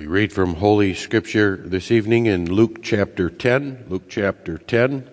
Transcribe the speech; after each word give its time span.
We 0.00 0.06
read 0.06 0.32
from 0.32 0.54
Holy 0.54 0.94
Scripture 0.94 1.58
this 1.58 1.90
evening 1.90 2.24
in 2.24 2.50
Luke 2.50 2.78
chapter 2.82 3.28
10. 3.28 3.84
Luke 3.90 4.04
chapter 4.08 4.56
10. 4.56 5.06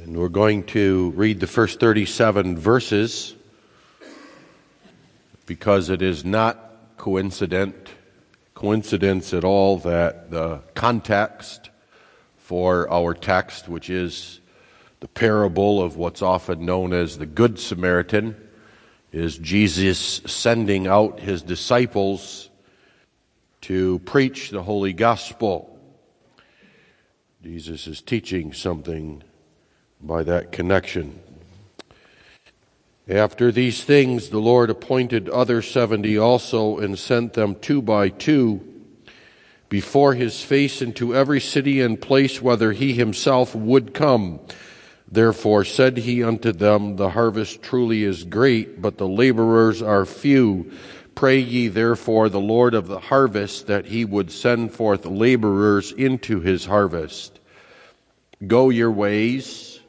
And 0.00 0.16
we're 0.16 0.28
going 0.28 0.62
to 0.66 1.10
read 1.16 1.40
the 1.40 1.48
first 1.48 1.80
37 1.80 2.56
verses 2.56 3.34
because 5.46 5.90
it 5.90 6.00
is 6.00 6.24
not 6.24 6.96
coincident, 6.96 7.88
coincidence 8.54 9.34
at 9.34 9.42
all 9.42 9.78
that 9.78 10.30
the 10.30 10.60
context 10.76 11.70
for 12.36 12.88
our 12.88 13.14
text, 13.14 13.68
which 13.68 13.90
is 13.90 14.38
the 15.00 15.08
parable 15.08 15.82
of 15.82 15.96
what's 15.96 16.22
often 16.22 16.64
known 16.64 16.92
as 16.92 17.18
the 17.18 17.26
Good 17.26 17.58
Samaritan, 17.58 18.47
is 19.12 19.38
Jesus 19.38 19.98
sending 20.26 20.86
out 20.86 21.20
his 21.20 21.42
disciples 21.42 22.50
to 23.62 23.98
preach 24.00 24.50
the 24.50 24.62
holy 24.62 24.92
gospel. 24.92 25.78
Jesus 27.42 27.86
is 27.86 28.02
teaching 28.02 28.52
something 28.52 29.22
by 30.00 30.22
that 30.24 30.52
connection. 30.52 31.20
After 33.08 33.50
these 33.50 33.82
things, 33.82 34.28
the 34.28 34.38
Lord 34.38 34.68
appointed 34.68 35.30
other 35.30 35.62
seventy 35.62 36.18
also 36.18 36.76
and 36.76 36.98
sent 36.98 37.32
them 37.32 37.54
two 37.54 37.80
by 37.80 38.10
two 38.10 38.60
before 39.70 40.14
his 40.14 40.42
face 40.42 40.82
into 40.82 41.14
every 41.14 41.40
city 41.40 41.80
and 41.80 42.00
place 42.00 42.42
whither 42.42 42.72
he 42.72 42.92
himself 42.92 43.54
would 43.54 43.94
come. 43.94 44.40
Therefore 45.10 45.64
said 45.64 45.96
he 45.98 46.22
unto 46.22 46.52
them, 46.52 46.96
The 46.96 47.10
harvest 47.10 47.62
truly 47.62 48.04
is 48.04 48.24
great, 48.24 48.82
but 48.82 48.98
the 48.98 49.08
laborers 49.08 49.80
are 49.80 50.04
few. 50.04 50.70
Pray 51.14 51.38
ye 51.38 51.68
therefore 51.68 52.28
the 52.28 52.40
Lord 52.40 52.74
of 52.74 52.86
the 52.86 53.00
harvest 53.00 53.66
that 53.66 53.86
he 53.86 54.04
would 54.04 54.30
send 54.30 54.72
forth 54.72 55.06
laborers 55.06 55.92
into 55.92 56.40
his 56.40 56.66
harvest. 56.66 57.40
Go 58.46 58.68
your 58.68 58.90
ways. 58.90 59.80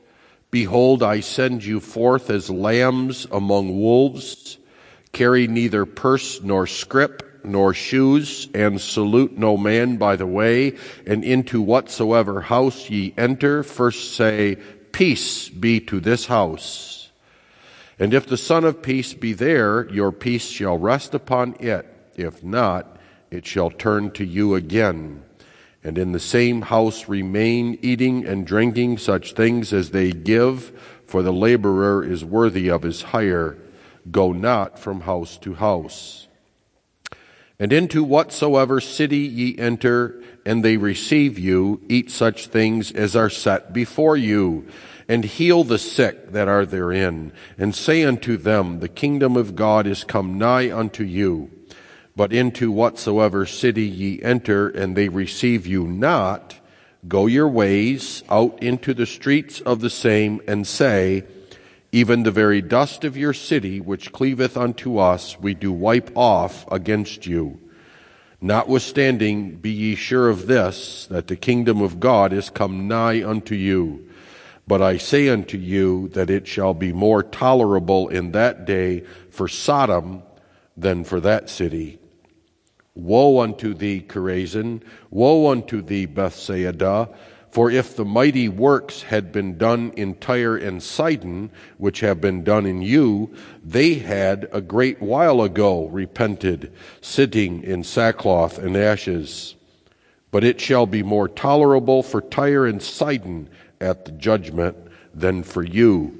Behold, 0.51 1.03
I 1.03 1.19
send 1.19 1.63
you 1.63 1.79
forth 1.79 2.29
as 2.29 2.49
lambs 2.49 3.27
among 3.31 3.79
wolves. 3.79 4.57
Carry 5.11 5.47
neither 5.47 5.85
purse 5.85 6.41
nor 6.41 6.65
scrip 6.65 7.25
nor 7.43 7.73
shoes, 7.73 8.47
and 8.53 8.81
salute 8.81 9.37
no 9.37 9.55
man 9.55 9.97
by 9.97 10.15
the 10.15 10.25
way, 10.25 10.75
and 11.05 11.23
into 11.23 11.61
whatsoever 11.61 12.41
house 12.41 12.89
ye 12.89 13.13
enter, 13.17 13.63
first 13.63 14.15
say, 14.15 14.57
Peace 14.91 15.49
be 15.49 15.79
to 15.81 15.99
this 15.99 16.25
house. 16.25 17.09
And 17.99 18.13
if 18.13 18.25
the 18.25 18.37
Son 18.37 18.63
of 18.63 18.81
Peace 18.81 19.13
be 19.13 19.33
there, 19.33 19.89
your 19.91 20.11
peace 20.11 20.47
shall 20.47 20.77
rest 20.77 21.13
upon 21.13 21.55
it. 21.59 21.85
If 22.15 22.43
not, 22.43 22.97
it 23.29 23.45
shall 23.45 23.69
turn 23.69 24.11
to 24.11 24.25
you 24.25 24.55
again. 24.55 25.23
And 25.83 25.97
in 25.97 26.13
the 26.13 26.19
same 26.19 26.61
house 26.63 27.09
remain, 27.09 27.77
eating 27.81 28.25
and 28.25 28.47
drinking 28.47 28.99
such 28.99 29.33
things 29.33 29.73
as 29.73 29.91
they 29.91 30.11
give, 30.11 30.71
for 31.05 31.21
the 31.21 31.33
laborer 31.33 32.03
is 32.03 32.23
worthy 32.23 32.69
of 32.69 32.83
his 32.83 33.01
hire. 33.01 33.57
Go 34.09 34.31
not 34.31 34.79
from 34.79 35.01
house 35.01 35.37
to 35.39 35.55
house. 35.55 36.28
And 37.59 37.73
into 37.73 38.05
whatsoever 38.05 38.79
city 38.79 39.17
ye 39.17 39.57
enter, 39.57 40.23
and 40.45 40.63
they 40.63 40.77
receive 40.77 41.37
you, 41.37 41.81
eat 41.89 42.09
such 42.09 42.47
things 42.47 42.91
as 42.93 43.17
are 43.17 43.29
set 43.29 43.73
before 43.73 44.15
you, 44.15 44.65
and 45.09 45.25
heal 45.25 45.65
the 45.65 45.77
sick 45.77 46.31
that 46.31 46.47
are 46.47 46.65
therein, 46.65 47.33
and 47.57 47.75
say 47.75 48.05
unto 48.05 48.37
them, 48.37 48.79
The 48.79 48.87
kingdom 48.87 49.35
of 49.35 49.57
God 49.57 49.87
is 49.87 50.05
come 50.05 50.37
nigh 50.37 50.71
unto 50.71 51.03
you. 51.03 51.51
But 52.15 52.31
into 52.31 52.71
whatsoever 52.71 53.45
city 53.45 53.85
ye 53.85 54.21
enter, 54.21 54.69
and 54.69 54.95
they 54.95 55.09
receive 55.09 55.67
you 55.67 55.85
not, 55.85 56.55
go 57.07 57.25
your 57.25 57.49
ways 57.49 58.23
out 58.29 58.61
into 58.63 58.93
the 58.93 59.05
streets 59.05 59.59
of 59.61 59.81
the 59.81 59.89
same, 59.89 60.41
and 60.47 60.65
say, 60.65 61.25
Even 61.91 62.23
the 62.23 62.31
very 62.31 62.61
dust 62.61 63.03
of 63.03 63.17
your 63.17 63.33
city, 63.33 63.79
which 63.79 64.11
cleaveth 64.11 64.55
unto 64.55 64.97
us, 64.99 65.39
we 65.39 65.55
do 65.55 65.71
wipe 65.71 66.15
off 66.15 66.69
against 66.71 67.25
you. 67.25 67.59
Notwithstanding, 68.41 69.55
be 69.55 69.71
ye 69.71 69.95
sure 69.95 70.29
of 70.29 70.47
this, 70.47 71.07
that 71.07 71.27
the 71.27 71.35
kingdom 71.35 71.81
of 71.81 71.99
God 71.99 72.31
is 72.31 72.49
come 72.49 72.87
nigh 72.87 73.23
unto 73.23 73.55
you. 73.55 74.07
But 74.67 74.81
I 74.83 74.97
say 74.97 75.29
unto 75.29 75.57
you 75.57 76.09
that 76.09 76.29
it 76.29 76.47
shall 76.47 76.75
be 76.75 76.93
more 76.93 77.23
tolerable 77.23 78.07
in 78.07 78.33
that 78.33 78.65
day 78.65 79.03
for 79.31 79.47
Sodom 79.47 80.21
than 80.77 81.03
for 81.03 81.19
that 81.19 81.49
city. 81.49 81.99
Woe 82.93 83.39
unto 83.39 83.73
thee, 83.73 84.01
Chorazin! 84.07 84.83
Woe 85.09 85.51
unto 85.51 85.81
thee, 85.81 86.05
Bethsaida! 86.05 87.09
For 87.51 87.71
if 87.71 87.95
the 87.95 88.05
mighty 88.05 88.47
works 88.47 89.01
had 89.01 89.31
been 89.31 89.57
done 89.57 89.91
in 89.95 90.15
Tyre 90.15 90.55
and 90.55 90.83
Sidon, 90.83 91.49
which 91.77 92.01
have 92.01 92.21
been 92.21 92.43
done 92.43 92.65
in 92.65 92.81
you, 92.81 93.33
they 93.63 93.95
had 93.95 94.47
a 94.51 94.61
great 94.61 95.01
while 95.01 95.41
ago 95.41 95.87
repented, 95.87 96.71
sitting 97.01 97.63
in 97.63 97.83
sackcloth 97.83 98.59
and 98.59 98.77
ashes. 98.77 99.55
But 100.31 100.43
it 100.43 100.61
shall 100.61 100.85
be 100.85 101.01
more 101.01 101.27
tolerable 101.27 102.03
for 102.03 102.21
Tyre 102.21 102.67
and 102.67 102.81
Sidon 102.81 103.49
at 103.81 104.05
the 104.05 104.11
judgment 104.11 104.77
than 105.13 105.41
for 105.41 105.63
you. 105.63 106.15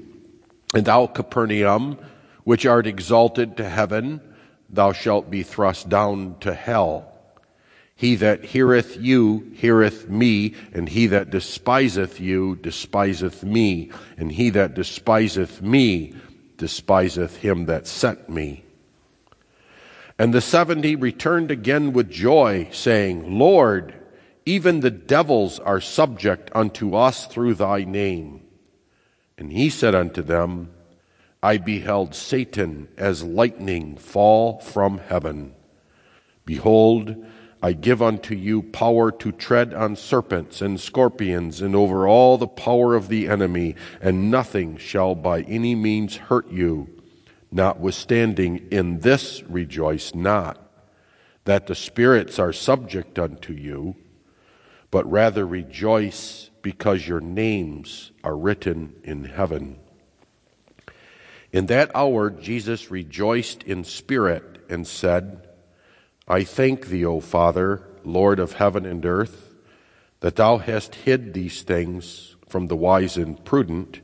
And 0.74 0.84
thou, 0.84 1.06
Capernaum, 1.06 1.98
which 2.42 2.66
art 2.66 2.88
exalted 2.88 3.56
to 3.56 3.68
heaven, 3.68 4.20
thou 4.68 4.92
shalt 4.92 5.30
be 5.30 5.44
thrust 5.44 5.88
down 5.88 6.36
to 6.40 6.54
hell. 6.54 7.09
He 8.00 8.14
that 8.14 8.42
heareth 8.46 8.96
you 8.96 9.52
heareth 9.56 10.08
me, 10.08 10.54
and 10.72 10.88
he 10.88 11.08
that 11.08 11.28
despiseth 11.28 12.18
you 12.18 12.56
despiseth 12.56 13.44
me, 13.44 13.90
and 14.16 14.32
he 14.32 14.48
that 14.48 14.72
despiseth 14.72 15.60
me 15.60 16.14
despiseth 16.56 17.36
him 17.36 17.66
that 17.66 17.86
sent 17.86 18.30
me. 18.30 18.64
And 20.18 20.32
the 20.32 20.40
seventy 20.40 20.96
returned 20.96 21.50
again 21.50 21.92
with 21.92 22.08
joy, 22.08 22.68
saying, 22.72 23.38
Lord, 23.38 23.92
even 24.46 24.80
the 24.80 24.90
devils 24.90 25.58
are 25.58 25.82
subject 25.82 26.50
unto 26.54 26.94
us 26.94 27.26
through 27.26 27.52
thy 27.52 27.84
name. 27.84 28.40
And 29.36 29.52
he 29.52 29.68
said 29.68 29.94
unto 29.94 30.22
them, 30.22 30.70
I 31.42 31.58
beheld 31.58 32.14
Satan 32.14 32.88
as 32.96 33.22
lightning 33.22 33.98
fall 33.98 34.58
from 34.60 34.96
heaven. 34.96 35.54
Behold, 36.46 37.26
I 37.62 37.72
give 37.74 38.00
unto 38.00 38.34
you 38.34 38.62
power 38.62 39.12
to 39.12 39.32
tread 39.32 39.74
on 39.74 39.94
serpents 39.94 40.62
and 40.62 40.80
scorpions 40.80 41.60
and 41.60 41.76
over 41.76 42.08
all 42.08 42.38
the 42.38 42.46
power 42.46 42.94
of 42.94 43.08
the 43.08 43.28
enemy, 43.28 43.74
and 44.00 44.30
nothing 44.30 44.78
shall 44.78 45.14
by 45.14 45.42
any 45.42 45.74
means 45.74 46.16
hurt 46.16 46.50
you. 46.50 46.88
Notwithstanding, 47.52 48.68
in 48.70 49.00
this 49.00 49.42
rejoice 49.42 50.14
not, 50.14 50.58
that 51.44 51.66
the 51.66 51.74
spirits 51.74 52.38
are 52.38 52.52
subject 52.52 53.18
unto 53.18 53.52
you, 53.52 53.96
but 54.90 55.10
rather 55.10 55.46
rejoice 55.46 56.48
because 56.62 57.06
your 57.06 57.20
names 57.20 58.10
are 58.24 58.36
written 58.36 58.94
in 59.04 59.24
heaven. 59.24 59.78
In 61.52 61.66
that 61.66 61.90
hour, 61.94 62.30
Jesus 62.30 62.90
rejoiced 62.90 63.64
in 63.64 63.84
spirit 63.84 64.64
and 64.68 64.86
said, 64.86 65.46
I 66.28 66.44
thank 66.44 66.86
thee, 66.86 67.04
O 67.04 67.20
Father, 67.20 67.88
Lord 68.04 68.38
of 68.38 68.54
heaven 68.54 68.86
and 68.86 69.04
earth, 69.04 69.54
that 70.20 70.36
thou 70.36 70.58
hast 70.58 70.94
hid 70.94 71.34
these 71.34 71.62
things 71.62 72.36
from 72.48 72.66
the 72.66 72.76
wise 72.76 73.16
and 73.16 73.42
prudent, 73.44 74.00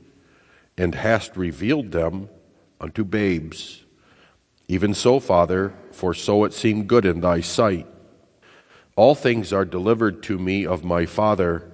and 0.77 0.95
hast 0.95 1.35
revealed 1.35 1.91
them 1.91 2.29
unto 2.79 3.03
babes. 3.03 3.83
Even 4.67 4.93
so, 4.93 5.19
Father, 5.19 5.73
for 5.91 6.13
so 6.13 6.43
it 6.43 6.53
seemed 6.53 6.87
good 6.87 7.05
in 7.05 7.21
thy 7.21 7.41
sight. 7.41 7.87
All 8.95 9.15
things 9.15 9.53
are 9.53 9.65
delivered 9.65 10.23
to 10.23 10.37
me 10.37 10.65
of 10.65 10.83
my 10.83 11.05
Father, 11.05 11.71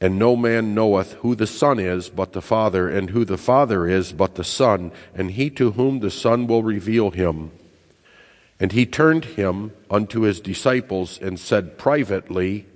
and 0.00 0.18
no 0.18 0.36
man 0.36 0.74
knoweth 0.74 1.14
who 1.14 1.34
the 1.34 1.46
Son 1.46 1.78
is 1.78 2.08
but 2.08 2.32
the 2.32 2.42
Father, 2.42 2.88
and 2.88 3.10
who 3.10 3.24
the 3.24 3.38
Father 3.38 3.86
is 3.86 4.12
but 4.12 4.34
the 4.36 4.44
Son, 4.44 4.92
and 5.14 5.32
he 5.32 5.50
to 5.50 5.72
whom 5.72 6.00
the 6.00 6.10
Son 6.10 6.46
will 6.46 6.62
reveal 6.62 7.10
him. 7.10 7.50
And 8.60 8.72
he 8.72 8.86
turned 8.86 9.24
him 9.24 9.72
unto 9.90 10.22
his 10.22 10.40
disciples 10.40 11.18
and 11.20 11.38
said 11.38 11.78
privately, 11.78 12.66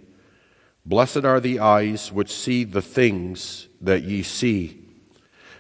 Blessed 0.85 1.25
are 1.25 1.41
the 1.41 1.61
eyes 1.61 2.13
which 2.13 2.33
see 2.33 2.65
the 2.65 2.83
things 2.83 3.69
that 3.81 4.03
ye 4.03 4.23
see. 4.23 4.79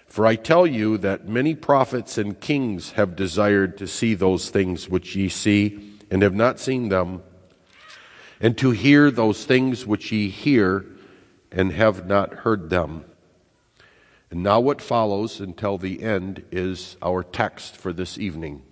For 0.06 0.26
I 0.26 0.36
tell 0.36 0.66
you 0.66 0.98
that 0.98 1.28
many 1.28 1.54
prophets 1.54 2.18
and 2.18 2.38
kings 2.38 2.92
have 2.92 3.16
desired 3.16 3.78
to 3.78 3.86
see 3.86 4.14
those 4.14 4.50
things 4.50 4.88
which 4.88 5.16
ye 5.16 5.28
see, 5.28 5.96
and 6.10 6.22
have 6.22 6.34
not 6.34 6.60
seen 6.60 6.88
them, 6.88 7.22
and 8.40 8.58
to 8.58 8.72
hear 8.72 9.10
those 9.10 9.44
things 9.44 9.86
which 9.86 10.12
ye 10.12 10.28
hear, 10.28 10.84
and 11.50 11.72
have 11.72 12.06
not 12.06 12.34
heard 12.40 12.68
them. 12.68 13.04
And 14.30 14.42
now, 14.42 14.60
what 14.60 14.82
follows 14.82 15.40
until 15.40 15.78
the 15.78 16.02
end 16.02 16.44
is 16.50 16.96
our 17.00 17.22
text 17.22 17.76
for 17.76 17.92
this 17.92 18.18
evening. 18.18 18.62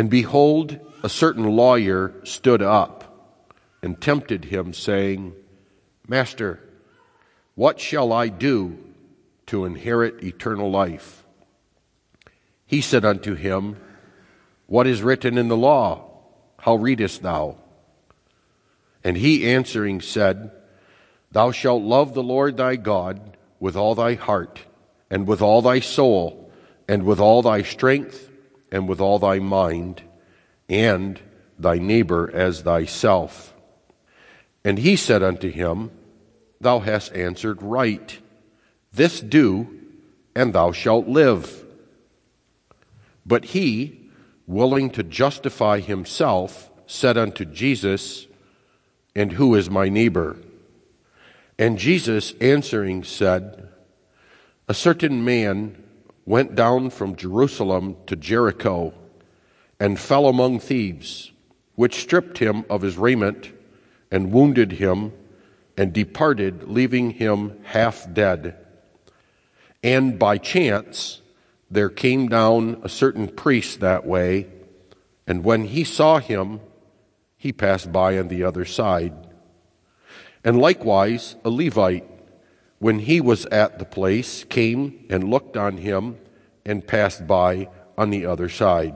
And 0.00 0.08
behold, 0.08 0.80
a 1.02 1.10
certain 1.10 1.44
lawyer 1.44 2.14
stood 2.24 2.62
up 2.62 3.36
and 3.82 4.00
tempted 4.00 4.46
him, 4.46 4.72
saying, 4.72 5.34
Master, 6.08 6.58
what 7.54 7.78
shall 7.78 8.10
I 8.10 8.28
do 8.28 8.78
to 9.48 9.66
inherit 9.66 10.24
eternal 10.24 10.70
life? 10.70 11.26
He 12.64 12.80
said 12.80 13.04
unto 13.04 13.34
him, 13.34 13.76
What 14.68 14.86
is 14.86 15.02
written 15.02 15.36
in 15.36 15.48
the 15.48 15.56
law? 15.58 16.10
How 16.60 16.76
readest 16.76 17.20
thou? 17.20 17.58
And 19.04 19.18
he 19.18 19.52
answering 19.52 20.00
said, 20.00 20.50
Thou 21.30 21.50
shalt 21.50 21.82
love 21.82 22.14
the 22.14 22.22
Lord 22.22 22.56
thy 22.56 22.76
God 22.76 23.36
with 23.58 23.76
all 23.76 23.94
thy 23.94 24.14
heart, 24.14 24.60
and 25.10 25.26
with 25.26 25.42
all 25.42 25.60
thy 25.60 25.80
soul, 25.80 26.50
and 26.88 27.02
with 27.02 27.20
all 27.20 27.42
thy 27.42 27.60
strength, 27.60 28.29
and 28.72 28.88
with 28.88 29.00
all 29.00 29.18
thy 29.18 29.38
mind, 29.38 30.02
and 30.68 31.20
thy 31.58 31.78
neighbor 31.78 32.30
as 32.32 32.62
thyself. 32.62 33.54
And 34.64 34.78
he 34.78 34.96
said 34.96 35.22
unto 35.22 35.50
him, 35.50 35.90
Thou 36.60 36.80
hast 36.80 37.14
answered 37.14 37.62
right. 37.62 38.18
This 38.92 39.20
do, 39.20 39.78
and 40.34 40.52
thou 40.52 40.72
shalt 40.72 41.06
live. 41.06 41.64
But 43.24 43.46
he, 43.46 44.10
willing 44.46 44.90
to 44.90 45.02
justify 45.02 45.80
himself, 45.80 46.70
said 46.86 47.16
unto 47.16 47.44
Jesus, 47.44 48.26
And 49.14 49.32
who 49.32 49.54
is 49.54 49.70
my 49.70 49.88
neighbor? 49.88 50.36
And 51.58 51.78
Jesus 51.78 52.32
answering 52.40 53.04
said, 53.04 53.68
A 54.66 54.74
certain 54.74 55.24
man 55.24 55.82
went 56.30 56.54
down 56.54 56.88
from 56.88 57.16
Jerusalem 57.16 57.96
to 58.06 58.14
Jericho 58.14 58.94
and 59.80 59.98
fell 59.98 60.28
among 60.28 60.60
thieves, 60.60 61.32
which 61.74 62.00
stripped 62.00 62.38
him 62.38 62.64
of 62.70 62.82
his 62.82 62.96
raiment 62.96 63.52
and 64.12 64.30
wounded 64.30 64.70
him 64.70 65.12
and 65.76 65.92
departed, 65.92 66.68
leaving 66.68 67.10
him 67.10 67.58
half 67.64 68.06
dead. 68.14 68.54
And 69.82 70.20
by 70.20 70.38
chance 70.38 71.20
there 71.68 71.88
came 71.88 72.28
down 72.28 72.80
a 72.84 72.88
certain 72.88 73.26
priest 73.26 73.80
that 73.80 74.06
way, 74.06 74.46
and 75.26 75.42
when 75.42 75.64
he 75.64 75.82
saw 75.82 76.20
him, 76.20 76.60
he 77.36 77.52
passed 77.52 77.90
by 77.90 78.16
on 78.16 78.28
the 78.28 78.44
other 78.44 78.64
side. 78.64 79.14
And 80.44 80.60
likewise 80.60 81.34
a 81.44 81.50
Levite, 81.50 82.08
when 82.80 82.98
he 82.98 83.20
was 83.20 83.44
at 83.46 83.78
the 83.78 83.84
place, 83.84 84.42
came 84.44 85.04
and 85.10 85.30
looked 85.30 85.56
on 85.56 85.76
him 85.76 86.16
and 86.64 86.86
passed 86.86 87.26
by 87.26 87.68
on 87.96 88.08
the 88.08 88.24
other 88.26 88.48
side. 88.48 88.94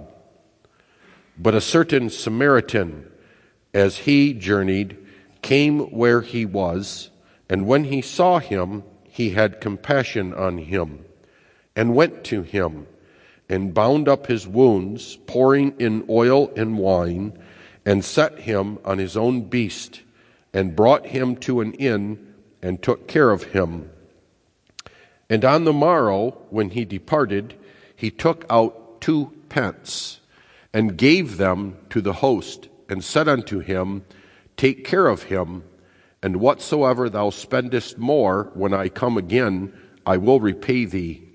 But 1.38 1.54
a 1.54 1.60
certain 1.60 2.08
Samaritan, 2.08 3.10
as 3.74 3.98
he 3.98 4.32
journeyed, 4.32 4.96
came 5.42 5.80
where 5.90 6.22
he 6.22 6.46
was, 6.46 7.10
and 7.48 7.66
when 7.66 7.84
he 7.84 8.00
saw 8.00 8.38
him, 8.38 8.84
he 9.04 9.30
had 9.30 9.60
compassion 9.60 10.32
on 10.32 10.56
him, 10.56 11.04
and 11.76 11.94
went 11.94 12.24
to 12.24 12.42
him, 12.42 12.86
and 13.50 13.74
bound 13.74 14.08
up 14.08 14.28
his 14.28 14.48
wounds, 14.48 15.16
pouring 15.26 15.74
in 15.78 16.06
oil 16.08 16.50
and 16.56 16.78
wine, 16.78 17.38
and 17.84 18.02
set 18.02 18.40
him 18.40 18.78
on 18.82 18.96
his 18.96 19.14
own 19.14 19.42
beast, 19.42 20.00
and 20.54 20.74
brought 20.74 21.08
him 21.08 21.36
to 21.36 21.60
an 21.60 21.74
inn, 21.74 22.33
and 22.64 22.82
took 22.82 23.06
care 23.06 23.30
of 23.30 23.42
him. 23.42 23.90
And 25.28 25.44
on 25.44 25.64
the 25.64 25.72
morrow, 25.72 26.30
when 26.48 26.70
he 26.70 26.86
departed, 26.86 27.54
he 27.94 28.10
took 28.10 28.46
out 28.48 29.02
two 29.02 29.32
pence 29.50 30.20
and 30.72 30.96
gave 30.96 31.36
them 31.36 31.76
to 31.90 32.00
the 32.00 32.14
host, 32.14 32.68
and 32.88 33.04
said 33.04 33.28
unto 33.28 33.58
him, 33.58 34.04
Take 34.56 34.82
care 34.84 35.06
of 35.08 35.24
him, 35.24 35.62
and 36.22 36.40
whatsoever 36.40 37.10
thou 37.10 37.28
spendest 37.28 37.98
more, 37.98 38.50
when 38.54 38.72
I 38.72 38.88
come 38.88 39.18
again, 39.18 39.72
I 40.06 40.16
will 40.16 40.40
repay 40.40 40.86
thee. 40.86 41.28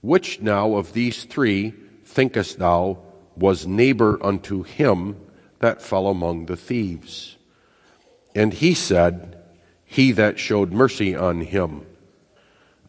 Which 0.00 0.40
now 0.40 0.74
of 0.74 0.94
these 0.94 1.24
three 1.24 1.74
thinkest 2.04 2.58
thou 2.58 2.98
was 3.36 3.68
neighbor 3.68 4.18
unto 4.20 4.64
him 4.64 5.16
that 5.60 5.80
fell 5.80 6.08
among 6.08 6.46
the 6.46 6.56
thieves? 6.56 7.36
And 8.34 8.52
he 8.52 8.74
said, 8.74 9.43
He 9.94 10.10
that 10.10 10.40
showed 10.40 10.72
mercy 10.72 11.14
on 11.14 11.42
him. 11.42 11.86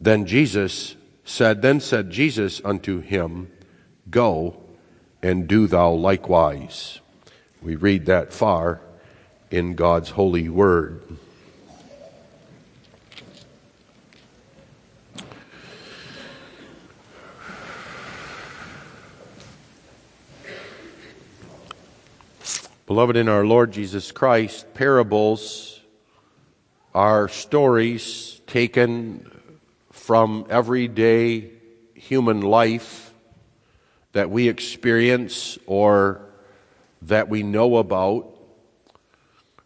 Then 0.00 0.26
Jesus 0.26 0.96
said, 1.24 1.62
Then 1.62 1.78
said 1.78 2.10
Jesus 2.10 2.60
unto 2.64 2.98
him, 2.98 3.48
Go 4.10 4.56
and 5.22 5.46
do 5.46 5.68
thou 5.68 5.92
likewise. 5.92 6.98
We 7.62 7.76
read 7.76 8.06
that 8.06 8.32
far 8.32 8.80
in 9.52 9.76
God's 9.76 10.10
holy 10.10 10.48
word. 10.48 11.00
Beloved 22.88 23.14
in 23.14 23.28
our 23.28 23.46
Lord 23.46 23.70
Jesus 23.70 24.10
Christ, 24.10 24.74
parables 24.74 25.75
are 26.96 27.28
stories 27.28 28.40
taken 28.46 29.30
from 29.92 30.46
everyday 30.48 31.50
human 31.92 32.40
life 32.40 33.12
that 34.12 34.30
we 34.30 34.48
experience 34.48 35.58
or 35.66 36.22
that 37.02 37.28
we 37.28 37.42
know 37.42 37.76
about 37.76 38.32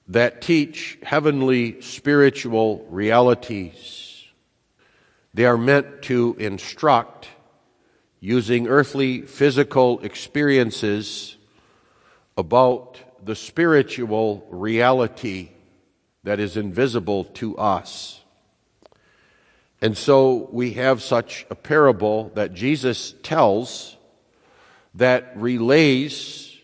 that 0.08 0.42
teach 0.42 0.98
heavenly 1.04 1.80
spiritual 1.82 2.84
realities. 2.90 4.24
They 5.32 5.44
are 5.44 5.56
meant 5.56 6.02
to 6.02 6.34
instruct 6.36 7.28
using 8.18 8.66
earthly 8.66 9.22
physical 9.22 10.00
experiences 10.00 11.36
about 12.36 12.98
the 13.24 13.36
spiritual 13.36 14.44
reality 14.50 15.50
that 16.25 16.40
is 16.40 16.56
invisible 16.56 17.25
to 17.25 17.56
us. 17.56 18.20
And 19.82 19.96
so 19.96 20.49
we 20.52 20.75
have 20.75 21.02
such 21.02 21.46
a 21.49 21.55
parable 21.55 22.31
that 22.34 22.52
Jesus 22.52 23.14
tells 23.23 23.97
that 24.94 25.33
relays 25.37 26.59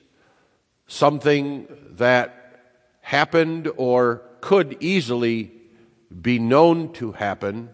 something 0.87 1.67
that 1.93 2.61
happened 3.01 3.71
or 3.77 4.23
could 4.41 4.77
easily 4.81 5.53
be 6.21 6.39
known 6.39 6.93
to 6.93 7.13
happen 7.13 7.71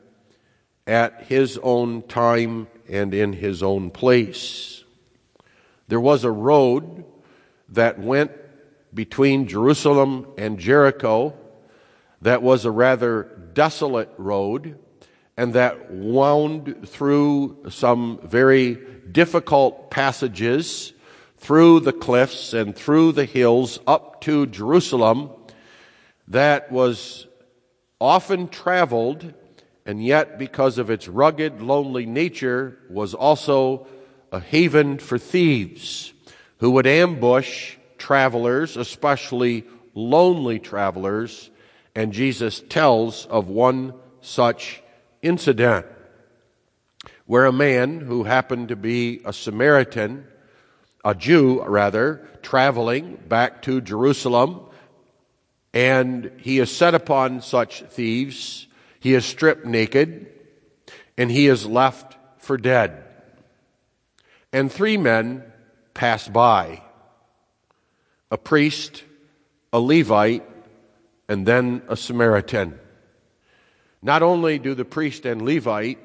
at 0.86 1.24
his 1.24 1.58
own 1.62 2.02
time 2.02 2.68
and 2.88 3.12
in 3.12 3.32
his 3.32 3.62
own 3.62 3.90
place. 3.90 4.84
There 5.88 6.00
was 6.00 6.24
a 6.24 6.30
road 6.30 7.04
that 7.70 7.98
went 7.98 8.32
between 8.94 9.48
Jerusalem 9.48 10.26
and 10.38 10.58
Jericho 10.58 11.34
that 12.22 12.42
was 12.42 12.64
a 12.64 12.70
rather 12.70 13.24
desolate 13.52 14.10
road 14.16 14.78
and 15.36 15.54
that 15.54 15.90
wound 15.90 16.88
through 16.88 17.64
some 17.68 18.20
very 18.24 18.78
difficult 19.10 19.90
passages 19.90 20.92
through 21.36 21.80
the 21.80 21.92
cliffs 21.92 22.54
and 22.54 22.74
through 22.74 23.12
the 23.12 23.24
hills 23.24 23.80
up 23.86 24.20
to 24.22 24.46
Jerusalem 24.46 25.30
that 26.28 26.70
was 26.70 27.26
often 28.00 28.48
traveled 28.48 29.34
and 29.84 30.04
yet 30.04 30.38
because 30.38 30.78
of 30.78 30.90
its 30.90 31.08
rugged, 31.08 31.60
lonely 31.60 32.06
nature 32.06 32.78
was 32.88 33.14
also 33.14 33.86
a 34.30 34.38
haven 34.38 34.98
for 34.98 35.18
thieves 35.18 36.12
who 36.58 36.70
would 36.70 36.86
ambush 36.86 37.74
travelers, 37.98 38.76
especially 38.76 39.64
lonely 39.94 40.60
travelers, 40.60 41.50
and 41.94 42.12
Jesus 42.12 42.60
tells 42.68 43.26
of 43.26 43.48
one 43.48 43.94
such 44.20 44.82
incident 45.20 45.86
where 47.26 47.46
a 47.46 47.52
man 47.52 48.00
who 48.00 48.24
happened 48.24 48.68
to 48.68 48.76
be 48.76 49.20
a 49.24 49.32
Samaritan, 49.32 50.26
a 51.04 51.14
Jew 51.14 51.62
rather, 51.64 52.28
traveling 52.42 53.16
back 53.28 53.62
to 53.62 53.80
Jerusalem, 53.80 54.60
and 55.72 56.30
he 56.38 56.58
is 56.58 56.74
set 56.74 56.94
upon 56.94 57.40
such 57.40 57.82
thieves, 57.82 58.66
he 59.00 59.14
is 59.14 59.24
stripped 59.24 59.64
naked, 59.64 60.26
and 61.16 61.30
he 61.30 61.46
is 61.46 61.66
left 61.66 62.16
for 62.38 62.56
dead. 62.56 63.02
And 64.52 64.70
three 64.70 64.96
men 64.96 65.44
pass 65.94 66.28
by 66.28 66.82
a 68.30 68.38
priest, 68.38 69.04
a 69.72 69.80
Levite, 69.80 70.44
and 71.32 71.46
then 71.46 71.80
a 71.88 71.96
Samaritan. 71.96 72.78
Not 74.02 74.22
only 74.22 74.58
do 74.58 74.74
the 74.74 74.84
priest 74.84 75.24
and 75.24 75.40
Levite 75.40 75.98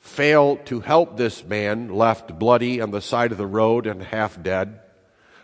fail 0.00 0.56
to 0.64 0.80
help 0.80 1.16
this 1.16 1.44
man 1.44 1.90
left 1.90 2.38
bloody 2.38 2.80
on 2.80 2.90
the 2.90 3.02
side 3.02 3.32
of 3.32 3.38
the 3.38 3.46
road 3.46 3.86
and 3.86 4.02
half 4.02 4.42
dead, 4.42 4.80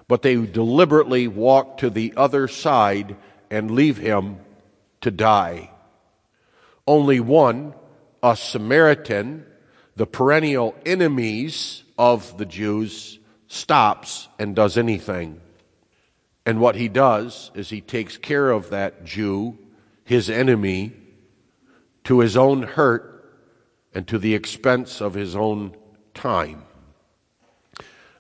but 0.09 0.23
they 0.23 0.35
deliberately 0.37 1.29
walk 1.29 1.77
to 1.79 1.91
the 1.91 2.15
other 2.17 2.49
side 2.49 3.17
and 3.51 3.71
leave 3.71 3.99
him 3.99 4.39
to 5.03 5.11
die. 5.11 5.71
Only 6.87 7.21
one, 7.21 7.75
a 8.23 8.35
Samaritan, 8.35 9.45
the 9.95 10.07
perennial 10.07 10.75
enemies 10.87 11.83
of 11.99 12.39
the 12.39 12.47
Jews, 12.47 13.19
stops 13.47 14.27
and 14.39 14.57
does 14.57 14.79
anything. 14.79 15.43
And 16.49 16.61
what 16.61 16.77
he 16.77 16.89
does 16.89 17.51
is 17.55 17.69
he 17.69 17.83
takes 17.83 18.17
care 18.17 18.51
of 18.51 18.71
that 18.71 19.05
Jew, 19.05 19.59
his 20.03 20.31
enemy, 20.31 20.95
to 22.05 22.21
his 22.21 22.39
own 22.39 22.63
hurt 22.63 23.39
and 23.95 24.09
to 24.09 24.19
the 24.19 24.35
expense 24.35 25.03
of 25.03 25.13
his 25.13 25.37
own 25.37 25.77
time. 26.15 26.63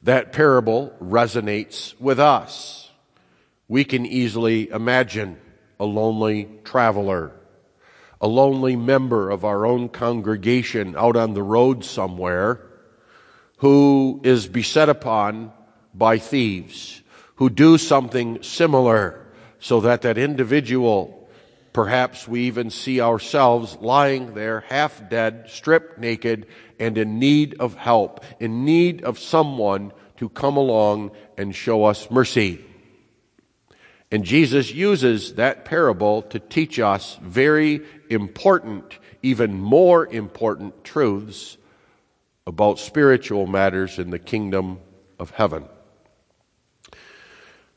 That 0.02 0.34
parable 0.34 0.92
resonates 1.00 1.98
with 1.98 2.20
us. 2.20 2.90
We 3.66 3.84
can 3.84 4.04
easily 4.04 4.68
imagine 4.68 5.40
a 5.80 5.86
lonely 5.86 6.50
traveler, 6.64 7.32
a 8.20 8.28
lonely 8.28 8.76
member 8.76 9.30
of 9.30 9.46
our 9.46 9.64
own 9.64 9.88
congregation 9.88 10.96
out 10.98 11.16
on 11.16 11.32
the 11.32 11.42
road 11.42 11.82
somewhere 11.82 12.60
who 13.56 14.20
is 14.22 14.46
beset 14.46 14.90
upon 14.90 15.50
by 15.94 16.18
thieves 16.18 17.00
who 17.38 17.48
do 17.48 17.78
something 17.78 18.42
similar 18.42 19.24
so 19.60 19.80
that 19.80 20.02
that 20.02 20.18
individual, 20.18 21.28
perhaps 21.72 22.26
we 22.26 22.42
even 22.42 22.68
see 22.68 23.00
ourselves 23.00 23.76
lying 23.80 24.34
there 24.34 24.60
half 24.68 25.08
dead, 25.08 25.44
stripped 25.48 25.98
naked, 25.98 26.46
and 26.80 26.98
in 26.98 27.20
need 27.20 27.54
of 27.60 27.74
help, 27.76 28.24
in 28.40 28.64
need 28.64 29.02
of 29.04 29.20
someone 29.20 29.92
to 30.16 30.28
come 30.28 30.56
along 30.56 31.12
and 31.36 31.54
show 31.54 31.84
us 31.84 32.10
mercy. 32.10 32.64
And 34.10 34.24
Jesus 34.24 34.72
uses 34.72 35.34
that 35.34 35.64
parable 35.64 36.22
to 36.22 36.40
teach 36.40 36.80
us 36.80 37.20
very 37.22 37.82
important, 38.10 38.98
even 39.22 39.60
more 39.60 40.08
important 40.08 40.82
truths 40.82 41.56
about 42.48 42.80
spiritual 42.80 43.46
matters 43.46 44.00
in 44.00 44.10
the 44.10 44.18
kingdom 44.18 44.80
of 45.20 45.30
heaven. 45.30 45.68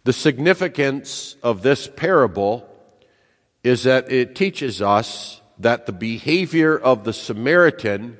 The 0.03 0.13
significance 0.13 1.35
of 1.43 1.61
this 1.61 1.87
parable 1.87 2.67
is 3.63 3.83
that 3.83 4.11
it 4.11 4.35
teaches 4.35 4.81
us 4.81 5.41
that 5.59 5.85
the 5.85 5.91
behavior 5.91 6.75
of 6.75 7.03
the 7.03 7.13
Samaritan 7.13 8.17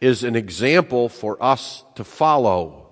is 0.00 0.24
an 0.24 0.34
example 0.34 1.08
for 1.08 1.40
us 1.40 1.84
to 1.94 2.02
follow. 2.02 2.88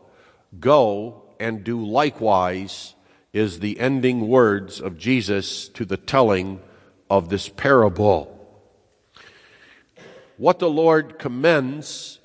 Go 0.61 1.25
and 1.41 1.65
do 1.65 1.85
likewise 1.85 2.95
is 3.33 3.59
the 3.59 3.81
ending 3.81 4.29
words 4.29 4.81
of 4.81 4.97
Jesus 4.97 5.69
to 5.71 5.85
the 5.85 5.97
telling 5.97 6.61
of 7.11 7.31
this 7.31 7.49
parable. 7.49 8.37
What 10.37 10.61
the 10.61 10.71
Lord 10.71 11.19
commends 11.19 12.21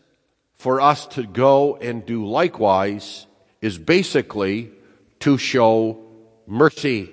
for 0.53 0.79
us 0.79 1.07
to 1.07 1.23
go 1.23 1.77
and 1.77 2.05
do 2.05 2.25
likewise 2.27 3.25
is 3.59 3.79
basically 3.79 4.71
to 5.25 5.39
show 5.39 5.97
mercy. 6.45 7.09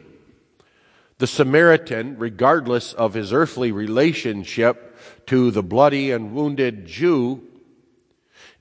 The 1.16 1.26
Samaritan, 1.26 2.19
regardless 2.19 2.92
of 2.92 3.14
his 3.14 3.33
earthly 3.33 3.73
relationship 3.73 4.99
to 5.28 5.50
the 5.50 5.62
bloody 5.62 6.11
and 6.11 6.35
wounded 6.35 6.85
Jew, 6.85 7.42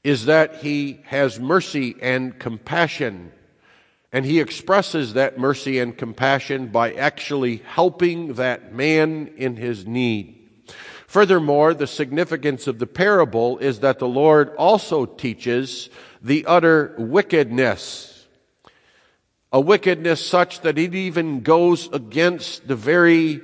is 0.05 0.24
that 0.27 0.63
he 0.63 1.01
has 1.08 1.38
mercy 1.38 1.98
and 2.01 2.39
compassion. 2.39 3.34
And 4.13 4.24
he 4.24 4.39
expresses 4.39 5.15
that 5.15 5.38
mercy 5.38 5.79
and 5.79 5.98
compassion 5.98 6.67
by 6.67 6.93
actually 6.93 7.58
helping 7.58 8.36
that 8.36 8.74
man 8.74 9.34
in 9.36 9.58
his 9.58 9.86
need. 9.86 10.48
Furthermore, 11.08 11.74
the 11.74 11.88
significance 11.88 12.67
of 12.67 12.79
the 12.79 12.88
parable 12.88 13.58
is 13.58 13.81
that 13.81 14.00
the 14.00 14.08
Lord 14.08 14.55
also 14.55 15.05
teaches 15.05 15.89
the 16.22 16.46
utter 16.46 16.96
wickedness 16.98 18.10
a 19.51 19.60
wickedness 19.60 20.25
such 20.25 20.62
that 20.62 20.77
it 20.77 20.96
even 20.96 21.41
goes 21.41 21.89
against 21.91 22.67
the 22.67 22.75
very 22.75 23.41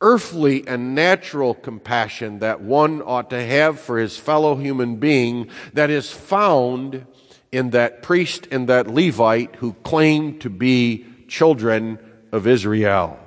earthly 0.00 0.66
and 0.66 0.94
natural 0.94 1.54
compassion 1.54 2.40
that 2.40 2.60
one 2.60 3.02
ought 3.02 3.30
to 3.30 3.42
have 3.42 3.80
for 3.80 3.98
his 3.98 4.16
fellow 4.16 4.56
human 4.56 4.96
being 4.96 5.48
that 5.72 5.90
is 5.90 6.10
found 6.10 7.06
in 7.52 7.70
that 7.70 8.02
priest 8.02 8.48
and 8.50 8.68
that 8.68 8.88
Levite 8.88 9.56
who 9.56 9.72
claim 9.84 10.38
to 10.40 10.50
be 10.50 11.06
children 11.28 11.98
of 12.32 12.46
Israel. 12.46 13.18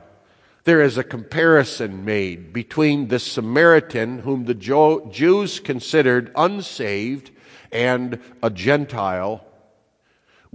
There 0.65 0.81
is 0.81 0.97
a 0.97 1.03
comparison 1.03 2.03
made 2.03 2.51
between 2.51 3.07
the 3.07 3.19
Samaritan, 3.19 4.19
whom 4.19 4.43
the 4.43 4.53
Jews 4.53 5.61
considered 5.61 6.31
unsaved, 6.35 7.31
and 7.71 8.19
a 8.43 8.49
Gentile 8.49 9.46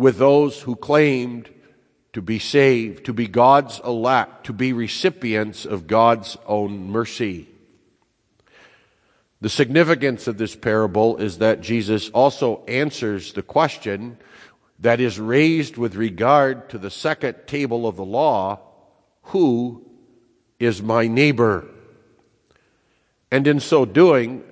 with 0.03 0.19
those 0.19 0.61
who 0.63 0.75
claimed 0.75 1.49
to 2.13 2.21
be 2.21 2.41
saved, 2.41 3.07
to 3.07 3.13
be 3.13 3.29
God's 3.29 3.81
elect, 3.85 4.47
to 4.47 4.53
be 4.53 4.73
recipients 4.73 5.65
of 5.65 5.87
God's 5.87 6.37
own 6.45 6.91
mercy. 6.91 7.49
The 9.41 9.49
significance 9.49 10.27
of 10.27 10.39
this 10.39 10.57
parable 10.57 11.19
is 11.19 11.39
that 11.39 11.61
Jesus 11.61 12.11
also 12.11 12.65
answers 12.67 13.33
the 13.33 13.45
question 13.45 14.19
that 14.81 15.01
is 15.01 15.21
raised 15.21 15.77
with 15.77 15.95
regard 15.95 16.69
to 16.71 16.79
the 16.79 16.91
second 16.91 17.37
table 17.47 17.87
of 17.87 17.95
the 17.95 18.05
law 18.05 18.59
Who 19.27 19.87
is 20.59 20.83
my 20.83 21.07
neighbor? 21.07 21.69
And 23.31 23.47
in 23.47 23.61
so 23.61 23.85
doing, 23.85 24.43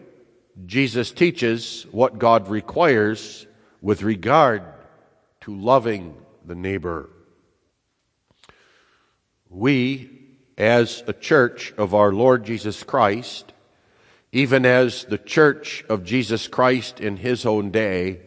Jesus 0.65 1.11
teaches 1.11 1.87
what 1.91 2.21
God 2.21 2.49
requires 2.49 3.49
with 3.83 4.05
regard 4.05 4.63
to 5.43 5.55
loving 5.55 6.17
the 6.45 6.55
neighbor. 6.55 7.11
We, 9.49 10.11
as 10.57 11.03
a 11.07 11.13
church 11.13 11.73
of 11.77 11.95
our 11.95 12.13
Lord 12.13 12.45
Jesus 12.45 12.83
Christ, 12.83 13.53
even 14.33 14.65
as 14.65 15.05
the 15.05 15.19
church 15.19 15.85
of 15.89 16.05
Jesus 16.05 16.47
Christ 16.47 17.01
in 17.01 17.17
his 17.17 17.45
own 17.45 17.71
day, 17.71 18.21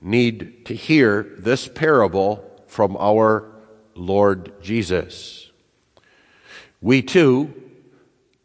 need 0.00 0.66
to 0.66 0.74
hear 0.74 1.22
this 1.38 1.66
parable 1.68 2.44
from 2.66 2.96
our 2.98 3.50
Lord 3.94 4.60
Jesus. 4.62 5.50
We 6.80 7.02
too 7.02 7.54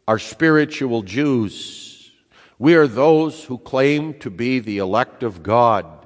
are 0.08 0.18
spiritual 0.18 1.02
Jews. 1.02 2.10
We 2.58 2.74
are 2.74 2.86
those 2.86 3.44
who 3.44 3.58
claim 3.58 4.14
to 4.20 4.30
be 4.30 4.58
the 4.58 4.78
elect 4.78 5.22
of 5.22 5.42
God. 5.42 6.01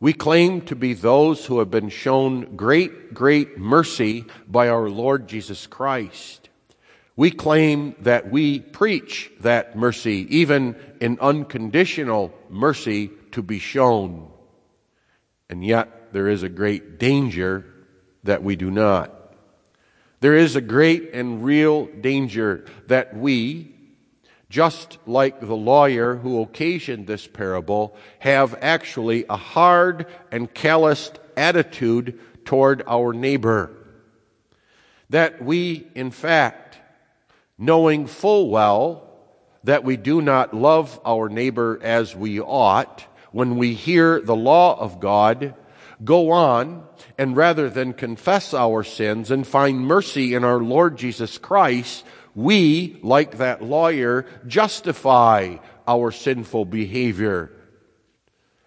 We 0.00 0.12
claim 0.12 0.60
to 0.62 0.76
be 0.76 0.94
those 0.94 1.46
who 1.46 1.58
have 1.58 1.70
been 1.70 1.88
shown 1.88 2.54
great, 2.54 3.12
great 3.14 3.58
mercy 3.58 4.26
by 4.46 4.68
our 4.68 4.88
Lord 4.88 5.26
Jesus 5.26 5.66
Christ. 5.66 6.48
We 7.16 7.32
claim 7.32 7.96
that 8.02 8.30
we 8.30 8.60
preach 8.60 9.32
that 9.40 9.76
mercy, 9.76 10.24
even 10.30 10.76
in 11.00 11.18
unconditional 11.20 12.32
mercy 12.48 13.10
to 13.32 13.42
be 13.42 13.58
shown. 13.58 14.30
And 15.50 15.64
yet, 15.64 16.12
there 16.12 16.28
is 16.28 16.44
a 16.44 16.48
great 16.48 17.00
danger 17.00 17.66
that 18.22 18.44
we 18.44 18.54
do 18.54 18.70
not. 18.70 19.34
There 20.20 20.36
is 20.36 20.54
a 20.54 20.60
great 20.60 21.12
and 21.12 21.42
real 21.44 21.86
danger 21.86 22.66
that 22.86 23.16
we, 23.16 23.74
just 24.48 24.98
like 25.06 25.40
the 25.40 25.56
lawyer 25.56 26.16
who 26.16 26.40
occasioned 26.40 27.06
this 27.06 27.26
parable, 27.26 27.94
have 28.18 28.56
actually 28.62 29.24
a 29.28 29.36
hard 29.36 30.06
and 30.32 30.52
calloused 30.52 31.18
attitude 31.36 32.18
toward 32.44 32.82
our 32.86 33.12
neighbor. 33.12 33.70
That 35.10 35.42
we, 35.42 35.86
in 35.94 36.10
fact, 36.10 36.78
knowing 37.58 38.06
full 38.06 38.48
well 38.48 39.04
that 39.64 39.84
we 39.84 39.96
do 39.96 40.22
not 40.22 40.54
love 40.54 40.98
our 41.04 41.28
neighbor 41.28 41.78
as 41.82 42.16
we 42.16 42.40
ought, 42.40 43.04
when 43.32 43.58
we 43.58 43.74
hear 43.74 44.20
the 44.20 44.36
law 44.36 44.78
of 44.78 45.00
God, 45.00 45.54
go 46.02 46.30
on 46.30 46.84
and 47.18 47.36
rather 47.36 47.68
than 47.68 47.92
confess 47.92 48.54
our 48.54 48.82
sins 48.82 49.30
and 49.30 49.46
find 49.46 49.80
mercy 49.80 50.34
in 50.34 50.44
our 50.44 50.60
Lord 50.60 50.96
Jesus 50.96 51.36
Christ, 51.36 52.04
we, 52.38 53.00
like 53.02 53.38
that 53.38 53.62
lawyer, 53.62 54.24
justify 54.46 55.56
our 55.88 56.12
sinful 56.12 56.66
behavior. 56.66 57.50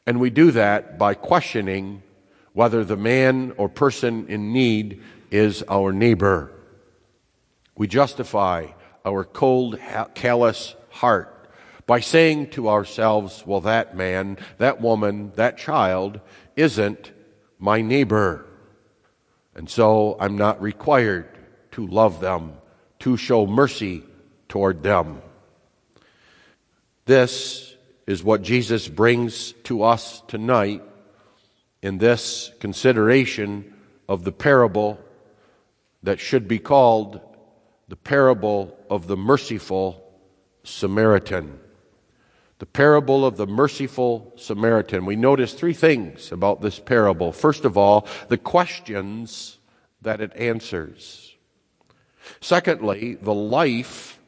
And 0.06 0.20
we 0.20 0.30
do 0.30 0.52
that 0.52 0.98
by 0.98 1.14
questioning 1.14 2.04
whether 2.52 2.84
the 2.84 2.98
man 2.98 3.54
or 3.56 3.70
person 3.70 4.28
in 4.28 4.52
need 4.52 5.02
is 5.32 5.64
our 5.70 5.94
neighbor. 5.94 6.52
We 7.78 7.88
justify 7.88 8.68
our 9.06 9.24
cold, 9.24 9.80
callous 10.16 10.76
heart 10.90 11.50
by 11.88 12.02
saying 12.02 12.50
to 12.50 12.68
ourselves, 12.68 13.42
well, 13.46 13.62
that 13.62 13.96
man, 13.96 14.38
that 14.58 14.82
woman, 14.82 15.32
that 15.38 15.58
child 15.58 16.20
isn't 16.58 17.14
my 17.58 17.80
neighbor. 17.80 18.46
And 19.56 19.70
so 19.70 20.18
I'm 20.20 20.38
not 20.38 20.62
required 20.62 21.30
to 21.72 21.88
love 21.88 22.20
them, 22.20 22.58
to 23.02 23.18
show 23.18 23.46
mercy 23.46 24.04
toward 24.48 24.84
them. 24.84 25.22
This 27.06 27.76
is 28.08 28.24
what 28.24 28.42
Jesus 28.42 28.88
brings 28.88 29.54
to 29.64 29.84
us 29.84 30.22
tonight 30.28 30.82
in 31.82 31.98
this 31.98 32.52
consideration 32.60 33.74
of 34.08 34.24
the 34.24 34.32
parable 34.32 35.00
that 36.04 36.20
should 36.20 36.48
be 36.48 36.60
called 36.60 37.20
the 37.88 37.96
parable 37.96 38.78
of 38.90 39.08
the 39.08 39.18
merciful 39.18 40.04
Samaritan. 40.64 41.60
The 42.60 42.66
parable 42.66 43.26
of 43.26 43.38
the 43.38 43.48
merciful 43.48 44.34
Samaritan. 44.36 45.06
We 45.06 45.16
notice 45.16 45.54
three 45.54 45.74
things 45.74 46.32
about 46.32 46.62
this 46.62 46.80
parable. 46.80 47.32
First 47.32 47.66
of 47.66 47.78
all, 47.78 48.08
the 48.28 48.38
questions 48.38 49.58
that 50.02 50.22
it 50.22 50.32
answers. 50.36 51.31
Secondly, 52.40 53.16
the 53.16 53.34
life 53.34 54.20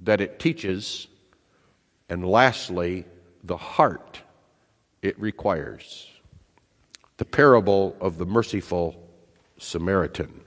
that 0.00 0.20
it 0.20 0.38
teaches. 0.38 1.06
And 2.08 2.24
lastly, 2.24 3.04
the 3.42 3.56
heart 3.56 4.20
it 5.02 5.18
requires. 5.18 6.10
The 7.16 7.24
parable 7.24 7.96
of 8.00 8.18
the 8.18 8.26
merciful 8.26 9.02
Samaritan. 9.58 10.42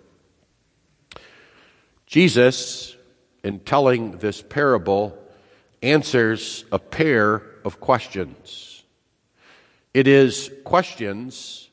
Jesus, 2.06 2.96
in 3.44 3.60
telling 3.60 4.18
this 4.18 4.42
parable, 4.42 5.18
answers 5.82 6.66
a 6.72 6.80
pair 6.80 7.42
of 7.64 7.80
questions. 7.80 8.84
It 9.94 10.08
is 10.08 10.52
questions 10.64 11.70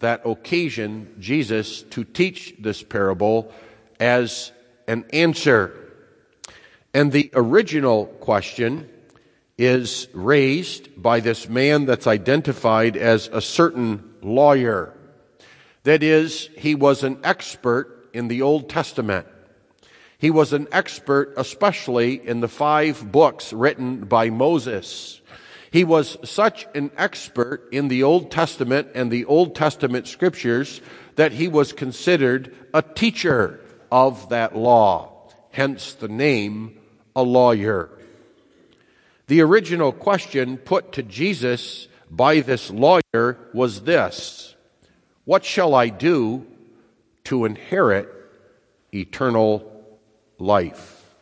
that 0.00 0.26
occasion 0.26 1.14
Jesus 1.18 1.82
to 1.82 2.04
teach 2.04 2.54
this 2.58 2.82
parable 2.82 3.52
as 4.00 4.52
an 4.86 5.04
answer. 5.12 5.80
And 6.92 7.10
the 7.10 7.30
original 7.34 8.06
question 8.06 8.88
is 9.56 10.08
raised 10.12 11.00
by 11.00 11.20
this 11.20 11.48
man 11.48 11.86
that's 11.86 12.06
identified 12.06 12.96
as 12.96 13.28
a 13.32 13.40
certain 13.40 14.14
lawyer. 14.22 14.92
That 15.84 16.02
is, 16.02 16.48
he 16.56 16.74
was 16.74 17.02
an 17.02 17.18
expert 17.22 18.08
in 18.12 18.28
the 18.28 18.42
Old 18.42 18.68
Testament. 18.68 19.26
He 20.18 20.30
was 20.30 20.52
an 20.52 20.68
expert, 20.72 21.34
especially 21.36 22.26
in 22.26 22.40
the 22.40 22.48
five 22.48 23.12
books 23.12 23.52
written 23.52 24.04
by 24.04 24.30
Moses. 24.30 25.20
He 25.70 25.84
was 25.84 26.16
such 26.22 26.66
an 26.74 26.92
expert 26.96 27.68
in 27.72 27.88
the 27.88 28.04
Old 28.04 28.30
Testament 28.30 28.88
and 28.94 29.10
the 29.10 29.24
Old 29.24 29.54
Testament 29.54 30.06
scriptures 30.06 30.80
that 31.16 31.32
he 31.32 31.48
was 31.48 31.72
considered 31.72 32.54
a 32.72 32.80
teacher 32.80 33.60
of 33.94 34.30
that 34.30 34.56
law, 34.56 35.12
hence 35.52 35.94
the 35.94 36.08
name 36.08 36.76
a 37.14 37.22
lawyer. 37.22 37.88
The 39.28 39.40
original 39.40 39.92
question 39.92 40.56
put 40.58 40.94
to 40.94 41.04
Jesus 41.04 41.86
by 42.10 42.40
this 42.40 42.72
lawyer 42.72 43.38
was 43.54 43.82
this 43.82 44.56
What 45.24 45.44
shall 45.44 45.76
I 45.76 45.90
do 45.90 46.44
to 47.24 47.44
inherit 47.44 48.08
eternal 48.92 49.70
life? 50.40 51.14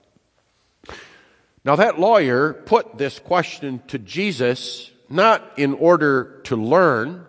Now, 1.67 1.77
that 1.77 2.01
lawyer 2.01 2.55
put 2.55 2.97
this 2.97 3.19
question 3.19 3.83
to 3.89 3.99
Jesus 3.99 4.91
not 5.11 5.59
in 5.59 5.75
order 5.75 6.41
to 6.45 6.57
learn, 6.57 7.27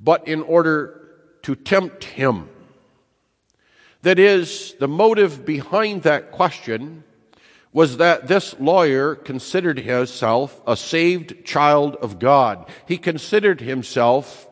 but 0.00 0.26
in 0.26 0.40
order 0.40 0.98
to 1.42 1.54
tempt 1.54 2.04
him. 2.04 2.48
That 4.02 4.18
is, 4.18 4.74
the 4.80 4.88
motive 4.88 5.46
behind 5.46 6.02
that 6.02 6.32
question 6.32 7.04
was 7.72 7.96
that 7.96 8.28
this 8.28 8.54
lawyer 8.60 9.14
considered 9.14 9.78
himself 9.78 10.60
a 10.66 10.76
saved 10.76 11.44
child 11.44 11.96
of 11.96 12.18
God. 12.18 12.68
He 12.86 12.98
considered 12.98 13.60
himself 13.60 14.48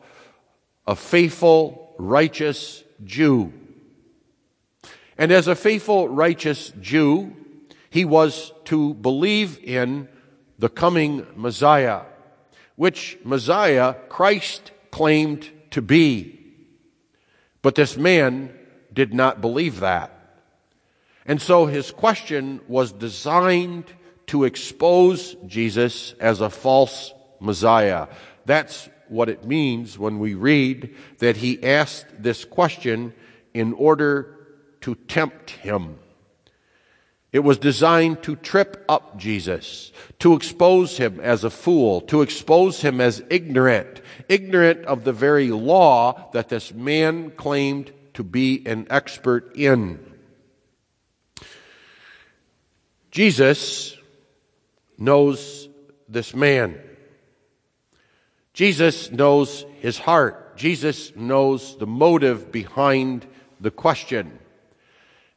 a 0.87 0.95
faithful, 0.95 1.93
righteous 1.99 2.83
Jew. 3.03 3.53
And 5.17 5.31
as 5.31 5.47
a 5.47 5.55
faithful, 5.55 6.09
righteous 6.09 6.71
Jew, 6.81 7.35
he 7.89 8.05
was 8.05 8.53
to 8.65 8.95
believe 8.95 9.59
in 9.63 10.07
the 10.57 10.69
coming 10.69 11.27
Messiah, 11.35 12.01
which 12.75 13.19
Messiah 13.23 13.95
Christ 14.09 14.71
claimed 14.89 15.47
to 15.71 15.81
be. 15.81 16.39
But 17.61 17.75
this 17.75 17.97
man 17.97 18.57
did 18.93 19.13
not 19.13 19.41
believe 19.41 19.79
that. 19.79 20.11
And 21.25 21.41
so 21.41 21.65
his 21.65 21.91
question 21.91 22.61
was 22.67 22.91
designed 22.91 23.85
to 24.27 24.43
expose 24.43 25.35
Jesus 25.45 26.13
as 26.19 26.41
a 26.41 26.49
false 26.49 27.13
Messiah. 27.39 28.07
That's 28.45 28.89
what 29.07 29.29
it 29.29 29.45
means 29.45 29.99
when 29.99 30.19
we 30.19 30.33
read 30.33 30.95
that 31.19 31.37
he 31.37 31.63
asked 31.63 32.07
this 32.17 32.45
question 32.45 33.13
in 33.53 33.73
order 33.73 34.37
to 34.81 34.95
tempt 34.95 35.51
him. 35.51 35.99
It 37.31 37.39
was 37.39 37.57
designed 37.57 38.23
to 38.23 38.35
trip 38.35 38.83
up 38.89 39.17
Jesus, 39.17 39.93
to 40.19 40.33
expose 40.33 40.97
him 40.97 41.19
as 41.21 41.43
a 41.43 41.49
fool, 41.49 42.01
to 42.01 42.21
expose 42.21 42.81
him 42.81 42.99
as 42.99 43.23
ignorant, 43.29 44.01
ignorant 44.27 44.85
of 44.85 45.05
the 45.05 45.13
very 45.13 45.49
law 45.49 46.29
that 46.33 46.49
this 46.49 46.73
man 46.73 47.31
claimed 47.31 47.93
to 48.13 48.23
be 48.23 48.63
an 48.65 48.87
expert 48.89 49.55
in. 49.55 49.99
Jesus 53.11 53.97
knows 54.97 55.67
this 56.07 56.33
man. 56.33 56.79
Jesus 58.53 59.11
knows 59.11 59.65
his 59.79 59.97
heart. 59.97 60.57
Jesus 60.57 61.15
knows 61.15 61.77
the 61.77 61.87
motive 61.87 62.51
behind 62.51 63.25
the 63.59 63.71
question. 63.71 64.39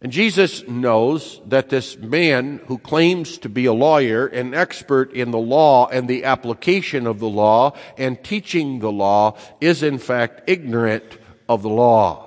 And 0.00 0.12
Jesus 0.12 0.68
knows 0.68 1.40
that 1.46 1.70
this 1.70 1.96
man 1.96 2.60
who 2.66 2.76
claims 2.76 3.38
to 3.38 3.48
be 3.48 3.64
a 3.64 3.72
lawyer, 3.72 4.26
an 4.26 4.52
expert 4.52 5.12
in 5.14 5.30
the 5.30 5.38
law 5.38 5.88
and 5.88 6.06
the 6.06 6.24
application 6.24 7.06
of 7.06 7.20
the 7.20 7.28
law 7.28 7.72
and 7.96 8.22
teaching 8.22 8.80
the 8.80 8.92
law, 8.92 9.38
is 9.62 9.82
in 9.82 9.96
fact 9.96 10.42
ignorant 10.46 11.04
of 11.48 11.62
the 11.62 11.70
law. 11.70 12.23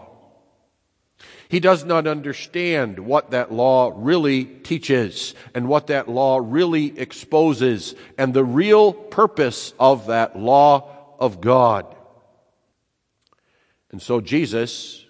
He 1.49 1.60
does 1.60 1.86
not 1.86 2.07
understand 2.07 2.99
what 2.99 3.31
that 3.31 3.51
law 3.51 3.93
really 3.95 4.43
teaches 4.43 5.33
and 5.53 5.67
what 5.67 5.88
that 5.88 6.10
law 6.10 6.41
really 6.43 6.97
exposes 6.99 7.95
and 8.17 8.33
the 8.33 8.43
real 8.43 8.91
purpose 8.91 9.73
of 9.79 10.07
that 10.07 10.38
law 10.38 11.15
of 11.19 11.39
God. 11.39 11.95
And 13.91 14.01
so 14.01 14.19
Jesus 14.19 15.05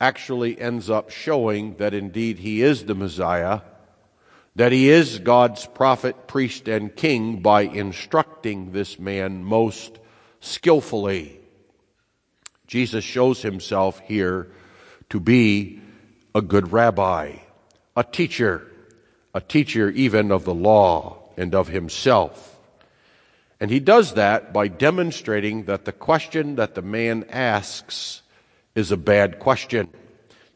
actually 0.00 0.60
ends 0.60 0.90
up 0.90 1.10
showing 1.10 1.76
that 1.76 1.94
indeed 1.94 2.38
he 2.40 2.60
is 2.60 2.84
the 2.84 2.94
Messiah, 2.94 3.60
that 4.54 4.72
he 4.72 4.90
is 4.90 5.18
God's 5.20 5.64
prophet, 5.64 6.26
priest, 6.26 6.68
and 6.68 6.94
king 6.94 7.40
by 7.40 7.62
instructing 7.62 8.72
this 8.72 8.98
man 8.98 9.42
most 9.42 9.98
skillfully. 10.40 11.40
Jesus 12.66 13.04
shows 13.04 13.40
himself 13.40 14.00
here 14.00 14.50
to 15.12 15.20
be 15.20 15.78
a 16.34 16.40
good 16.40 16.72
rabbi, 16.72 17.36
a 17.94 18.02
teacher, 18.02 18.66
a 19.34 19.42
teacher 19.42 19.90
even 19.90 20.32
of 20.32 20.46
the 20.46 20.54
law 20.54 21.18
and 21.36 21.54
of 21.54 21.68
himself. 21.68 22.58
And 23.60 23.70
he 23.70 23.78
does 23.78 24.14
that 24.14 24.54
by 24.54 24.68
demonstrating 24.68 25.64
that 25.64 25.84
the 25.84 25.92
question 25.92 26.56
that 26.56 26.74
the 26.74 26.80
man 26.80 27.26
asks 27.28 28.22
is 28.74 28.90
a 28.90 28.96
bad 28.96 29.38
question. 29.38 29.90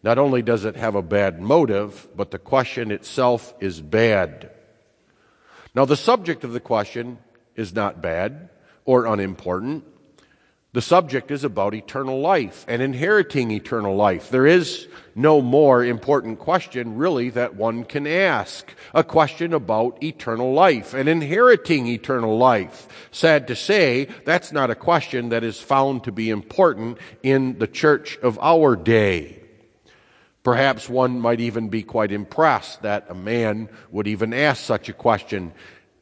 Not 0.03 0.17
only 0.17 0.41
does 0.41 0.65
it 0.65 0.77
have 0.77 0.95
a 0.95 1.03
bad 1.03 1.39
motive, 1.39 2.09
but 2.17 2.31
the 2.31 2.39
question 2.39 2.91
itself 2.91 3.53
is 3.61 3.83
bad. 3.83 4.51
Now, 5.75 5.85
the 5.85 5.99
subject 5.99 6.45
of 6.45 6.55
the 6.55 6.61
question 6.61 7.19
is 7.57 7.75
not 7.75 8.01
bad 8.01 8.49
or 8.87 9.05
unimportant. 9.05 9.85
The 10.77 10.83
subject 10.83 11.31
is 11.31 11.43
about 11.43 11.73
eternal 11.73 12.21
life 12.21 12.67
and 12.69 12.83
inheriting 12.83 13.51
eternal 13.51 13.97
life. 13.97 14.29
There 14.29 14.45
is 14.45 14.89
no 15.15 15.41
more 15.41 15.83
important 15.83 16.39
question, 16.39 16.99
really, 16.99 17.31
that 17.31 17.57
one 17.57 17.85
can 17.85 18.07
ask. 18.07 18.75
A 18.93 19.03
question 19.03 19.55
about 19.55 20.03
eternal 20.03 20.53
life 20.53 20.93
and 20.93 21.09
inheriting 21.09 21.87
eternal 21.87 22.37
life. 22.37 22.89
Sad 23.11 23.49
to 23.49 23.57
say, 23.57 24.09
that's 24.27 24.53
not 24.53 24.69
a 24.69 24.75
question 24.75 25.31
that 25.31 25.45
is 25.45 25.59
found 25.59 26.05
to 26.05 26.13
be 26.13 26.29
important 26.29 26.99
in 27.23 27.59
the 27.59 27.69
church 27.69 28.19
of 28.19 28.39
our 28.43 28.77
day. 28.77 29.43
Perhaps 30.43 30.91
one 30.91 31.19
might 31.19 31.41
even 31.41 31.71
be 31.71 31.85
quite 31.85 32.13
impressed 32.13 32.83
that 32.83 33.07
a 33.09 33.15
man 33.15 33.71
would 33.91 34.07
even 34.07 34.35
ask 34.35 34.63
such 34.63 34.91
a 34.91 34.93
question 34.93 35.55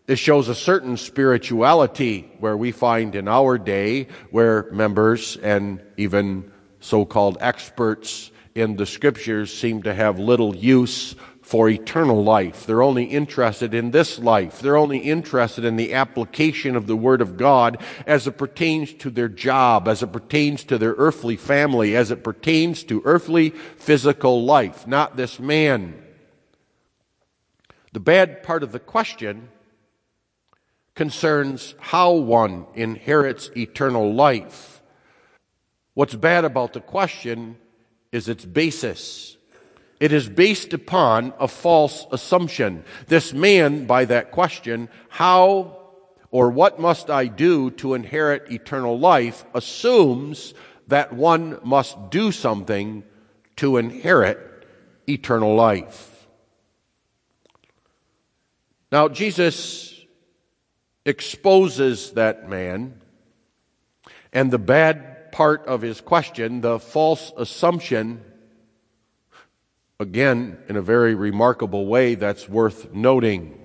this 0.06 0.18
shows 0.18 0.48
a 0.48 0.54
certain 0.54 0.96
spirituality 0.96 2.30
where 2.38 2.56
we 2.56 2.72
find 2.72 3.14
in 3.14 3.26
our 3.26 3.56
day 3.56 4.08
where 4.30 4.70
members 4.70 5.36
and 5.38 5.80
even 5.96 6.52
so 6.80 7.06
called 7.06 7.38
experts 7.40 8.30
in 8.54 8.76
the 8.76 8.84
scriptures 8.84 9.56
seem 9.56 9.82
to 9.82 9.94
have 9.94 10.18
little 10.18 10.54
use 10.54 11.14
for 11.40 11.68
eternal 11.68 12.22
life. 12.22 12.66
They're 12.66 12.82
only 12.82 13.04
interested 13.04 13.74
in 13.74 13.90
this 13.90 14.18
life. 14.18 14.60
They're 14.60 14.76
only 14.76 14.98
interested 14.98 15.64
in 15.64 15.76
the 15.76 15.94
application 15.94 16.76
of 16.76 16.86
the 16.86 16.96
Word 16.96 17.20
of 17.20 17.36
God 17.36 17.78
as 18.06 18.26
it 18.26 18.38
pertains 18.38 18.92
to 18.94 19.10
their 19.10 19.28
job, 19.28 19.88
as 19.88 20.02
it 20.02 20.12
pertains 20.12 20.64
to 20.64 20.78
their 20.78 20.94
earthly 20.96 21.36
family, 21.36 21.96
as 21.96 22.10
it 22.10 22.24
pertains 22.24 22.84
to 22.84 23.02
earthly 23.04 23.50
physical 23.50 24.44
life, 24.44 24.86
not 24.86 25.16
this 25.16 25.38
man. 25.38 26.02
The 27.92 28.00
bad 28.00 28.42
part 28.42 28.62
of 28.62 28.72
the 28.72 28.80
question 28.80 29.48
concerns 30.94 31.74
how 31.78 32.12
one 32.12 32.66
inherits 32.74 33.50
eternal 33.56 34.12
life. 34.14 34.82
What's 35.94 36.14
bad 36.14 36.44
about 36.44 36.72
the 36.72 36.80
question 36.80 37.56
is 38.12 38.28
its 38.28 38.44
basis. 38.44 39.36
It 40.00 40.12
is 40.12 40.28
based 40.28 40.72
upon 40.72 41.32
a 41.38 41.48
false 41.48 42.06
assumption. 42.12 42.84
This 43.06 43.32
man, 43.32 43.86
by 43.86 44.04
that 44.06 44.30
question, 44.30 44.88
how 45.08 45.80
or 46.30 46.50
what 46.50 46.80
must 46.80 47.10
I 47.10 47.26
do 47.26 47.70
to 47.72 47.94
inherit 47.94 48.50
eternal 48.50 48.98
life, 48.98 49.44
assumes 49.54 50.52
that 50.88 51.12
one 51.12 51.60
must 51.62 52.10
do 52.10 52.32
something 52.32 53.04
to 53.56 53.76
inherit 53.76 54.66
eternal 55.08 55.54
life. 55.54 56.26
Now, 58.90 59.08
Jesus 59.08 59.93
exposes 61.04 62.12
that 62.12 62.48
man, 62.48 63.00
and 64.32 64.50
the 64.50 64.58
bad 64.58 65.32
part 65.32 65.66
of 65.66 65.82
his 65.82 66.00
question, 66.00 66.60
the 66.60 66.78
false 66.78 67.32
assumption, 67.36 68.22
again, 70.00 70.58
in 70.68 70.76
a 70.76 70.82
very 70.82 71.14
remarkable 71.14 71.86
way 71.86 72.14
that's 72.14 72.48
worth 72.48 72.92
noting. 72.92 73.60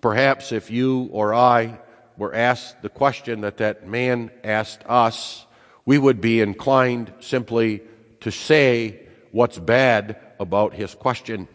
Perhaps 0.00 0.52
if 0.52 0.70
you 0.70 1.08
or 1.12 1.34
I 1.34 1.78
were 2.16 2.34
asked 2.34 2.82
the 2.82 2.88
question 2.88 3.42
that 3.42 3.58
that 3.58 3.86
man 3.86 4.30
asked 4.44 4.82
us, 4.86 5.46
we 5.84 5.98
would 5.98 6.20
be 6.20 6.40
inclined 6.40 7.12
simply 7.20 7.82
to 8.20 8.30
say 8.30 9.00
what's 9.32 9.58
bad 9.58 10.20
about 10.38 10.74
his 10.74 10.94
question. 10.94 11.48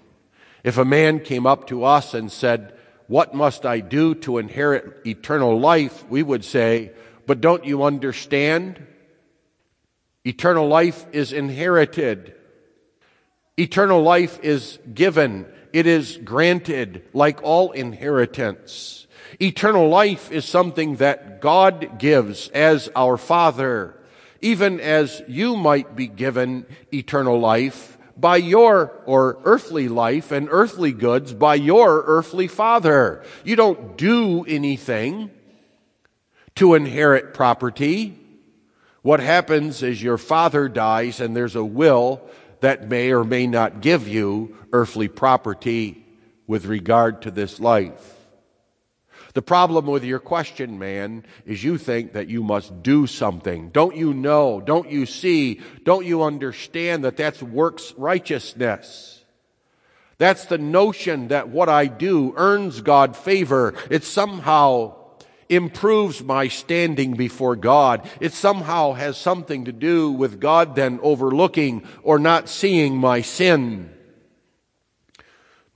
If 0.64 0.78
a 0.78 0.86
man 0.86 1.20
came 1.20 1.46
up 1.46 1.68
to 1.68 1.84
us 1.84 2.14
and 2.14 2.32
said, 2.32 2.75
What 3.08 3.34
must 3.34 3.66
I 3.66 3.80
do 3.80 4.16
to 4.16 4.38
inherit 4.38 5.06
eternal 5.06 5.60
life? 5.60 6.06
we 6.10 6.24
would 6.24 6.44
say, 6.44 6.92
But 7.28 7.42
don't 7.42 7.66
you 7.66 7.84
understand? 7.84 8.86
Eternal 10.24 10.68
life 10.68 11.06
is 11.12 11.34
inherited. 11.34 12.34
Eternal 13.58 14.02
life 14.02 14.40
is 14.44 14.80
given, 14.94 15.46
it 15.72 15.88
is 15.88 16.18
granted 16.18 17.04
like 17.14 17.42
all 17.44 17.72
inheritance. 17.72 19.08
Eternal 19.40 19.88
life 19.88 20.32
is 20.32 20.46
something 20.46 20.98
that 20.98 21.42
God 21.42 22.00
gives 22.00 22.50
as 22.50 22.90
our 22.96 23.18
Father, 23.18 23.96
even 24.42 24.80
as 24.80 25.22
you 25.28 25.56
might 25.56 25.96
be 25.96 26.08
given 26.08 26.66
eternal 26.94 27.40
life 27.40 27.95
by 28.18 28.38
your, 28.38 28.92
or 29.06 29.38
earthly 29.44 29.88
life 29.88 30.32
and 30.32 30.48
earthly 30.52 30.92
goods 30.92 31.34
by 31.34 31.56
your 31.56 32.04
earthly 32.06 32.48
Father. 32.48 33.24
You 33.44 33.56
don't 33.56 33.98
do 33.98 34.46
anything 34.46 35.32
to 36.56 36.76
inherit 36.76 37.34
property. 37.34 38.18
What 39.02 39.20
happens 39.20 39.84
is 39.84 40.02
your 40.02 40.18
father 40.18 40.70
dies 40.70 41.20
and 41.20 41.36
there's 41.36 41.56
a 41.56 41.66
will 41.66 42.22
that 42.62 42.90
may 42.90 43.12
or 43.12 43.24
may 43.24 43.46
not 43.46 43.82
give 43.82 44.08
you 44.08 44.58
earthly 44.72 45.08
property 45.08 46.06
with 46.48 46.66
regard 46.66 47.22
to 47.24 47.32
this 47.32 47.60
life. 47.60 48.15
The 49.36 49.42
problem 49.42 49.86
with 49.86 50.06
your 50.06 50.20
question, 50.20 50.80
man, 50.80 51.26
is 51.46 51.62
you 51.62 51.78
think 51.78 52.14
that 52.14 52.30
you 52.30 52.42
must 52.42 52.82
do 52.82 53.06
something. 53.06 53.70
Don't 53.70 53.98
you 53.98 54.14
know? 54.14 54.62
Don't 54.62 54.90
you 54.90 55.06
see? 55.06 55.60
Don't 55.84 56.06
you 56.06 56.24
understand 56.24 57.04
that 57.04 57.18
that's 57.18 57.44
works 57.44 57.94
righteousness? 57.98 59.26
That's 60.20 60.46
the 60.46 60.58
notion 60.58 61.28
that 61.28 61.50
what 61.50 61.68
I 61.68 61.88
do 61.88 62.34
earns 62.38 62.80
God 62.80 63.18
favor. 63.18 63.74
It 63.90 64.06
somehow 64.06 64.96
improves 65.50 66.24
my 66.24 66.48
standing 66.48 67.16
before 67.16 67.58
God. 67.58 68.10
It 68.22 68.32
somehow 68.32 68.94
has 68.94 69.18
something 69.18 69.66
to 69.66 69.74
do 69.74 70.12
with 70.12 70.40
God 70.40 70.76
then 70.76 70.98
overlooking 71.04 71.86
or 72.04 72.20
not 72.20 72.48
seeing 72.48 72.96
my 72.96 73.20
sin. 73.20 73.92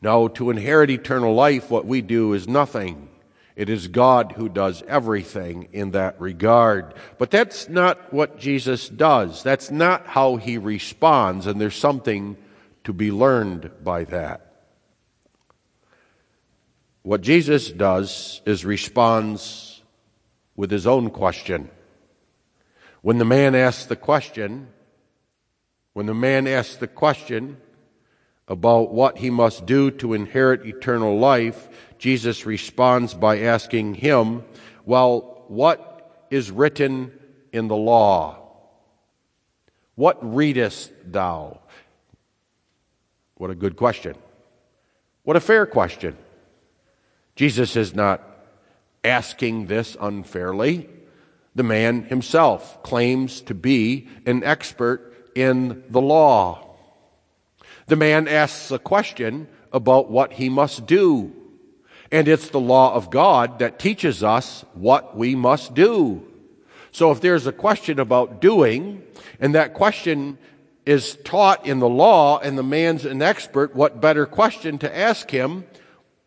No, 0.01 0.29
to 0.29 0.49
inherit 0.49 0.89
eternal 0.89 1.35
life, 1.35 1.69
what 1.69 1.85
we 1.85 2.01
do 2.01 2.31
is 2.31 2.47
nothing. 2.47 3.08
It 3.59 3.67
is 3.67 3.89
God 3.89 4.35
who 4.37 4.47
does 4.47 4.83
everything 4.87 5.67
in 5.73 5.91
that 5.91 6.21
regard. 6.21 6.93
But 7.17 7.29
that's 7.29 7.67
not 7.67 8.13
what 8.13 8.39
Jesus 8.39 8.87
does. 8.87 9.43
That's 9.43 9.69
not 9.69 10.07
how 10.07 10.37
he 10.37 10.57
responds, 10.57 11.45
and 11.45 11.59
there's 11.59 11.75
something 11.75 12.37
to 12.85 12.93
be 12.93 13.11
learned 13.11 13.69
by 13.83 14.05
that. 14.05 14.63
What 17.01 17.19
Jesus 17.19 17.69
does 17.69 18.41
is 18.45 18.63
responds 18.63 19.83
with 20.55 20.71
his 20.71 20.87
own 20.87 21.09
question. 21.09 21.69
When 23.01 23.17
the 23.17 23.25
man 23.25 23.55
asks 23.55 23.87
the 23.87 23.97
question, 23.97 24.69
when 25.91 26.05
the 26.05 26.13
man 26.13 26.47
asks 26.47 26.77
the 26.77 26.87
question 26.87 27.57
about 28.49 28.91
what 28.91 29.19
he 29.19 29.29
must 29.29 29.65
do 29.65 29.91
to 29.91 30.13
inherit 30.13 30.65
eternal 30.65 31.17
life, 31.17 31.69
Jesus 31.99 32.45
responds 32.45 33.13
by 33.13 33.41
asking 33.41 33.93
him, 33.93 34.43
Well, 34.85 35.45
what 35.47 36.25
is 36.31 36.49
written 36.51 37.11
in 37.53 37.67
the 37.67 37.75
law? 37.75 38.37
What 39.95 40.17
readest 40.35 40.91
thou? 41.05 41.59
What 43.35 43.51
a 43.51 43.55
good 43.55 43.75
question. 43.75 44.15
What 45.23 45.37
a 45.37 45.41
fair 45.41 45.65
question. 45.65 46.17
Jesus 47.35 47.75
is 47.75 47.93
not 47.93 48.21
asking 49.03 49.67
this 49.67 49.95
unfairly. 49.99 50.89
The 51.55 51.63
man 51.63 52.03
himself 52.03 52.81
claims 52.83 53.41
to 53.41 53.53
be 53.53 54.07
an 54.25 54.43
expert 54.43 55.31
in 55.35 55.83
the 55.89 56.01
law. 56.01 56.68
The 57.89 57.95
man 57.95 58.27
asks 58.27 58.69
a 58.69 58.77
question 58.77 59.47
about 59.73 60.11
what 60.11 60.33
he 60.33 60.47
must 60.47 60.85
do. 60.85 61.33
And 62.11 62.27
it's 62.27 62.49
the 62.49 62.59
law 62.59 62.93
of 62.93 63.09
God 63.09 63.59
that 63.59 63.79
teaches 63.79 64.23
us 64.23 64.63
what 64.75 65.17
we 65.17 65.33
must 65.33 65.73
do. 65.73 66.23
So 66.91 67.09
if 67.09 67.19
there's 67.19 67.47
a 67.47 67.51
question 67.51 67.99
about 67.99 68.41
doing, 68.41 69.01
and 69.39 69.55
that 69.55 69.73
question 69.73 70.37
is 70.85 71.17
taught 71.23 71.65
in 71.65 71.79
the 71.79 71.89
law, 71.89 72.37
and 72.37 72.55
the 72.55 72.63
man's 72.63 73.05
an 73.05 73.23
expert, 73.23 73.75
what 73.75 73.99
better 73.99 74.27
question 74.27 74.77
to 74.77 74.97
ask 74.97 75.31
him 75.31 75.65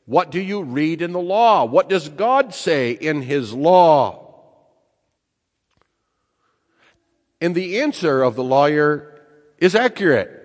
what 0.04 0.32
do 0.32 0.40
you 0.40 0.62
read 0.62 1.00
in 1.00 1.12
the 1.12 1.20
law? 1.20 1.64
What 1.64 1.88
does 1.88 2.08
God 2.08 2.54
say 2.54 2.90
in 2.90 3.22
His 3.22 3.52
law? 3.52 4.18
And 7.40 7.54
the 7.54 7.80
answer 7.80 8.24
of 8.24 8.34
the 8.34 8.42
lawyer 8.42 9.22
is 9.58 9.76
accurate. 9.76 10.41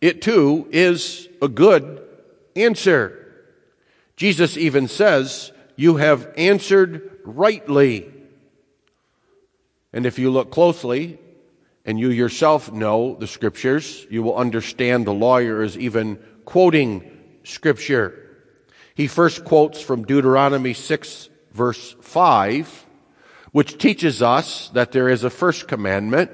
It 0.00 0.22
too 0.22 0.68
is 0.70 1.28
a 1.42 1.48
good 1.48 2.02
answer. 2.56 3.16
Jesus 4.16 4.56
even 4.56 4.88
says, 4.88 5.52
You 5.76 5.96
have 5.96 6.32
answered 6.36 7.18
rightly. 7.24 8.12
And 9.92 10.06
if 10.06 10.18
you 10.18 10.30
look 10.30 10.50
closely, 10.50 11.18
and 11.84 11.98
you 11.98 12.10
yourself 12.10 12.70
know 12.72 13.16
the 13.16 13.26
scriptures, 13.26 14.06
you 14.10 14.22
will 14.22 14.36
understand 14.36 15.06
the 15.06 15.12
lawyer 15.12 15.62
is 15.62 15.78
even 15.78 16.18
quoting 16.44 17.10
scripture. 17.42 18.16
He 18.94 19.06
first 19.06 19.44
quotes 19.44 19.80
from 19.80 20.04
Deuteronomy 20.04 20.74
6, 20.74 21.30
verse 21.52 21.96
5, 22.00 22.86
which 23.52 23.78
teaches 23.78 24.20
us 24.20 24.68
that 24.70 24.92
there 24.92 25.08
is 25.08 25.24
a 25.24 25.30
first 25.30 25.68
commandment, 25.68 26.30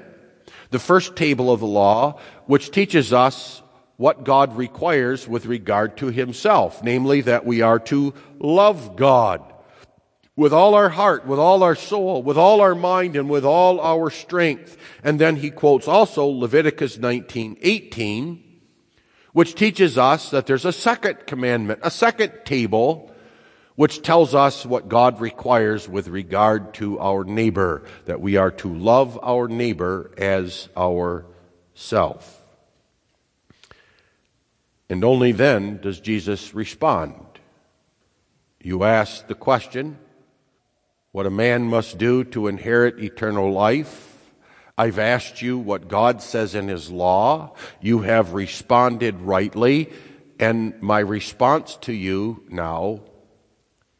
the 0.69 0.79
first 0.79 1.15
table 1.15 1.51
of 1.51 1.61
the 1.61 1.65
law, 1.65 2.19
which 2.47 2.71
teaches 2.71 3.13
us 3.13 3.61
what 3.97 4.23
God 4.23 4.57
requires 4.57 5.27
with 5.27 5.45
regard 5.45 5.97
to 5.97 6.07
Himself, 6.07 6.83
namely 6.83 7.21
that 7.21 7.45
we 7.45 7.61
are 7.61 7.79
to 7.79 8.13
love 8.39 8.95
God 8.95 9.53
with 10.37 10.53
all 10.53 10.75
our 10.75 10.89
heart, 10.89 11.25
with 11.25 11.39
all 11.39 11.63
our 11.63 11.75
soul, 11.75 12.21
with 12.21 12.37
all 12.37 12.61
our 12.61 12.75
mind, 12.75 13.15
and 13.15 13.27
with 13.27 13.43
all 13.43 13.81
our 13.81 14.09
strength. 14.09 14.77
And 15.03 15.19
then 15.19 15.35
he 15.35 15.49
quotes 15.49 15.87
also 15.87 16.25
Leviticus 16.27 16.99
19, 16.99 17.57
18, 17.59 18.43
which 19.33 19.55
teaches 19.55 19.97
us 19.97 20.29
that 20.29 20.45
there's 20.45 20.63
a 20.63 20.71
second 20.71 21.25
commandment, 21.25 21.79
a 21.81 21.91
second 21.91 22.33
table, 22.45 23.11
which 23.75 24.03
tells 24.03 24.35
us 24.35 24.63
what 24.65 24.87
God 24.87 25.19
requires 25.19 25.89
with 25.89 26.07
regard 26.07 26.75
to 26.75 26.99
our 26.99 27.23
neighbor, 27.23 27.83
that 28.05 28.21
we 28.21 28.37
are 28.37 28.51
to 28.51 28.73
love 28.73 29.19
our 29.23 29.47
neighbor 29.47 30.11
as 30.17 30.69
ourself. 31.77 32.41
And 34.89 35.03
only 35.03 35.31
then 35.31 35.79
does 35.79 35.99
Jesus 35.99 36.55
respond. 36.55 37.13
You 38.63 38.83
ask 38.83 39.27
the 39.27 39.35
question, 39.35 39.99
what 41.11 41.27
a 41.27 41.29
man 41.29 41.63
must 41.65 41.99
do 41.99 42.23
to 42.25 42.47
inherit 42.47 42.99
eternal 42.99 43.51
life. 43.51 44.17
I've 44.75 44.97
asked 44.97 45.43
you 45.43 45.59
what 45.59 45.87
God 45.87 46.23
says 46.23 46.55
in 46.55 46.67
His 46.67 46.89
law. 46.89 47.53
You 47.79 47.99
have 48.01 48.33
responded 48.33 49.21
rightly. 49.21 49.91
And 50.39 50.81
my 50.81 50.99
response 50.99 51.77
to 51.81 51.93
you 51.93 52.43
now 52.49 53.01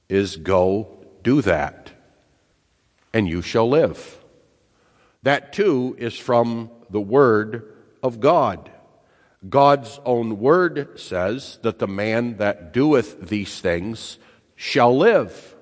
is 0.09 0.35
go 0.35 1.05
do 1.23 1.41
that, 1.41 1.91
and 3.13 3.27
you 3.27 3.41
shall 3.41 3.69
live. 3.69 4.17
That 5.23 5.51
too 5.51 5.95
is 5.99 6.17
from 6.17 6.69
the 6.89 7.01
Word 7.01 7.73
of 8.03 8.19
God. 8.19 8.71
God's 9.47 9.99
own 10.05 10.39
Word 10.39 10.99
says 10.99 11.59
that 11.61 11.79
the 11.79 11.87
man 11.87 12.37
that 12.37 12.73
doeth 12.73 13.29
these 13.29 13.59
things 13.59 14.17
shall 14.55 14.97
live. 14.97 15.55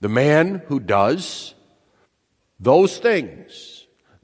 The 0.00 0.08
man 0.08 0.62
who 0.66 0.80
does 0.80 1.54
those 2.60 2.98
things 2.98 3.76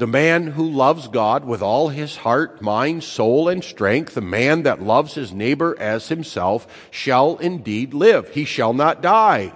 the 0.02 0.06
man 0.08 0.48
who 0.48 0.68
loves 0.68 1.06
God 1.06 1.44
with 1.44 1.62
all 1.62 1.88
his 1.88 2.16
heart, 2.16 2.60
mind, 2.60 3.04
soul, 3.04 3.48
and 3.48 3.62
strength, 3.62 4.14
the 4.14 4.20
man 4.20 4.64
that 4.64 4.82
loves 4.82 5.14
his 5.14 5.32
neighbor 5.32 5.76
as 5.78 6.08
himself, 6.08 6.66
shall 6.90 7.36
indeed 7.36 7.94
live. 7.94 8.28
He 8.30 8.44
shall 8.44 8.72
not 8.72 9.00
die. 9.00 9.52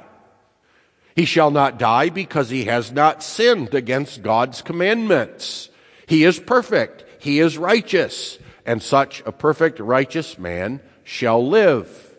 He 1.17 1.25
shall 1.25 1.51
not 1.51 1.81
die 1.81 2.11
because 2.11 2.49
he 2.49 2.67
has 2.67 2.93
not 2.93 3.25
sinned 3.25 3.75
against 3.75 4.23
God's 4.23 4.63
commandments. 4.63 5.69
He 6.07 6.25
is 6.25 6.39
perfect. 6.39 7.05
He 7.19 7.41
is 7.41 7.59
righteous. 7.59 8.39
And 8.65 8.83
such 8.83 9.23
a 9.27 9.33
perfect, 9.33 9.79
righteous 9.79 10.39
man 10.39 10.81
shall 11.05 11.47
live. 11.47 12.17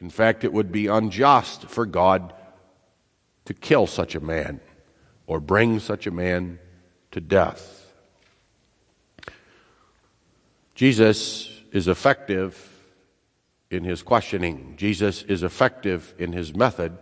In 0.00 0.10
fact, 0.10 0.44
it 0.44 0.52
would 0.52 0.70
be 0.70 0.88
unjust 0.88 1.62
for 1.68 1.86
God 1.86 2.34
to 3.46 3.54
kill 3.54 3.86
such 3.86 4.14
a 4.14 4.20
man 4.20 4.60
or 5.26 5.40
bring 5.40 5.80
such 5.80 6.06
a 6.06 6.10
man 6.10 6.58
to 7.12 7.20
death. 7.20 7.92
Jesus 10.74 11.50
is 11.72 11.88
effective 11.88 12.72
in 13.70 13.84
his 13.84 14.02
questioning. 14.02 14.74
Jesus 14.76 15.22
is 15.22 15.42
effective 15.42 16.14
in 16.18 16.32
his 16.32 16.54
method 16.54 16.96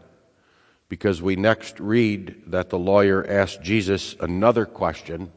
because 0.88 1.20
we 1.20 1.34
next 1.34 1.80
read 1.80 2.42
that 2.46 2.70
the 2.70 2.78
lawyer 2.78 3.26
asked 3.28 3.62
Jesus 3.62 4.14
another 4.20 4.64
question, 4.64 5.32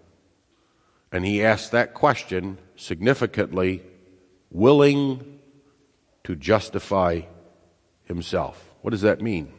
and 1.11 1.25
he 1.25 1.43
asked 1.43 1.71
that 1.71 1.93
question 1.93 2.57
significantly, 2.75 3.81
willing 4.51 5.39
to 6.23 6.35
justify 6.35 7.21
himself. 8.03 8.69
What 8.81 8.91
does 8.91 9.01
that 9.01 9.21
mean? 9.21 9.51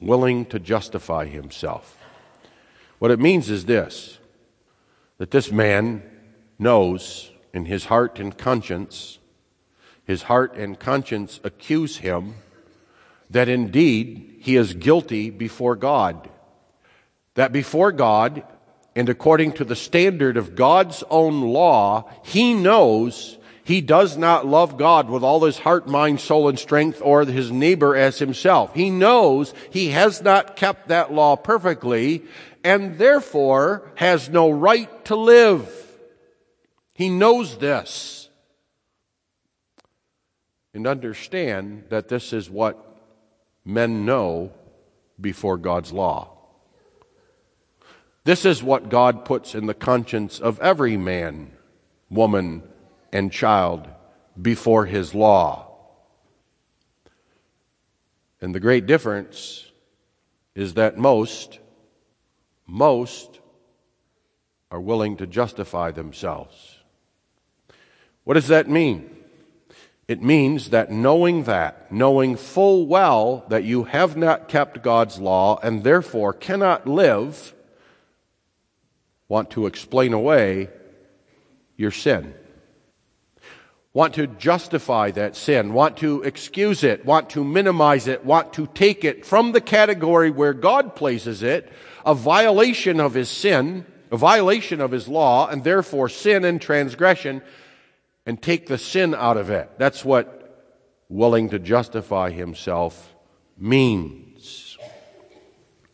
Willing 0.00 0.46
to 0.46 0.58
justify 0.58 1.26
himself. 1.26 1.98
What 2.98 3.10
it 3.10 3.20
means 3.20 3.50
is 3.50 3.64
this 3.64 4.18
that 5.18 5.30
this 5.30 5.52
man 5.52 6.02
knows 6.58 7.30
in 7.52 7.66
his 7.66 7.84
heart 7.84 8.18
and 8.18 8.36
conscience, 8.36 9.18
his 10.04 10.22
heart 10.22 10.56
and 10.56 10.78
conscience 10.78 11.38
accuse 11.44 11.98
him 11.98 12.34
that 13.30 13.48
indeed 13.48 14.36
he 14.40 14.56
is 14.56 14.74
guilty 14.74 15.30
before 15.30 15.76
God. 15.76 16.28
That 17.34 17.52
before 17.52 17.92
God, 17.92 18.42
and 18.94 19.08
according 19.08 19.52
to 19.52 19.64
the 19.64 19.76
standard 19.76 20.36
of 20.36 20.54
God's 20.54 21.02
own 21.08 21.40
law, 21.40 22.10
he 22.24 22.54
knows 22.54 23.38
he 23.64 23.80
does 23.80 24.16
not 24.16 24.46
love 24.46 24.76
God 24.76 25.08
with 25.08 25.22
all 25.22 25.44
his 25.44 25.58
heart, 25.58 25.86
mind, 25.86 26.20
soul, 26.20 26.48
and 26.48 26.58
strength, 26.58 27.00
or 27.02 27.24
his 27.24 27.50
neighbor 27.50 27.96
as 27.96 28.18
himself. 28.18 28.74
He 28.74 28.90
knows 28.90 29.54
he 29.70 29.88
has 29.90 30.20
not 30.20 30.56
kept 30.56 30.88
that 30.88 31.12
law 31.12 31.36
perfectly, 31.36 32.24
and 32.64 32.98
therefore 32.98 33.90
has 33.94 34.28
no 34.28 34.50
right 34.50 35.04
to 35.06 35.16
live. 35.16 35.70
He 36.94 37.08
knows 37.08 37.56
this. 37.58 38.28
And 40.74 40.86
understand 40.86 41.84
that 41.90 42.08
this 42.08 42.32
is 42.32 42.50
what 42.50 42.78
men 43.64 44.04
know 44.04 44.52
before 45.20 45.56
God's 45.56 45.92
law. 45.92 46.31
This 48.24 48.44
is 48.44 48.62
what 48.62 48.88
God 48.88 49.24
puts 49.24 49.54
in 49.54 49.66
the 49.66 49.74
conscience 49.74 50.38
of 50.38 50.60
every 50.60 50.96
man, 50.96 51.50
woman, 52.10 52.62
and 53.12 53.32
child 53.32 53.88
before 54.40 54.86
his 54.86 55.14
law. 55.14 55.68
And 58.40 58.54
the 58.54 58.60
great 58.60 58.86
difference 58.86 59.70
is 60.54 60.74
that 60.74 60.98
most 60.98 61.58
most 62.66 63.40
are 64.70 64.80
willing 64.80 65.16
to 65.18 65.26
justify 65.26 65.90
themselves. 65.90 66.78
What 68.24 68.34
does 68.34 68.48
that 68.48 68.68
mean? 68.68 69.14
It 70.08 70.22
means 70.22 70.70
that 70.70 70.90
knowing 70.90 71.44
that, 71.44 71.92
knowing 71.92 72.36
full 72.36 72.86
well 72.86 73.44
that 73.48 73.64
you 73.64 73.84
have 73.84 74.16
not 74.16 74.48
kept 74.48 74.82
God's 74.82 75.18
law 75.18 75.58
and 75.62 75.84
therefore 75.84 76.32
cannot 76.32 76.86
live, 76.86 77.54
want 79.32 79.48
to 79.48 79.64
explain 79.64 80.12
away 80.12 80.68
your 81.78 81.90
sin. 81.90 82.34
Want 83.94 84.12
to 84.16 84.26
justify 84.26 85.10
that 85.12 85.36
sin, 85.36 85.72
want 85.72 85.96
to 85.98 86.22
excuse 86.22 86.84
it, 86.84 87.06
want 87.06 87.30
to 87.30 87.42
minimize 87.42 88.08
it, 88.08 88.26
want 88.26 88.52
to 88.52 88.66
take 88.66 89.06
it 89.06 89.24
from 89.24 89.52
the 89.52 89.60
category 89.62 90.30
where 90.30 90.52
God 90.52 90.94
places 90.94 91.42
it 91.42 91.72
a 92.04 92.14
violation 92.14 93.00
of 93.00 93.14
his 93.14 93.30
sin, 93.30 93.86
a 94.10 94.18
violation 94.18 94.82
of 94.82 94.90
his 94.90 95.08
law, 95.08 95.48
and 95.48 95.64
therefore 95.64 96.10
sin 96.10 96.44
and 96.44 96.60
transgression, 96.60 97.40
and 98.26 98.42
take 98.42 98.66
the 98.66 98.76
sin 98.76 99.14
out 99.14 99.38
of 99.38 99.48
it. 99.48 99.70
That's 99.78 100.04
what 100.04 100.68
willing 101.08 101.48
to 101.50 101.58
justify 101.58 102.28
himself 102.32 103.14
means. 103.56 104.76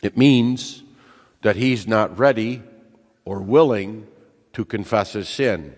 It 0.02 0.16
means 0.16 0.82
that 1.42 1.54
he's 1.54 1.86
not 1.86 2.18
ready 2.18 2.64
or 3.28 3.40
willing 3.40 4.06
to 4.54 4.64
confess 4.64 5.12
his 5.12 5.28
sin. 5.28 5.74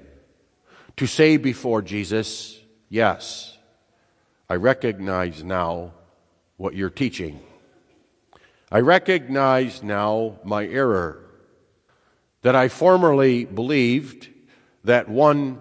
To 0.96 1.04
say 1.04 1.36
before 1.36 1.82
Jesus, 1.82 2.60
Yes, 2.88 3.58
I 4.48 4.54
recognize 4.54 5.42
now 5.42 5.92
what 6.58 6.76
you're 6.76 6.90
teaching. 6.90 7.40
I 8.70 8.78
recognize 8.78 9.82
now 9.82 10.38
my 10.44 10.64
error, 10.64 11.24
that 12.42 12.54
I 12.54 12.68
formerly 12.68 13.46
believed 13.46 14.28
that 14.84 15.08
one 15.08 15.60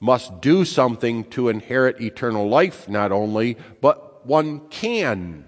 must 0.00 0.42
do 0.42 0.66
something 0.66 1.24
to 1.30 1.48
inherit 1.48 1.98
eternal 2.02 2.46
life, 2.46 2.90
not 2.90 3.10
only, 3.10 3.56
but 3.80 4.26
one 4.26 4.68
can. 4.68 5.46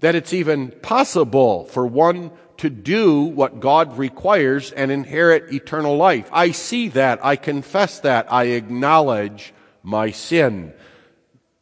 That 0.00 0.14
it's 0.14 0.32
even 0.32 0.70
possible 0.70 1.66
for 1.66 1.86
one 1.86 2.30
to 2.62 2.70
do 2.70 3.22
what 3.24 3.58
God 3.58 3.98
requires 3.98 4.70
and 4.70 4.92
inherit 4.92 5.52
eternal 5.52 5.96
life. 5.96 6.28
I 6.30 6.52
see 6.52 6.90
that, 6.90 7.18
I 7.24 7.34
confess 7.34 7.98
that, 8.00 8.32
I 8.32 8.44
acknowledge 8.44 9.52
my 9.82 10.12
sin. 10.12 10.72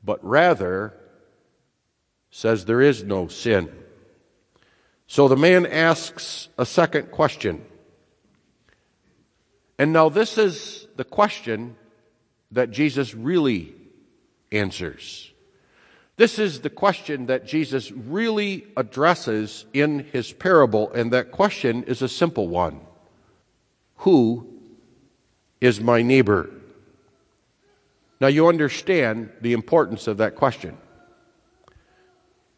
But 0.04 0.22
rather, 0.22 0.92
says 2.30 2.66
there 2.66 2.82
is 2.82 3.02
no 3.02 3.28
sin. 3.28 3.72
So 5.06 5.26
the 5.26 5.38
man 5.38 5.64
asks 5.64 6.50
a 6.58 6.66
second 6.66 7.10
question. 7.10 7.64
And 9.78 9.94
now, 9.94 10.10
this 10.10 10.36
is 10.36 10.86
the 10.96 11.04
question 11.04 11.76
that 12.50 12.70
Jesus 12.70 13.14
really 13.14 13.74
answers. 14.52 15.29
This 16.20 16.38
is 16.38 16.60
the 16.60 16.68
question 16.68 17.28
that 17.28 17.46
Jesus 17.46 17.90
really 17.90 18.66
addresses 18.76 19.64
in 19.72 20.00
his 20.12 20.34
parable, 20.34 20.92
and 20.92 21.10
that 21.14 21.30
question 21.30 21.82
is 21.84 22.02
a 22.02 22.10
simple 22.10 22.46
one 22.46 22.82
Who 24.04 24.46
is 25.62 25.80
my 25.80 26.02
neighbor? 26.02 26.50
Now, 28.20 28.26
you 28.26 28.48
understand 28.48 29.30
the 29.40 29.54
importance 29.54 30.06
of 30.06 30.18
that 30.18 30.36
question. 30.36 30.76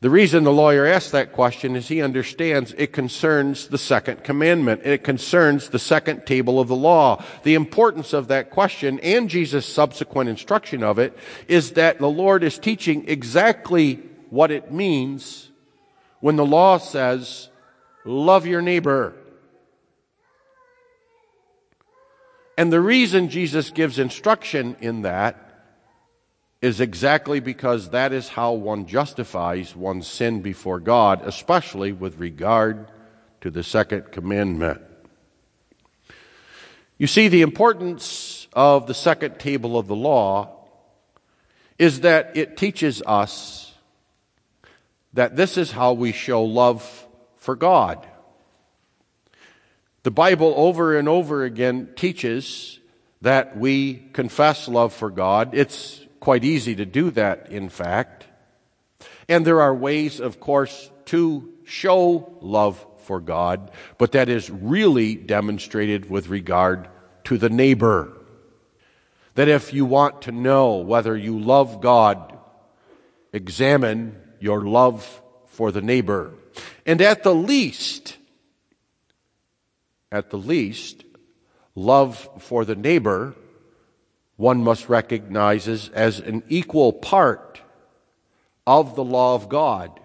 The 0.03 0.11
reason 0.11 0.43
the 0.43 0.51
lawyer 0.51 0.85
asks 0.85 1.13
that 1.13 1.33
question 1.33 1.77
is 1.77 1.87
he 1.87 2.03
understands 2.03 2.75
it 2.77 2.93
concerns 2.93 3.69
the 3.69 3.79
second 3.79 4.25
commandment. 4.25 4.85
It 4.85 5.05
concerns 5.05 5.69
the 5.69 5.79
second 5.79 6.27
table 6.27 6.59
of 6.59 6.67
the 6.67 6.75
law. 6.75 7.23
The 7.45 7.55
importance 7.55 8.13
of 8.13 8.27
that 8.27 8.51
question 8.51 8.99
and 8.99 9.31
Jesus' 9.31 9.65
subsequent 9.65 10.29
instruction 10.29 10.83
of 10.83 10.99
it 10.99 11.17
is 11.47 11.75
that 11.75 12.01
the 12.01 12.11
Lord 12.11 12.43
is 12.43 12.59
teaching 12.59 13.09
exactly 13.09 14.03
what 14.29 14.51
it 14.51 14.73
means 14.73 15.53
when 16.19 16.35
the 16.35 16.45
law 16.45 16.79
says, 16.79 17.49
love 18.05 18.45
your 18.45 18.61
neighbor. 18.61 19.15
And 22.59 22.73
the 22.73 22.81
reason 22.81 23.29
Jesus 23.29 23.71
gives 23.71 24.01
instruction 24.01 24.75
in 24.81 25.03
that 25.03 25.52
is 26.63 26.81
exactly 26.81 27.41
because 27.41 27.91
that 27.91 28.13
is 28.13 28.29
how 28.29 28.53
one 28.53 28.87
justifies 28.87 29.75
one's 29.75 30.07
sin 30.07 30.41
before 30.41 30.79
God, 30.79 31.21
especially 31.25 31.91
with 31.91 32.19
regard 32.19 32.89
to 33.41 33.51
the 33.51 33.65
second 33.65 34.13
commandment. 34.13 34.81
You 36.99 37.09
see, 37.09 37.27
the 37.27 37.43
importance 37.43 38.47
of 38.53 38.87
the 38.87 38.95
second 38.95 39.41
table 39.41 39.77
of 39.77 39.89
the 39.89 39.97
law 39.97 40.57
is 41.79 42.03
that 42.03 42.37
it 42.37 42.57
teaches 42.57 43.03
us 43.05 43.75
that 45.15 45.35
this 45.35 45.59
is 45.59 45.73
how 45.73 45.95
we 45.95 46.13
show 46.13 46.45
love 46.45 47.07
for 47.39 47.57
God. 47.57 48.07
The 50.05 50.13
Bible 50.13 50.55
over 50.57 50.97
and 50.97 51.09
over 51.09 51.43
again 51.43 51.89
teaches 51.97 52.79
that 53.21 53.57
we 53.57 53.95
confess 54.13 54.69
love 54.69 54.93
for 54.93 55.11
God. 55.11 55.55
It's 55.55 56.02
quite 56.23 56.45
easy 56.45 56.77
to 56.77 56.87
do 56.87 57.11
that, 57.11 57.51
in 57.51 57.69
fact. 57.69 58.27
And 59.29 59.45
there 59.45 59.61
are 59.61 59.75
ways, 59.75 60.21
of 60.21 60.39
course, 60.39 60.89
to 61.07 61.53
show 61.65 62.39
love 62.41 62.87
for 62.99 63.19
God, 63.19 63.73
but 63.99 64.13
that 64.13 64.29
is 64.29 64.49
really 64.49 65.17
demonstrated 65.17 66.09
with 66.09 66.29
regard 66.29 66.89
to 67.25 67.37
the 67.39 67.51
neighbor. 67.51 68.13
That 69.35 69.49
if 69.49 69.75
you 69.75 69.85
want 69.85 70.23
to 70.23 70.33
know 70.33 70.77
whether 70.77 71.17
you 71.17 71.41
love 71.41 71.81
God, 71.81 72.39
examine 73.33 74.17
your 74.39 74.61
love 74.61 75.21
for 75.47 75.73
the 75.73 75.83
neighbor. 75.83 76.35
And 76.87 77.03
at 77.03 77.25
the 77.25 77.35
least, 77.35 78.17
at 80.13 80.31
the 80.31 80.39
least, 80.39 81.03
love 81.75 82.29
for 82.39 82.65
the 82.65 82.77
neighbor, 82.77 83.35
one 84.37 84.63
must 84.63 84.89
recognize 84.89 85.69
as, 85.69 86.21
an 86.21 86.43
equal 86.49 86.93
part 86.93 87.61
of 88.67 88.97
the 88.97 89.05
law 89.05 89.35
of 89.35 89.49
God 89.49 89.99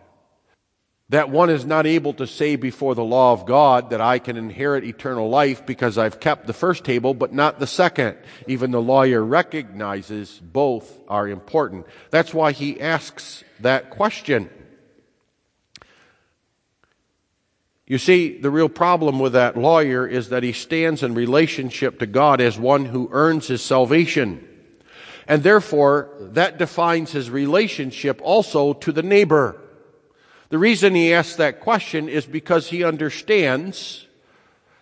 that 1.10 1.30
one 1.30 1.50
is 1.50 1.66
not 1.66 1.86
able 1.86 2.14
to 2.14 2.28
say 2.28 2.58
before 2.58 2.94
the 2.94 3.04
law 3.04 3.32
of 3.32 3.46
God 3.46 3.92
that 3.92 4.02
I 4.02 4.20
can 4.20 4.36
inherit 4.36 4.84
eternal 4.84 5.30
life 5.30 5.66
because 5.66 5.98
I've 5.98 6.20
kept 6.20 6.48
the 6.48 6.54
first 6.54 6.84
table 6.84 7.14
but 7.14 7.34
not 7.34 7.60
the 7.60 7.68
second. 7.68 8.18
Even 8.46 8.72
the 8.72 8.82
lawyer 8.82 9.24
recognizes 9.24 10.42
both 10.44 11.00
are 11.08 11.28
important. 11.28 11.86
That's 12.12 12.34
why 12.34 12.52
he 12.52 12.82
asks 12.82 13.46
that 13.62 13.90
question. 13.90 14.50
You 17.88 17.98
see, 17.98 18.38
the 18.38 18.52
real 18.52 18.68
problem 18.68 19.18
with 19.18 19.32
that 19.34 19.56
lawyer 19.56 20.06
is 20.06 20.28
that 20.30 20.44
he 20.44 20.52
stands 20.52 21.04
in 21.04 21.14
relationship 21.14 22.00
to 22.00 22.06
God 22.06 22.42
as 22.42 22.60
one 22.60 22.86
who 22.86 23.08
earns 23.14 23.48
his 23.48 23.62
salvation. 23.62 24.46
And 25.26 25.42
therefore, 25.42 26.10
that 26.20 26.58
defines 26.58 27.14
his 27.14 27.30
relationship 27.30 28.20
also 28.22 28.74
to 28.74 28.92
the 28.92 29.04
neighbor. 29.04 29.62
The 30.50 30.58
reason 30.58 30.96
he 30.96 31.14
asks 31.14 31.38
that 31.38 31.62
question 31.62 32.10
is 32.10 32.26
because 32.26 32.68
he 32.68 32.84
understands 32.84 34.06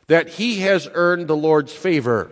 that 0.08 0.30
he 0.30 0.62
has 0.62 0.88
earned 0.94 1.28
the 1.28 1.38
Lord's 1.38 1.74
favor, 1.74 2.32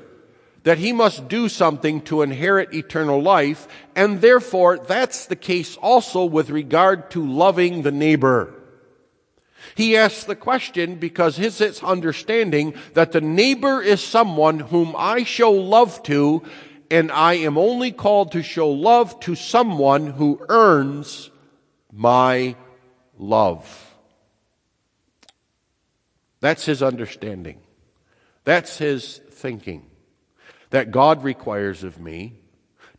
that 0.63 0.79
he 0.79 0.91
must 0.91 1.27
do 1.27 1.49
something 1.49 2.01
to 2.01 2.23
inherit 2.23 2.73
eternal 2.73 3.21
life, 3.21 3.67
and 3.95 4.21
therefore 4.21 4.77
that's 4.77 5.27
the 5.27 5.35
case 5.35 5.75
also 5.77 6.25
with 6.25 6.49
regard 6.49 7.11
to 7.11 7.25
loving 7.25 7.81
the 7.83 7.91
neighbor. 7.91 8.53
He 9.75 9.97
asks 9.97 10.25
the 10.25 10.35
question 10.35 10.95
because 10.95 11.35
his 11.35 11.61
understanding 11.81 12.75
that 12.93 13.11
the 13.11 13.21
neighbor 13.21 13.81
is 13.81 14.01
someone 14.03 14.59
whom 14.59 14.95
I 14.97 15.23
show 15.23 15.51
love 15.51 16.03
to, 16.03 16.43
and 16.91 17.11
I 17.11 17.33
am 17.33 17.57
only 17.57 17.91
called 17.91 18.33
to 18.33 18.43
show 18.43 18.69
love 18.69 19.19
to 19.21 19.35
someone 19.35 20.07
who 20.07 20.45
earns 20.47 21.31
my 21.91 22.55
love. 23.17 23.95
That's 26.39 26.65
his 26.65 26.83
understanding. 26.83 27.59
That's 28.43 28.77
his 28.77 29.21
thinking. 29.31 29.89
That 30.71 30.91
God 30.91 31.23
requires 31.23 31.83
of 31.83 31.99
me 31.99 32.41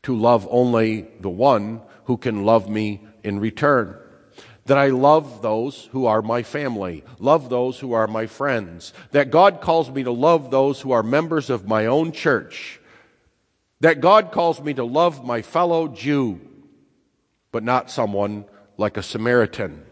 to 0.04 0.16
love 0.16 0.48
only 0.50 1.08
the 1.20 1.30
one 1.30 1.82
who 2.04 2.16
can 2.16 2.44
love 2.44 2.68
me 2.68 3.06
in 3.22 3.40
return. 3.40 3.96
That 4.66 4.78
I 4.78 4.88
love 4.88 5.42
those 5.42 5.88
who 5.92 6.06
are 6.06 6.22
my 6.22 6.42
family, 6.42 7.04
love 7.18 7.50
those 7.50 7.78
who 7.78 7.92
are 7.92 8.06
my 8.06 8.26
friends. 8.26 8.94
That 9.10 9.30
God 9.30 9.60
calls 9.60 9.90
me 9.90 10.04
to 10.04 10.10
love 10.10 10.50
those 10.50 10.80
who 10.80 10.92
are 10.92 11.02
members 11.02 11.50
of 11.50 11.68
my 11.68 11.86
own 11.86 12.12
church. 12.12 12.80
That 13.80 14.00
God 14.00 14.32
calls 14.32 14.60
me 14.62 14.72
to 14.74 14.84
love 14.84 15.24
my 15.24 15.42
fellow 15.42 15.88
Jew, 15.88 16.40
but 17.52 17.62
not 17.62 17.90
someone 17.90 18.46
like 18.78 18.96
a 18.96 19.02
Samaritan 19.02 19.84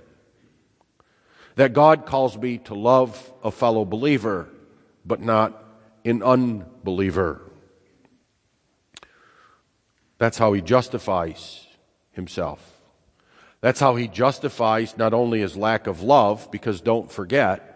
that 1.57 1.73
God 1.73 2.07
calls 2.07 2.37
me 2.37 2.59
to 2.59 2.75
love 2.75 3.33
a 3.45 3.51
fellow 3.51 3.85
believer, 3.85 4.49
but 5.05 5.21
not 5.21 5.63
an 6.05 6.23
unbeliever. 6.23 7.41
That's 10.19 10.39
how 10.39 10.53
he 10.53 10.61
justifies 10.61 11.67
himself. 12.13 12.72
That's 13.63 13.81
how 13.81 13.95
he 13.95 14.09
justifies 14.09 14.99
not 14.99 15.15
only 15.15 15.41
his 15.41 15.57
lack 15.57 15.87
of 15.87 16.03
love, 16.03 16.51
because 16.51 16.81
don't 16.81 17.11
forget 17.11 17.69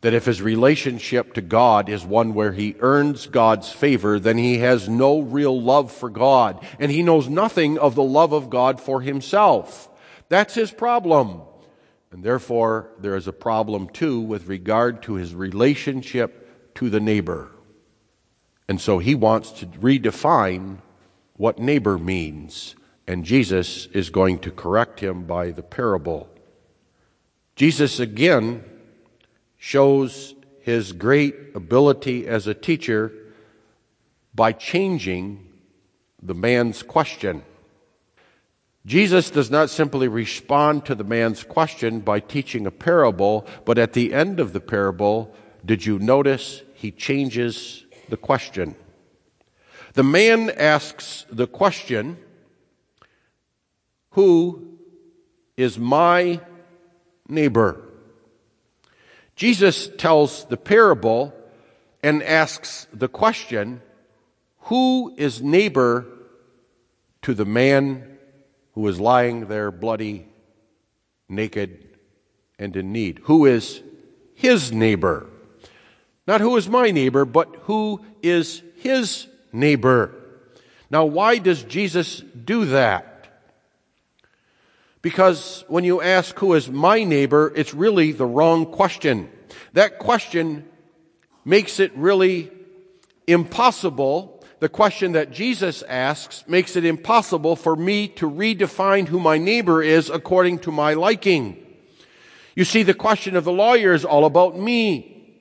that 0.00 0.14
if 0.14 0.24
his 0.24 0.42
relationship 0.42 1.34
to 1.34 1.40
God 1.40 1.88
is 1.88 2.04
one 2.04 2.34
where 2.34 2.52
he 2.52 2.74
earns 2.80 3.26
God's 3.26 3.70
favor, 3.70 4.18
then 4.18 4.36
he 4.36 4.58
has 4.58 4.88
no 4.88 5.20
real 5.20 5.60
love 5.60 5.92
for 5.92 6.10
God, 6.10 6.64
and 6.78 6.90
he 6.90 7.02
knows 7.02 7.28
nothing 7.28 7.78
of 7.78 7.94
the 7.94 8.02
love 8.02 8.32
of 8.32 8.50
God 8.50 8.80
for 8.80 9.00
himself. 9.00 9.88
That's 10.28 10.54
his 10.54 10.72
problem. 10.72 11.42
And 12.10 12.24
therefore, 12.24 12.90
there 12.98 13.14
is 13.14 13.28
a 13.28 13.32
problem 13.32 13.88
too 13.88 14.20
with 14.20 14.48
regard 14.48 15.02
to 15.04 15.14
his 15.14 15.34
relationship 15.34 16.74
to 16.74 16.90
the 16.90 17.00
neighbor. 17.00 17.50
And 18.68 18.80
so 18.80 18.98
he 18.98 19.14
wants 19.14 19.52
to 19.52 19.66
redefine 19.66 20.78
what 21.34 21.58
neighbor 21.58 21.98
means. 21.98 22.74
And 23.10 23.24
Jesus 23.24 23.86
is 23.86 24.08
going 24.08 24.38
to 24.38 24.52
correct 24.52 25.00
him 25.00 25.24
by 25.24 25.50
the 25.50 25.64
parable. 25.64 26.28
Jesus 27.56 27.98
again 27.98 28.62
shows 29.58 30.36
his 30.60 30.92
great 30.92 31.34
ability 31.56 32.28
as 32.28 32.46
a 32.46 32.54
teacher 32.54 33.12
by 34.32 34.52
changing 34.52 35.44
the 36.22 36.36
man's 36.36 36.84
question. 36.84 37.42
Jesus 38.86 39.28
does 39.28 39.50
not 39.50 39.70
simply 39.70 40.06
respond 40.06 40.84
to 40.84 40.94
the 40.94 41.02
man's 41.02 41.42
question 41.42 41.98
by 41.98 42.20
teaching 42.20 42.64
a 42.64 42.70
parable, 42.70 43.44
but 43.64 43.76
at 43.76 43.92
the 43.92 44.14
end 44.14 44.38
of 44.38 44.52
the 44.52 44.60
parable, 44.60 45.34
did 45.66 45.84
you 45.84 45.98
notice 45.98 46.62
he 46.74 46.92
changes 46.92 47.84
the 48.08 48.16
question? 48.16 48.76
The 49.94 50.04
man 50.04 50.48
asks 50.50 51.26
the 51.28 51.48
question, 51.48 52.16
Who 54.10 54.78
is 55.56 55.78
my 55.78 56.40
neighbor? 57.28 57.82
Jesus 59.36 59.88
tells 59.98 60.44
the 60.46 60.56
parable 60.56 61.34
and 62.02 62.22
asks 62.22 62.86
the 62.92 63.08
question, 63.08 63.80
Who 64.64 65.14
is 65.16 65.42
neighbor 65.42 66.06
to 67.22 67.34
the 67.34 67.44
man 67.44 68.18
who 68.74 68.86
is 68.88 69.00
lying 69.00 69.46
there 69.46 69.70
bloody, 69.70 70.26
naked, 71.28 71.98
and 72.58 72.74
in 72.76 72.92
need. 72.92 73.20
Who 73.24 73.46
is 73.46 73.82
his 74.34 74.72
neighbor? 74.72 75.26
Not 76.26 76.40
who 76.40 76.56
is 76.56 76.68
my 76.68 76.90
neighbor, 76.90 77.24
but 77.24 77.54
who 77.62 78.04
is 78.22 78.62
his 78.76 79.26
neighbor. 79.52 80.14
Now, 80.90 81.04
why 81.04 81.38
does 81.38 81.62
Jesus 81.62 82.20
do 82.20 82.66
that? 82.66 83.09
Because 85.02 85.64
when 85.68 85.84
you 85.84 86.02
ask 86.02 86.38
who 86.38 86.54
is 86.54 86.70
my 86.70 87.04
neighbor, 87.04 87.52
it's 87.56 87.72
really 87.72 88.12
the 88.12 88.26
wrong 88.26 88.66
question. 88.66 89.30
That 89.72 89.98
question 89.98 90.68
makes 91.44 91.80
it 91.80 91.92
really 91.96 92.50
impossible 93.26 94.40
the 94.60 94.68
question 94.68 95.12
that 95.12 95.30
Jesus 95.30 95.82
asks 95.84 96.44
makes 96.46 96.76
it 96.76 96.84
impossible 96.84 97.56
for 97.56 97.74
me 97.74 98.08
to 98.08 98.30
redefine 98.30 99.08
who 99.08 99.18
my 99.18 99.38
neighbor 99.38 99.82
is 99.82 100.10
according 100.10 100.58
to 100.60 100.70
my 100.70 100.92
liking. 100.92 101.56
You 102.54 102.64
see, 102.66 102.82
the 102.82 102.92
question 102.92 103.36
of 103.36 103.44
the 103.44 103.52
lawyer 103.52 103.94
is 103.94 104.04
all 104.04 104.26
about 104.26 104.58
me. 104.58 105.38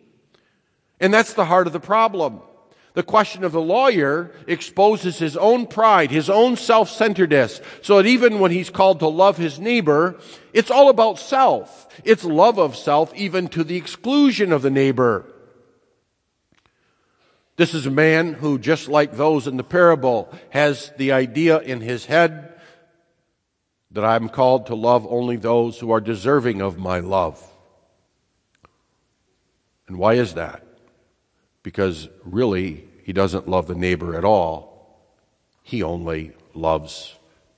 And 1.01 1.13
that's 1.13 1.33
the 1.33 1.43
heart 1.45 1.67
of 1.67 1.73
the 1.73 1.81
problem. 1.81 2.41
The 2.99 3.03
question 3.03 3.45
of 3.45 3.53
the 3.53 3.61
lawyer 3.61 4.33
exposes 4.45 5.19
his 5.19 5.37
own 5.37 5.67
pride, 5.67 6.11
his 6.11 6.29
own 6.29 6.57
self-centeredness, 6.57 7.61
so 7.81 7.95
that 7.95 8.05
even 8.05 8.41
when 8.41 8.51
he's 8.51 8.69
called 8.69 8.99
to 8.99 9.07
love 9.07 9.37
his 9.37 9.57
neighbor, 9.57 10.19
it's 10.51 10.69
all 10.69 10.89
about 10.89 11.17
self. 11.17 11.87
It's 12.03 12.25
love 12.25 12.59
of 12.59 12.75
self 12.75 13.15
even 13.15 13.47
to 13.55 13.63
the 13.63 13.77
exclusion 13.77 14.51
of 14.51 14.63
the 14.63 14.69
neighbor. 14.69 15.23
This 17.55 17.73
is 17.73 17.85
a 17.85 17.89
man 17.89 18.33
who, 18.33 18.59
just 18.59 18.89
like 18.89 19.13
those 19.13 19.47
in 19.47 19.55
the 19.55 19.63
parable, 19.63 20.29
has 20.49 20.91
the 20.97 21.13
idea 21.13 21.59
in 21.59 21.79
his 21.79 22.05
head 22.05 22.53
that 23.91 24.03
I'm 24.03 24.27
called 24.27 24.65
to 24.65 24.75
love 24.75 25.07
only 25.09 25.37
those 25.37 25.79
who 25.79 25.91
are 25.91 26.01
deserving 26.01 26.61
of 26.61 26.77
my 26.77 26.99
love. 26.99 27.41
And 29.87 29.97
why 29.97 30.15
is 30.15 30.33
that? 30.33 30.65
Because 31.63 32.09
really, 32.25 32.88
he 33.09 33.13
doesn't 33.13 33.47
love 33.47 33.65
the 33.65 33.73
neighbor 33.73 34.15
at 34.15 34.23
all. 34.23 35.01
He 35.63 35.81
only 35.81 36.33
loves 36.53 37.15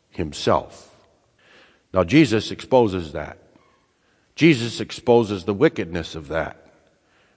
himself. 0.09 0.95
Now, 1.93 2.05
Jesus 2.05 2.51
exposes 2.51 3.11
that. 3.11 3.37
Jesus 4.33 4.79
exposes 4.79 5.43
the 5.43 5.53
wickedness 5.53 6.15
of 6.15 6.29
that. 6.29 6.71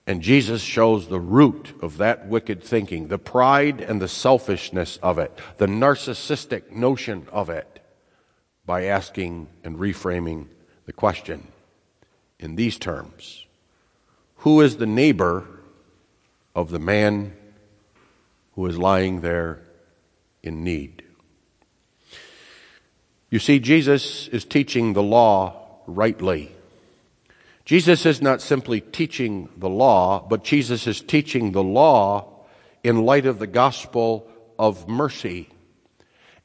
And 0.06 0.22
Jesus 0.22 0.62
shows 0.62 1.08
the 1.08 1.18
root 1.18 1.74
of 1.82 1.96
that 1.96 2.28
wicked 2.28 2.62
thinking, 2.62 3.08
the 3.08 3.18
pride 3.18 3.80
and 3.80 4.00
the 4.00 4.06
selfishness 4.06 4.96
of 4.98 5.18
it, 5.18 5.36
the 5.56 5.66
narcissistic 5.66 6.70
notion 6.70 7.26
of 7.32 7.50
it, 7.50 7.80
by 8.64 8.84
asking 8.84 9.48
and 9.64 9.76
reframing 9.76 10.46
the 10.86 10.92
question 10.92 11.48
in 12.38 12.54
these 12.54 12.78
terms 12.78 13.44
Who 14.36 14.60
is 14.60 14.76
the 14.76 14.86
neighbor 14.86 15.48
of 16.54 16.70
the 16.70 16.78
man 16.78 17.32
who 18.54 18.66
is 18.66 18.78
lying 18.78 19.20
there 19.20 19.62
in 20.42 20.64
need? 20.64 21.02
You 23.30 23.38
see, 23.38 23.58
Jesus 23.58 24.28
is 24.28 24.44
teaching 24.44 24.92
the 24.92 25.02
law 25.02 25.80
rightly. 25.86 26.52
Jesus 27.64 28.06
is 28.06 28.20
not 28.20 28.42
simply 28.42 28.80
teaching 28.80 29.48
the 29.56 29.68
law, 29.68 30.24
but 30.28 30.44
Jesus 30.44 30.86
is 30.86 31.00
teaching 31.00 31.52
the 31.52 31.62
law 31.62 32.44
in 32.82 33.04
light 33.04 33.26
of 33.26 33.38
the 33.38 33.46
gospel 33.46 34.30
of 34.58 34.86
mercy. 34.86 35.48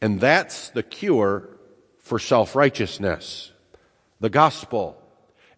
And 0.02 0.20
that's 0.20 0.70
the 0.70 0.84
cure 0.84 1.50
for 2.00 2.18
self 2.18 2.56
righteousness. 2.56 3.52
The 4.20 4.30
gospel. 4.30 4.99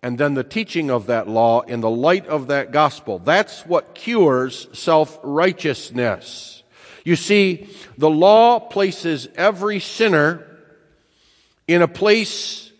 And 0.03 0.17
then 0.17 0.33
the 0.33 0.43
teaching 0.43 0.89
of 0.89 1.07
that 1.07 1.27
law 1.27 1.61
in 1.61 1.81
the 1.81 1.89
light 1.89 2.27
of 2.27 2.47
that 2.47 2.71
gospel. 2.71 3.19
That's 3.19 3.65
what 3.65 3.93
cures 3.93 4.67
self 4.73 5.19
righteousness. 5.21 6.63
You 7.03 7.15
see, 7.15 7.69
the 7.97 8.09
law 8.09 8.59
places 8.59 9.27
every 9.35 9.79
sinner 9.79 10.47
in 11.67 11.81
a 11.81 11.87
place 11.87 12.71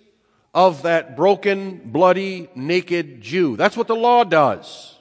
of 0.53 0.84
that 0.84 1.15
broken, 1.15 1.91
bloody, 1.91 2.49
naked 2.55 3.22
Jew. 3.22 3.55
That's 3.55 3.78
what 3.78 3.88
the 3.88 3.95
law 3.95 4.24
does. 4.24 4.97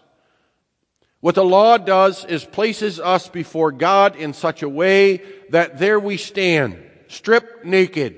What 1.21 1.35
the 1.35 1.45
law 1.45 1.77
does 1.77 2.25
is 2.25 2.45
places 2.45 2.99
us 2.99 3.29
before 3.29 3.73
God 3.73 4.17
in 4.17 4.33
such 4.33 4.63
a 4.63 4.69
way 4.69 5.23
that 5.51 5.79
there 5.79 6.01
we 6.01 6.17
stand, 6.17 6.83
stripped 7.09 7.65
naked, 7.65 8.17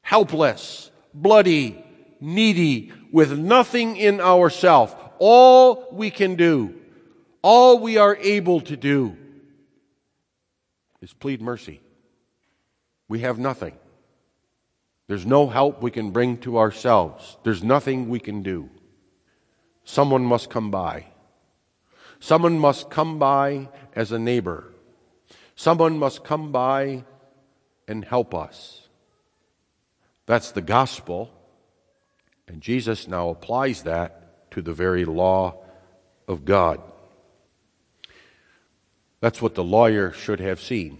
helpless, 0.00 0.90
bloody, 1.12 1.84
needy, 2.20 2.92
with 3.12 3.38
nothing 3.38 3.96
in 3.96 4.20
ourself. 4.20 4.94
All 5.18 5.88
we 5.92 6.10
can 6.10 6.34
do, 6.36 6.74
all 7.42 7.78
we 7.78 7.96
are 7.96 8.16
able 8.16 8.60
to 8.62 8.76
do 8.76 9.16
is 11.00 11.12
plead 11.12 11.40
mercy. 11.40 11.80
We 13.08 13.20
have 13.20 13.38
nothing. 13.38 13.76
There's 15.06 15.24
no 15.24 15.48
help 15.48 15.82
we 15.82 15.90
can 15.90 16.10
bring 16.10 16.36
to 16.38 16.58
ourselves. 16.58 17.38
There's 17.42 17.64
nothing 17.64 18.08
we 18.08 18.20
can 18.20 18.42
do. 18.42 18.68
Someone 19.84 20.24
must 20.24 20.50
come 20.50 20.70
by. 20.70 21.06
Someone 22.20 22.58
must 22.58 22.90
come 22.90 23.18
by 23.18 23.68
as 23.94 24.12
a 24.12 24.18
neighbor. 24.18 24.74
Someone 25.56 25.98
must 25.98 26.24
come 26.24 26.52
by 26.52 27.04
and 27.86 28.04
help 28.04 28.34
us. 28.34 28.86
That's 30.26 30.52
the 30.52 30.60
gospel. 30.60 31.30
And 32.48 32.60
Jesus 32.62 33.06
now 33.06 33.28
applies 33.28 33.82
that 33.82 34.50
to 34.52 34.62
the 34.62 34.72
very 34.72 35.04
law 35.04 35.56
of 36.26 36.44
God. 36.44 36.80
That's 39.20 39.42
what 39.42 39.54
the 39.54 39.64
lawyer 39.64 40.12
should 40.12 40.40
have 40.40 40.60
seen. 40.60 40.98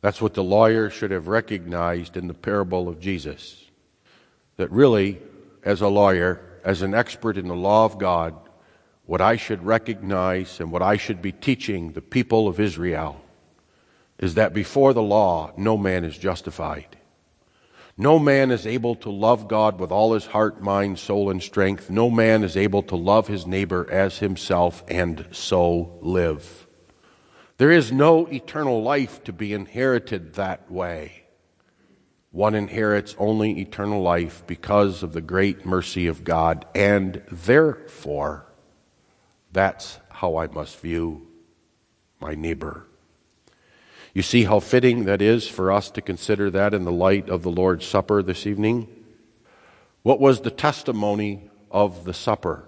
That's 0.00 0.20
what 0.20 0.34
the 0.34 0.44
lawyer 0.44 0.90
should 0.90 1.10
have 1.10 1.28
recognized 1.28 2.16
in 2.16 2.26
the 2.26 2.34
parable 2.34 2.88
of 2.88 3.00
Jesus. 3.00 3.64
That 4.56 4.70
really, 4.70 5.20
as 5.64 5.80
a 5.80 5.88
lawyer, 5.88 6.40
as 6.64 6.82
an 6.82 6.94
expert 6.94 7.36
in 7.38 7.48
the 7.48 7.54
law 7.54 7.84
of 7.84 7.98
God, 7.98 8.34
what 9.04 9.20
I 9.20 9.36
should 9.36 9.64
recognize 9.64 10.58
and 10.60 10.72
what 10.72 10.82
I 10.82 10.96
should 10.96 11.22
be 11.22 11.32
teaching 11.32 11.92
the 11.92 12.02
people 12.02 12.48
of 12.48 12.58
Israel 12.58 13.20
is 14.18 14.34
that 14.34 14.54
before 14.54 14.92
the 14.92 15.02
law, 15.02 15.52
no 15.56 15.76
man 15.76 16.04
is 16.04 16.16
justified. 16.16 16.95
No 17.98 18.18
man 18.18 18.50
is 18.50 18.66
able 18.66 18.94
to 18.96 19.10
love 19.10 19.48
God 19.48 19.80
with 19.80 19.90
all 19.90 20.12
his 20.12 20.26
heart, 20.26 20.60
mind, 20.60 20.98
soul, 20.98 21.30
and 21.30 21.42
strength. 21.42 21.88
No 21.88 22.10
man 22.10 22.44
is 22.44 22.56
able 22.56 22.82
to 22.84 22.96
love 22.96 23.26
his 23.26 23.46
neighbor 23.46 23.90
as 23.90 24.18
himself 24.18 24.84
and 24.86 25.26
so 25.30 25.98
live. 26.02 26.66
There 27.56 27.70
is 27.70 27.90
no 27.90 28.26
eternal 28.26 28.82
life 28.82 29.24
to 29.24 29.32
be 29.32 29.54
inherited 29.54 30.34
that 30.34 30.70
way. 30.70 31.24
One 32.32 32.54
inherits 32.54 33.16
only 33.18 33.60
eternal 33.60 34.02
life 34.02 34.42
because 34.46 35.02
of 35.02 35.14
the 35.14 35.22
great 35.22 35.64
mercy 35.64 36.06
of 36.06 36.22
God, 36.22 36.66
and 36.74 37.22
therefore, 37.32 38.44
that's 39.52 39.98
how 40.10 40.36
I 40.36 40.48
must 40.48 40.78
view 40.80 41.28
my 42.20 42.34
neighbor. 42.34 42.86
You 44.16 44.22
see 44.22 44.44
how 44.44 44.60
fitting 44.60 45.04
that 45.04 45.20
is 45.20 45.46
for 45.46 45.70
us 45.70 45.90
to 45.90 46.00
consider 46.00 46.50
that 46.52 46.72
in 46.72 46.84
the 46.84 46.90
light 46.90 47.28
of 47.28 47.42
the 47.42 47.50
Lord's 47.50 47.84
Supper 47.84 48.22
this 48.22 48.46
evening? 48.46 48.88
What 50.04 50.20
was 50.20 50.40
the 50.40 50.50
testimony 50.50 51.50
of 51.70 52.04
the 52.06 52.14
supper? 52.14 52.64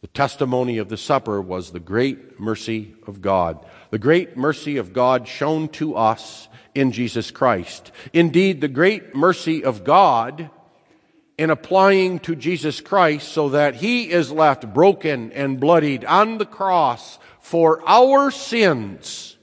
The 0.00 0.08
testimony 0.08 0.78
of 0.78 0.88
the 0.88 0.96
supper 0.96 1.40
was 1.40 1.70
the 1.70 1.78
great 1.78 2.40
mercy 2.40 2.96
of 3.06 3.22
God. 3.22 3.64
The 3.90 3.98
great 4.00 4.36
mercy 4.36 4.76
of 4.76 4.92
God 4.92 5.28
shown 5.28 5.68
to 5.68 5.94
us 5.94 6.48
in 6.74 6.90
Jesus 6.90 7.30
Christ. 7.30 7.92
Indeed, 8.12 8.60
the 8.60 8.66
great 8.66 9.14
mercy 9.14 9.62
of 9.62 9.84
God 9.84 10.50
in 11.38 11.50
applying 11.50 12.18
to 12.18 12.34
Jesus 12.34 12.80
Christ 12.80 13.28
so 13.28 13.50
that 13.50 13.76
he 13.76 14.10
is 14.10 14.32
left 14.32 14.74
broken 14.74 15.30
and 15.30 15.60
bloodied 15.60 16.04
on 16.04 16.38
the 16.38 16.44
cross 16.44 17.20
for 17.38 17.88
our 17.88 18.32
sins, 18.32 19.33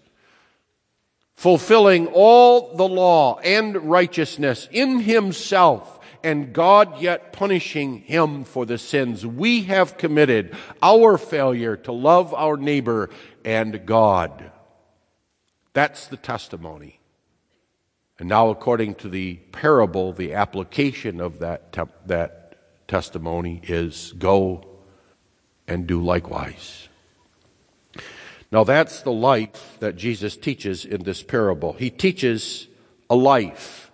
fulfilling 1.41 2.05
all 2.13 2.75
the 2.75 2.87
law 2.87 3.39
and 3.39 3.89
righteousness 3.89 4.69
in 4.71 4.99
himself 4.99 5.99
and 6.23 6.53
God 6.53 7.01
yet 7.01 7.33
punishing 7.33 8.01
him 8.01 8.43
for 8.43 8.63
the 8.63 8.77
sins 8.77 9.25
we 9.25 9.63
have 9.63 9.97
committed, 9.97 10.55
our 10.83 11.17
failure 11.17 11.75
to 11.77 11.91
love 11.91 12.31
our 12.35 12.57
neighbor 12.57 13.09
and 13.43 13.87
God. 13.87 14.51
That's 15.73 16.05
the 16.05 16.17
testimony. 16.17 16.99
And 18.19 18.29
now, 18.29 18.49
according 18.49 18.93
to 18.95 19.09
the 19.09 19.37
parable, 19.51 20.13
the 20.13 20.35
application 20.35 21.19
of 21.19 21.39
that, 21.39 21.73
te- 21.73 21.81
that 22.05 22.87
testimony 22.87 23.61
is 23.63 24.13
go 24.19 24.63
and 25.67 25.87
do 25.87 26.03
likewise. 26.03 26.87
Now, 28.51 28.63
that's 28.63 29.01
the 29.01 29.11
life 29.11 29.77
that 29.79 29.95
Jesus 29.95 30.35
teaches 30.35 30.83
in 30.83 31.03
this 31.03 31.23
parable. 31.23 31.73
He 31.73 31.89
teaches 31.89 32.67
a 33.09 33.15
life. 33.15 33.91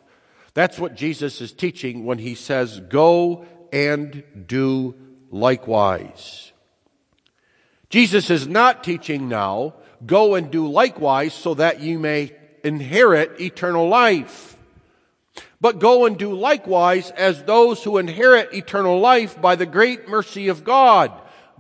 That's 0.54 0.80
what 0.80 0.96
Jesus 0.96 1.42
is 1.42 1.52
teaching 1.52 2.06
when 2.06 2.18
he 2.18 2.34
says, 2.34 2.80
Go 2.80 3.46
and 3.72 4.24
do 4.48 4.96
likewise. 5.30 6.52
Jesus 7.90 8.30
is 8.30 8.48
not 8.48 8.84
teaching 8.84 9.30
now, 9.30 9.76
Go 10.06 10.36
and 10.36 10.52
do 10.52 10.68
likewise 10.68 11.34
so 11.34 11.56
that 11.56 11.80
you 11.80 11.98
may 11.98 12.36
inherit 12.64 13.42
eternal 13.42 13.88
life. 13.88 14.56
But 15.60 15.80
go 15.80 16.06
and 16.06 16.18
do 16.18 16.34
likewise 16.34 17.10
as 17.12 17.44
those 17.44 17.84
who 17.84 17.98
inherit 17.98 18.54
eternal 18.54 19.00
life 19.00 19.42
by 19.42 19.56
the 19.56 19.66
great 19.66 20.08
mercy 20.08 20.50
of 20.50 20.64
God. 20.64 21.12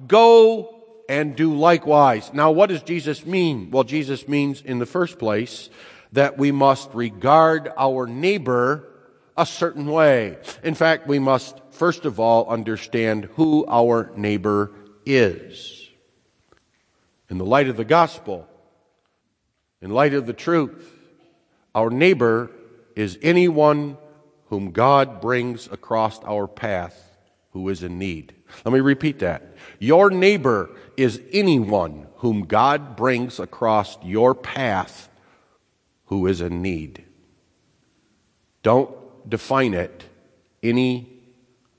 Go 0.07 0.76
and 1.09 1.35
do 1.35 1.53
likewise. 1.53 2.31
Now, 2.33 2.51
what 2.51 2.69
does 2.69 2.83
Jesus 2.83 3.25
mean? 3.25 3.71
Well, 3.71 3.83
Jesus 3.83 4.27
means, 4.27 4.61
in 4.61 4.79
the 4.79 4.85
first 4.85 5.19
place, 5.19 5.69
that 6.13 6.37
we 6.37 6.51
must 6.51 6.93
regard 6.93 7.71
our 7.77 8.07
neighbor 8.07 8.87
a 9.35 9.45
certain 9.45 9.85
way. 9.85 10.37
In 10.63 10.73
fact, 10.73 11.07
we 11.07 11.19
must 11.19 11.59
first 11.71 12.05
of 12.05 12.19
all 12.19 12.49
understand 12.49 13.25
who 13.35 13.65
our 13.67 14.11
neighbor 14.15 14.71
is. 15.05 15.89
In 17.29 17.37
the 17.37 17.45
light 17.45 17.67
of 17.67 17.77
the 17.77 17.85
gospel, 17.85 18.47
in 19.81 19.91
light 19.91 20.13
of 20.13 20.25
the 20.25 20.33
truth, 20.33 20.93
our 21.75 21.89
neighbor 21.89 22.51
is 22.95 23.19
anyone 23.21 23.97
whom 24.47 24.71
God 24.71 25.21
brings 25.21 25.67
across 25.67 26.19
our 26.23 26.47
path 26.47 27.11
who 27.51 27.69
is 27.69 27.83
in 27.83 27.99
need. 27.99 28.33
Let 28.65 28.73
me 28.73 28.79
repeat 28.79 29.19
that. 29.19 29.55
Your 29.79 30.09
neighbor 30.09 30.69
is 30.97 31.21
anyone 31.31 32.07
whom 32.17 32.45
God 32.45 32.95
brings 32.95 33.39
across 33.39 33.97
your 34.03 34.33
path 34.33 35.07
who 36.05 36.25
is 36.25 36.41
in 36.41 36.61
need. 36.61 37.03
Don't 38.63 38.89
define 39.29 39.75
it 39.75 40.03
any 40.63 41.07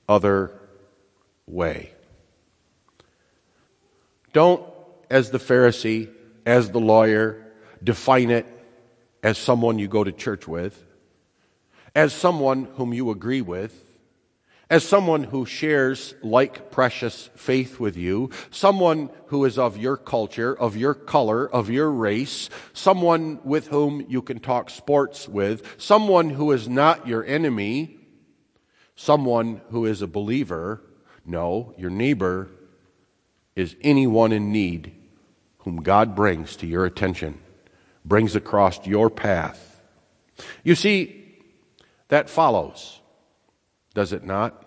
other 0.07 0.57
way. 1.45 1.91
Don't, 4.31 4.63
as 5.09 5.31
the 5.31 5.39
Pharisee, 5.39 6.09
as 6.45 6.71
the 6.71 6.79
lawyer, 6.79 7.45
define 7.83 8.29
it 8.29 8.45
as 9.21 9.37
someone 9.37 9.79
you 9.79 9.87
go 9.87 10.03
to 10.03 10.11
church 10.11 10.47
with, 10.47 10.85
as 11.95 12.13
someone 12.13 12.65
whom 12.75 12.93
you 12.93 13.09
agree 13.09 13.41
with, 13.41 13.88
as 14.69 14.87
someone 14.87 15.23
who 15.23 15.45
shares 15.45 16.13
like 16.21 16.69
precious 16.69 17.29
faith 17.35 17.79
with 17.79 17.97
you, 17.97 18.29
someone 18.51 19.09
who 19.27 19.43
is 19.45 19.57
of 19.57 19.77
your 19.77 19.97
culture, 19.97 20.57
of 20.57 20.77
your 20.77 20.93
color, 20.93 21.49
of 21.51 21.69
your 21.69 21.89
race, 21.89 22.49
someone 22.73 23.39
with 23.43 23.67
whom 23.67 24.05
you 24.07 24.21
can 24.21 24.39
talk 24.39 24.69
sports 24.69 25.27
with, 25.27 25.81
someone 25.81 26.29
who 26.29 26.51
is 26.51 26.69
not 26.69 27.07
your 27.07 27.25
enemy, 27.25 27.97
someone 28.95 29.61
who 29.71 29.85
is 29.85 30.01
a 30.01 30.07
believer. 30.07 30.83
No, 31.25 31.73
your 31.77 31.89
neighbor 31.89 32.49
is 33.55 33.75
anyone 33.81 34.31
in 34.31 34.51
need 34.51 34.95
whom 35.59 35.77
God 35.77 36.15
brings 36.15 36.55
to 36.57 36.67
your 36.67 36.85
attention, 36.85 37.39
brings 38.05 38.35
across 38.35 38.85
your 38.85 39.09
path. 39.09 39.83
You 40.63 40.75
see, 40.75 41.15
that 42.07 42.29
follows, 42.29 42.98
does 43.99 44.13
it 44.13 44.23
not? 44.23 44.65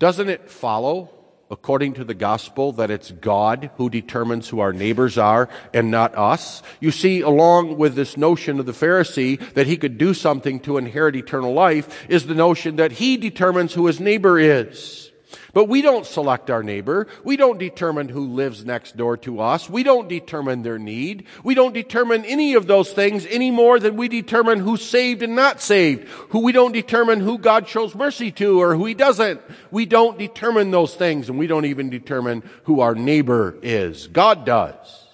Doesn't 0.00 0.28
it 0.28 0.50
follow, 0.50 1.10
according 1.48 1.92
to 1.92 2.02
the 2.02 2.12
gospel, 2.12 2.72
that 2.72 2.90
it's 2.90 3.12
God 3.12 3.70
who 3.76 3.88
determines 3.88 4.48
who 4.48 4.58
our 4.58 4.72
neighbors 4.72 5.16
are 5.16 5.48
and 5.72 5.92
not 5.92 6.18
us? 6.18 6.60
You 6.80 6.90
see, 6.90 7.20
along 7.20 7.78
with 7.78 7.94
this 7.94 8.16
notion 8.16 8.58
of 8.58 8.66
the 8.66 8.72
Pharisee 8.72 9.38
that 9.54 9.68
he 9.68 9.76
could 9.76 9.96
do 9.96 10.12
something 10.12 10.58
to 10.62 10.76
inherit 10.76 11.14
eternal 11.14 11.52
life 11.52 12.04
is 12.10 12.26
the 12.26 12.34
notion 12.34 12.74
that 12.74 12.90
he 12.90 13.16
determines 13.16 13.74
who 13.74 13.86
his 13.86 14.00
neighbor 14.00 14.40
is. 14.40 15.12
But 15.52 15.64
we 15.64 15.82
don't 15.82 16.06
select 16.06 16.50
our 16.50 16.62
neighbor. 16.62 17.06
We 17.24 17.36
don't 17.36 17.58
determine 17.58 18.08
who 18.08 18.26
lives 18.26 18.64
next 18.64 18.96
door 18.96 19.16
to 19.18 19.40
us. 19.40 19.68
We 19.68 19.82
don't 19.82 20.08
determine 20.08 20.62
their 20.62 20.78
need. 20.78 21.26
We 21.42 21.54
don't 21.54 21.74
determine 21.74 22.24
any 22.24 22.54
of 22.54 22.66
those 22.66 22.92
things 22.92 23.26
any 23.26 23.50
more 23.50 23.78
than 23.78 23.96
we 23.96 24.08
determine 24.08 24.60
who's 24.60 24.84
saved 24.84 25.22
and 25.22 25.34
not 25.34 25.60
saved. 25.60 26.08
Who 26.30 26.40
we 26.40 26.52
don't 26.52 26.72
determine 26.72 27.20
who 27.20 27.38
God 27.38 27.68
shows 27.68 27.94
mercy 27.94 28.30
to 28.32 28.60
or 28.60 28.74
who 28.74 28.86
he 28.86 28.94
doesn't. 28.94 29.40
We 29.70 29.86
don't 29.86 30.18
determine 30.18 30.70
those 30.70 30.94
things 30.94 31.28
and 31.28 31.38
we 31.38 31.46
don't 31.46 31.64
even 31.64 31.90
determine 31.90 32.42
who 32.64 32.80
our 32.80 32.94
neighbor 32.94 33.56
is. 33.62 34.06
God 34.08 34.44
does. 34.44 35.06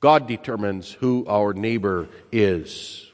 God 0.00 0.28
determines 0.28 0.92
who 0.92 1.26
our 1.26 1.54
neighbor 1.54 2.08
is. 2.30 3.05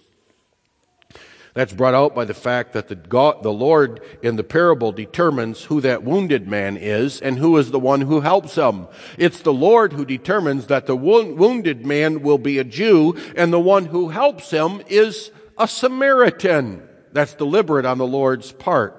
That's 1.54 1.74
brought 1.74 1.94
out 1.94 2.14
by 2.14 2.24
the 2.24 2.32
fact 2.32 2.72
that 2.72 2.88
the, 2.88 2.94
God, 2.94 3.42
the 3.42 3.52
Lord 3.52 4.00
in 4.22 4.36
the 4.36 4.44
parable 4.44 4.90
determines 4.90 5.64
who 5.64 5.82
that 5.82 6.02
wounded 6.02 6.48
man 6.48 6.78
is 6.78 7.20
and 7.20 7.38
who 7.38 7.58
is 7.58 7.70
the 7.70 7.78
one 7.78 8.00
who 8.00 8.20
helps 8.20 8.54
him. 8.54 8.88
It's 9.18 9.40
the 9.40 9.52
Lord 9.52 9.92
who 9.92 10.06
determines 10.06 10.68
that 10.68 10.86
the 10.86 10.96
wounded 10.96 11.84
man 11.84 12.22
will 12.22 12.38
be 12.38 12.58
a 12.58 12.64
Jew 12.64 13.18
and 13.36 13.52
the 13.52 13.60
one 13.60 13.84
who 13.84 14.08
helps 14.08 14.50
him 14.50 14.82
is 14.86 15.30
a 15.58 15.68
Samaritan. 15.68 16.88
That's 17.12 17.34
deliberate 17.34 17.84
on 17.84 17.98
the 17.98 18.06
Lord's 18.06 18.52
part. 18.52 18.98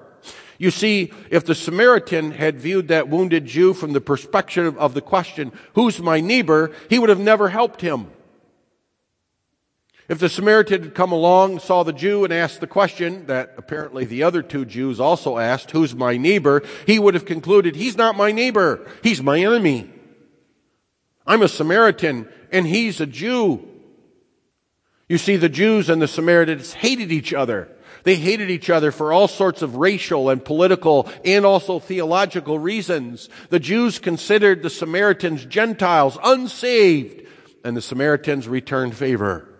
You 0.59 0.69
see, 0.69 1.11
if 1.31 1.45
the 1.45 1.55
Samaritan 1.55 2.31
had 2.31 2.61
viewed 2.61 2.89
that 2.89 3.09
wounded 3.09 3.47
Jew 3.47 3.73
from 3.73 3.93
the 3.93 3.99
perspective 3.99 4.77
of 4.77 4.93
the 4.93 5.01
question, 5.01 5.51
who's 5.73 5.99
my 5.99 6.21
neighbor, 6.21 6.71
he 6.87 6.99
would 6.99 7.09
have 7.09 7.19
never 7.19 7.49
helped 7.49 7.81
him. 7.81 8.11
If 10.09 10.19
the 10.19 10.27
Samaritan 10.27 10.83
had 10.83 10.95
come 10.95 11.13
along, 11.13 11.59
saw 11.59 11.83
the 11.83 11.93
Jew, 11.93 12.25
and 12.25 12.33
asked 12.33 12.59
the 12.59 12.67
question 12.67 13.25
that 13.27 13.53
apparently 13.57 14.03
the 14.03 14.23
other 14.23 14.41
two 14.41 14.65
Jews 14.65 14.99
also 14.99 15.37
asked, 15.37 15.71
Who's 15.71 15.95
my 15.95 16.17
neighbor? 16.17 16.61
he 16.85 16.99
would 16.99 17.13
have 17.13 17.25
concluded, 17.25 17.75
He's 17.75 17.97
not 17.97 18.17
my 18.17 18.31
neighbor, 18.31 18.85
he's 19.01 19.21
my 19.21 19.39
enemy. 19.39 19.89
I'm 21.25 21.41
a 21.41 21.47
Samaritan, 21.47 22.27
and 22.51 22.67
he's 22.67 22.99
a 22.99 23.05
Jew. 23.05 23.65
You 25.07 25.17
see, 25.17 25.37
the 25.37 25.47
Jews 25.47 25.89
and 25.89 26.01
the 26.01 26.07
Samaritans 26.07 26.73
hated 26.73 27.11
each 27.11 27.33
other. 27.33 27.69
They 28.03 28.15
hated 28.15 28.49
each 28.49 28.69
other 28.69 28.91
for 28.91 29.13
all 29.13 29.29
sorts 29.29 29.61
of 29.61 29.77
racial 29.77 30.29
and 30.29 30.43
political 30.43 31.09
and 31.23 31.45
also 31.45 31.79
theological 31.79 32.59
reasons. 32.59 33.29
The 33.49 33.59
Jews 33.59 33.99
considered 33.99 34.61
the 34.61 34.69
Samaritans 34.69 35.45
Gentiles, 35.45 36.17
unsaved, 36.21 37.25
and 37.63 37.77
the 37.77 37.81
Samaritans 37.81 38.49
returned 38.49 38.95
favor. 38.97 39.52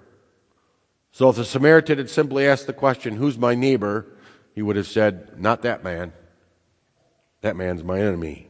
So 1.14 1.30
if 1.30 1.36
the 1.36 1.46
Samaritan 1.46 2.00
had 2.00 2.10
simply 2.10 2.48
asked 2.48 2.66
the 2.66 2.74
question, 2.74 3.16
Who's 3.16 3.38
my 3.38 3.56
neighbor? 3.56 4.08
he 4.54 4.62
would 4.62 4.76
have 4.76 4.88
said, 4.88 5.40
Not 5.40 5.62
that 5.62 5.84
man. 5.84 6.12
That 7.42 7.56
man's 7.56 7.84
my 7.84 8.02
enemy. 8.02 8.48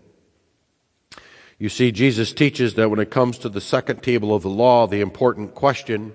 You 1.59 1.67
see, 1.69 1.91
Jesus 1.91 2.31
teaches 2.31 2.75
that 2.75 2.89
when 2.89 2.99
it 2.99 3.11
comes 3.11 3.37
to 3.39 3.49
the 3.49 3.61
second 3.61 4.01
table 4.01 4.33
of 4.33 4.43
the 4.43 4.49
law, 4.49 4.87
the 4.87 5.01
important 5.01 5.53
question 5.55 6.13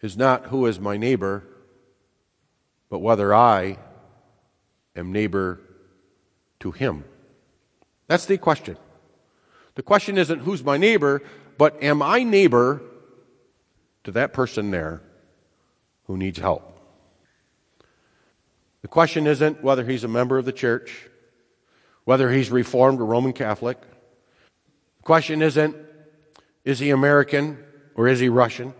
is 0.00 0.16
not 0.16 0.46
who 0.46 0.66
is 0.66 0.78
my 0.78 0.96
neighbor, 0.96 1.44
but 2.88 3.00
whether 3.00 3.34
I 3.34 3.76
am 4.94 5.12
neighbor 5.12 5.60
to 6.60 6.70
him. 6.70 7.04
That's 8.06 8.26
the 8.26 8.38
question. 8.38 8.76
The 9.74 9.82
question 9.82 10.16
isn't 10.16 10.40
who's 10.40 10.62
my 10.62 10.76
neighbor, 10.76 11.22
but 11.58 11.82
am 11.82 12.02
I 12.02 12.22
neighbor 12.22 12.82
to 14.04 14.12
that 14.12 14.32
person 14.32 14.70
there 14.70 15.02
who 16.06 16.16
needs 16.16 16.38
help. 16.38 16.66
The 18.82 18.88
question 18.88 19.26
isn't 19.26 19.62
whether 19.62 19.84
he's 19.84 20.04
a 20.04 20.08
member 20.08 20.38
of 20.38 20.44
the 20.44 20.52
church, 20.52 21.08
whether 22.04 22.30
he's 22.30 22.50
Reformed 22.50 23.00
or 23.00 23.06
Roman 23.06 23.32
Catholic. 23.32 23.80
The 23.80 25.02
question 25.02 25.42
isn't, 25.42 25.76
is 26.64 26.78
he 26.78 26.90
American 26.90 27.58
or 27.94 28.08
is 28.08 28.20
he 28.20 28.28
Russian? 28.28 28.74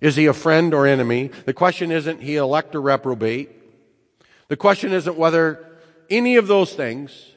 Is 0.00 0.16
he 0.16 0.26
a 0.26 0.32
friend 0.32 0.72
or 0.72 0.86
enemy? 0.86 1.30
The 1.44 1.52
question 1.52 1.90
isn't 1.90 2.22
he 2.22 2.36
elect 2.36 2.74
or 2.74 2.80
reprobate. 2.80 3.50
The 4.48 4.56
question 4.56 4.92
isn't 4.92 5.16
whether 5.16 5.66
any 6.08 6.36
of 6.36 6.46
those 6.46 6.72
things, 6.72 7.32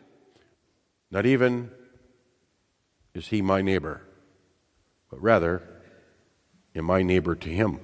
not 1.12 1.26
even 1.26 1.72
is 3.14 3.28
he 3.28 3.42
my 3.42 3.62
neighbor, 3.62 4.02
but 5.10 5.22
rather 5.22 5.62
Am 6.76 6.90
I 6.90 7.04
neighbor 7.04 7.36
to 7.36 7.50
him? 7.50 7.80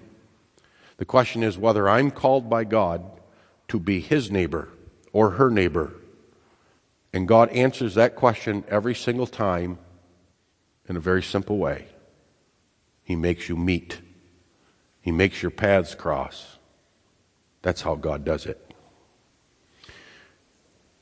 The 0.97 1.05
question 1.05 1.43
is 1.43 1.57
whether 1.57 1.87
I'm 1.87 2.11
called 2.11 2.49
by 2.49 2.63
God 2.63 3.03
to 3.69 3.79
be 3.79 3.99
his 3.99 4.31
neighbor 4.31 4.69
or 5.13 5.31
her 5.31 5.49
neighbor. 5.49 5.93
And 7.13 7.27
God 7.27 7.49
answers 7.49 7.95
that 7.95 8.15
question 8.15 8.63
every 8.67 8.95
single 8.95 9.27
time 9.27 9.79
in 10.87 10.97
a 10.97 10.99
very 10.99 11.23
simple 11.23 11.57
way. 11.57 11.87
He 13.03 13.15
makes 13.15 13.49
you 13.49 13.55
meet, 13.55 13.99
He 15.01 15.11
makes 15.11 15.41
your 15.41 15.51
paths 15.51 15.95
cross. 15.95 16.57
That's 17.61 17.81
how 17.81 17.95
God 17.95 18.23
does 18.23 18.45
it. 18.45 18.73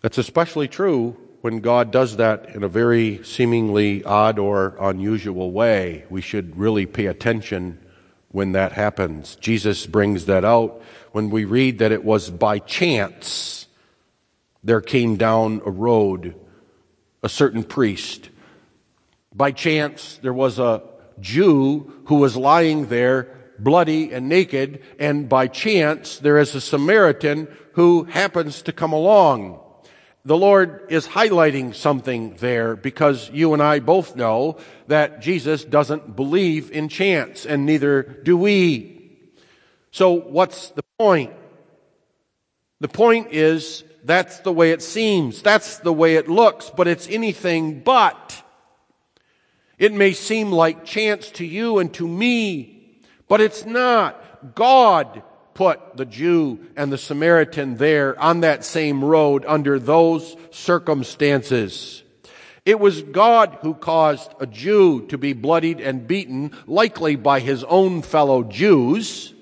That's 0.01 0.17
especially 0.17 0.67
true 0.67 1.17
when 1.47 1.61
God 1.61 1.91
does 1.91 2.17
that 2.17 2.55
in 2.55 2.63
a 2.63 2.67
very 2.67 3.23
seemingly 3.23 4.03
odd 4.03 4.37
or 4.37 4.75
unusual 4.81 5.49
way, 5.53 6.03
we 6.09 6.19
should 6.19 6.57
really 6.57 6.85
pay 6.85 7.05
attention 7.05 7.79
when 8.31 8.51
that 8.51 8.73
happens. 8.73 9.37
Jesus 9.37 9.85
brings 9.85 10.25
that 10.25 10.43
out 10.43 10.81
when 11.13 11.29
we 11.29 11.45
read 11.45 11.79
that 11.79 11.93
it 11.93 12.03
was 12.03 12.29
by 12.29 12.59
chance 12.59 13.65
there 14.61 14.81
came 14.81 15.15
down 15.15 15.61
a 15.65 15.71
road 15.71 16.35
a 17.23 17.29
certain 17.29 17.63
priest. 17.63 18.29
By 19.33 19.53
chance 19.53 20.19
there 20.21 20.33
was 20.33 20.59
a 20.59 20.83
Jew 21.21 21.93
who 22.07 22.15
was 22.15 22.35
lying 22.35 22.87
there 22.87 23.33
bloody 23.57 24.11
and 24.11 24.27
naked, 24.27 24.83
and 24.99 25.29
by 25.29 25.47
chance 25.47 26.17
there 26.17 26.39
is 26.39 26.53
a 26.55 26.59
Samaritan 26.59 27.47
who 27.71 28.03
happens 28.03 28.63
to 28.63 28.73
come 28.73 28.91
along 28.91 29.61
the 30.27 30.37
Lord 30.37 30.87
is 30.89 31.07
highlighting 31.07 31.73
something 31.73 32.35
there 32.35 32.75
because 32.75 33.29
you 33.31 33.53
and 33.53 33.63
I 33.63 33.79
both 33.79 34.17
know 34.17 34.57
that 34.87 35.21
Jesus 35.21 35.63
doesn't 35.63 36.17
believe 36.17 36.69
in 36.69 36.89
chance 36.89 37.45
and 37.45 37.65
neither 37.65 38.03
do 38.03 38.35
we. 38.35 39.09
So 39.91 40.11
what's 40.11 40.71
the 40.71 40.83
point? 40.99 41.31
The 42.81 42.89
point 42.89 43.31
is 43.31 43.85
that's 44.03 44.39
the 44.39 44.51
way 44.51 44.71
it 44.71 44.81
seems. 44.81 45.41
That's 45.41 45.77
the 45.77 45.93
way 45.93 46.15
it 46.15 46.27
looks, 46.27 46.69
but 46.75 46.89
it's 46.89 47.07
anything 47.07 47.79
but. 47.79 48.43
It 49.79 49.93
may 49.93 50.11
seem 50.11 50.51
like 50.51 50.83
chance 50.83 51.31
to 51.39 51.45
you 51.45 51.79
and 51.79 51.93
to 51.93 52.05
me, 52.05 52.99
but 53.29 53.39
it's 53.39 53.65
not. 53.65 54.55
God 54.55 55.23
put 55.57 55.97
the 55.97 56.05
Jew 56.05 56.59
and 56.75 56.93
the 56.93 56.99
Samaritan 56.99 57.77
there 57.77 58.17
on 58.21 58.41
that 58.41 58.63
same 58.63 59.03
road 59.03 59.43
under 59.47 59.79
those 59.79 60.37
circumstances. 60.51 62.03
It 62.63 62.79
was 62.79 63.01
God 63.01 63.57
who 63.61 63.73
caused 63.73 64.31
a 64.39 64.45
Jew 64.45 65.07
to 65.07 65.17
be 65.17 65.33
bloodied 65.33 65.81
and 65.81 66.07
beaten, 66.07 66.51
likely 66.67 67.15
by 67.15 67.39
his 67.39 67.63
own 67.63 68.03
fellow 68.03 68.43
Jews, 68.43 69.33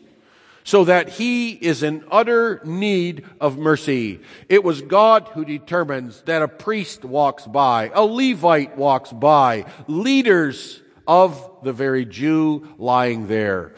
so 0.64 0.86
that 0.86 1.10
he 1.10 1.52
is 1.52 1.84
in 1.84 2.06
utter 2.10 2.62
need 2.64 3.26
of 3.42 3.58
mercy. 3.58 4.22
It 4.48 4.64
was 4.64 4.82
God 4.82 5.30
who 5.34 5.44
determines 5.44 6.22
that 6.22 6.42
a 6.42 6.48
priest 6.48 7.04
walks 7.04 7.46
by, 7.46 7.92
a 7.94 8.06
Levite 8.06 8.78
walks 8.78 9.12
by, 9.12 9.66
leaders 9.88 10.82
of 11.06 11.52
the 11.62 11.74
very 11.74 12.06
Jew 12.06 12.70
lying 12.78 13.28
there 13.28 13.74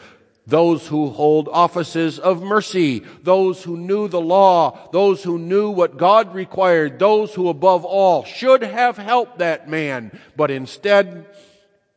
those 0.48 0.86
who 0.86 1.10
hold 1.10 1.46
offices 1.52 2.18
of 2.18 2.42
mercy, 2.42 3.00
those 3.22 3.62
who 3.62 3.76
knew 3.76 4.08
the 4.08 4.20
law, 4.20 4.88
those 4.92 5.22
who 5.22 5.38
knew 5.38 5.68
what 5.68 5.98
God 5.98 6.34
required, 6.34 6.98
those 6.98 7.34
who 7.34 7.50
above 7.50 7.84
all 7.84 8.24
should 8.24 8.62
have 8.62 8.96
helped 8.96 9.38
that 9.38 9.68
man, 9.68 10.18
but 10.36 10.50
instead 10.50 11.26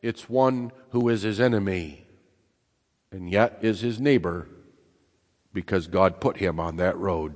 it's 0.01 0.29
one 0.29 0.73
who 0.89 1.07
is 1.07 1.21
his 1.21 1.39
enemy 1.39 2.05
and 3.09 3.29
yet 3.29 3.59
is 3.61 3.79
his 3.79 4.01
neighbor 4.01 4.49
because 5.53 5.87
God 5.87 6.19
put 6.19 6.35
him 6.35 6.59
on 6.59 6.75
that 6.75 6.97
road 6.97 7.35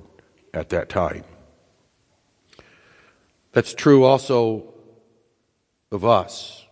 at 0.52 0.68
that 0.68 0.90
time. 0.90 1.24
That's 3.52 3.72
true 3.72 4.04
also 4.04 4.74
of 5.90 6.04
us. 6.04 6.66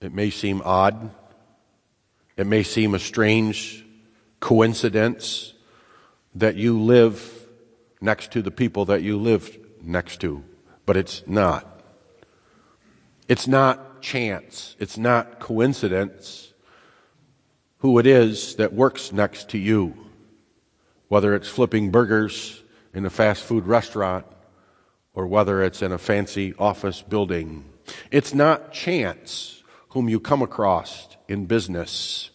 It 0.00 0.12
may 0.12 0.30
seem 0.30 0.62
odd 0.64 1.12
it 2.36 2.46
may 2.46 2.62
seem 2.62 2.94
a 2.94 2.98
strange 2.98 3.84
coincidence 4.40 5.54
that 6.34 6.56
you 6.56 6.80
live 6.80 7.48
next 8.00 8.32
to 8.32 8.42
the 8.42 8.50
people 8.50 8.86
that 8.86 9.02
you 9.02 9.16
live 9.16 9.56
next 9.82 10.20
to, 10.20 10.42
but 10.84 10.96
it's 10.96 11.22
not. 11.26 11.80
It's 13.28 13.46
not 13.46 14.02
chance. 14.02 14.76
It's 14.78 14.98
not 14.98 15.40
coincidence 15.40 16.52
who 17.78 17.98
it 17.98 18.06
is 18.06 18.56
that 18.56 18.72
works 18.72 19.12
next 19.12 19.50
to 19.50 19.58
you, 19.58 19.94
whether 21.08 21.34
it's 21.34 21.48
flipping 21.48 21.90
burgers 21.90 22.62
in 22.92 23.06
a 23.06 23.10
fast 23.10 23.42
food 23.42 23.66
restaurant 23.66 24.26
or 25.14 25.26
whether 25.26 25.62
it's 25.62 25.82
in 25.82 25.92
a 25.92 25.98
fancy 25.98 26.54
office 26.58 27.02
building. 27.02 27.64
It's 28.10 28.34
not 28.34 28.72
chance 28.72 29.62
whom 29.90 30.08
you 30.08 30.18
come 30.18 30.42
across 30.42 31.13
in 31.28 31.46
business, 31.46 32.30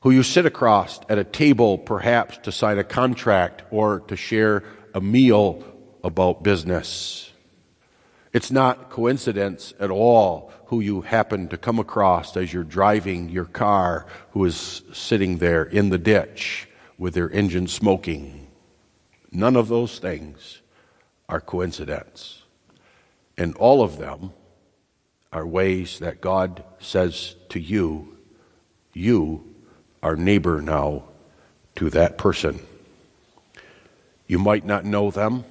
who 0.00 0.10
you 0.10 0.22
sit 0.22 0.46
across 0.46 1.00
at 1.08 1.18
a 1.18 1.24
table 1.24 1.78
perhaps 1.78 2.38
to 2.38 2.52
sign 2.52 2.78
a 2.78 2.84
contract 2.84 3.62
or 3.70 4.00
to 4.00 4.16
share 4.16 4.64
a 4.94 5.00
meal 5.00 5.64
about 6.04 6.42
business. 6.42 7.32
It's 8.32 8.50
not 8.50 8.90
coincidence 8.90 9.72
at 9.80 9.90
all 9.90 10.52
who 10.66 10.80
you 10.80 11.00
happen 11.00 11.48
to 11.48 11.56
come 11.56 11.78
across 11.78 12.36
as 12.36 12.52
you're 12.52 12.62
driving 12.62 13.30
your 13.30 13.46
car 13.46 14.06
who 14.32 14.44
is 14.44 14.82
sitting 14.92 15.38
there 15.38 15.64
in 15.64 15.88
the 15.88 15.98
ditch 15.98 16.68
with 16.98 17.14
their 17.14 17.30
engine 17.30 17.66
smoking. 17.66 18.48
None 19.32 19.56
of 19.56 19.68
those 19.68 19.98
things 19.98 20.60
are 21.28 21.40
coincidence. 21.40 22.42
And 23.36 23.54
all 23.56 23.82
of 23.82 23.98
them 23.98 24.32
are 25.32 25.46
ways 25.46 25.98
that 25.98 26.20
God 26.20 26.64
says 26.80 27.36
to 27.50 27.60
you, 27.60 28.16
you 28.92 29.54
are 30.02 30.16
neighbor 30.16 30.60
now 30.62 31.04
to 31.76 31.90
that 31.90 32.18
person. 32.18 32.60
You 34.26 34.38
might 34.38 34.64
not 34.64 34.84
know 34.84 35.10
them. 35.10 35.44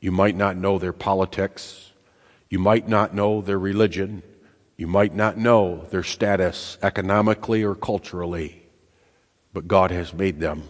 You 0.00 0.12
might 0.12 0.36
not 0.36 0.56
know 0.56 0.78
their 0.78 0.92
politics. 0.92 1.92
You 2.50 2.58
might 2.58 2.88
not 2.88 3.14
know 3.14 3.40
their 3.40 3.58
religion. 3.58 4.22
You 4.76 4.86
might 4.86 5.14
not 5.14 5.38
know 5.38 5.86
their 5.90 6.02
status 6.02 6.78
economically 6.82 7.62
or 7.62 7.74
culturally. 7.74 8.66
But 9.52 9.68
God 9.68 9.90
has 9.90 10.12
made 10.12 10.40
them 10.40 10.68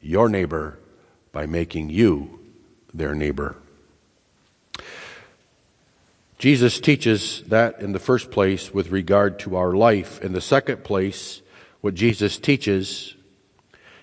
your 0.00 0.28
neighbor 0.28 0.78
by 1.32 1.46
making 1.46 1.90
you 1.90 2.40
their 2.92 3.14
neighbor. 3.14 3.56
Jesus 6.38 6.80
teaches 6.80 7.42
that 7.46 7.80
in 7.80 7.92
the 7.92 7.98
first 7.98 8.30
place 8.30 8.74
with 8.74 8.90
regard 8.90 9.38
to 9.40 9.56
our 9.56 9.72
life. 9.72 10.20
In 10.20 10.32
the 10.32 10.40
second 10.40 10.84
place, 10.84 11.42
what 11.80 11.94
Jesus 11.94 12.38
teaches 12.38 13.14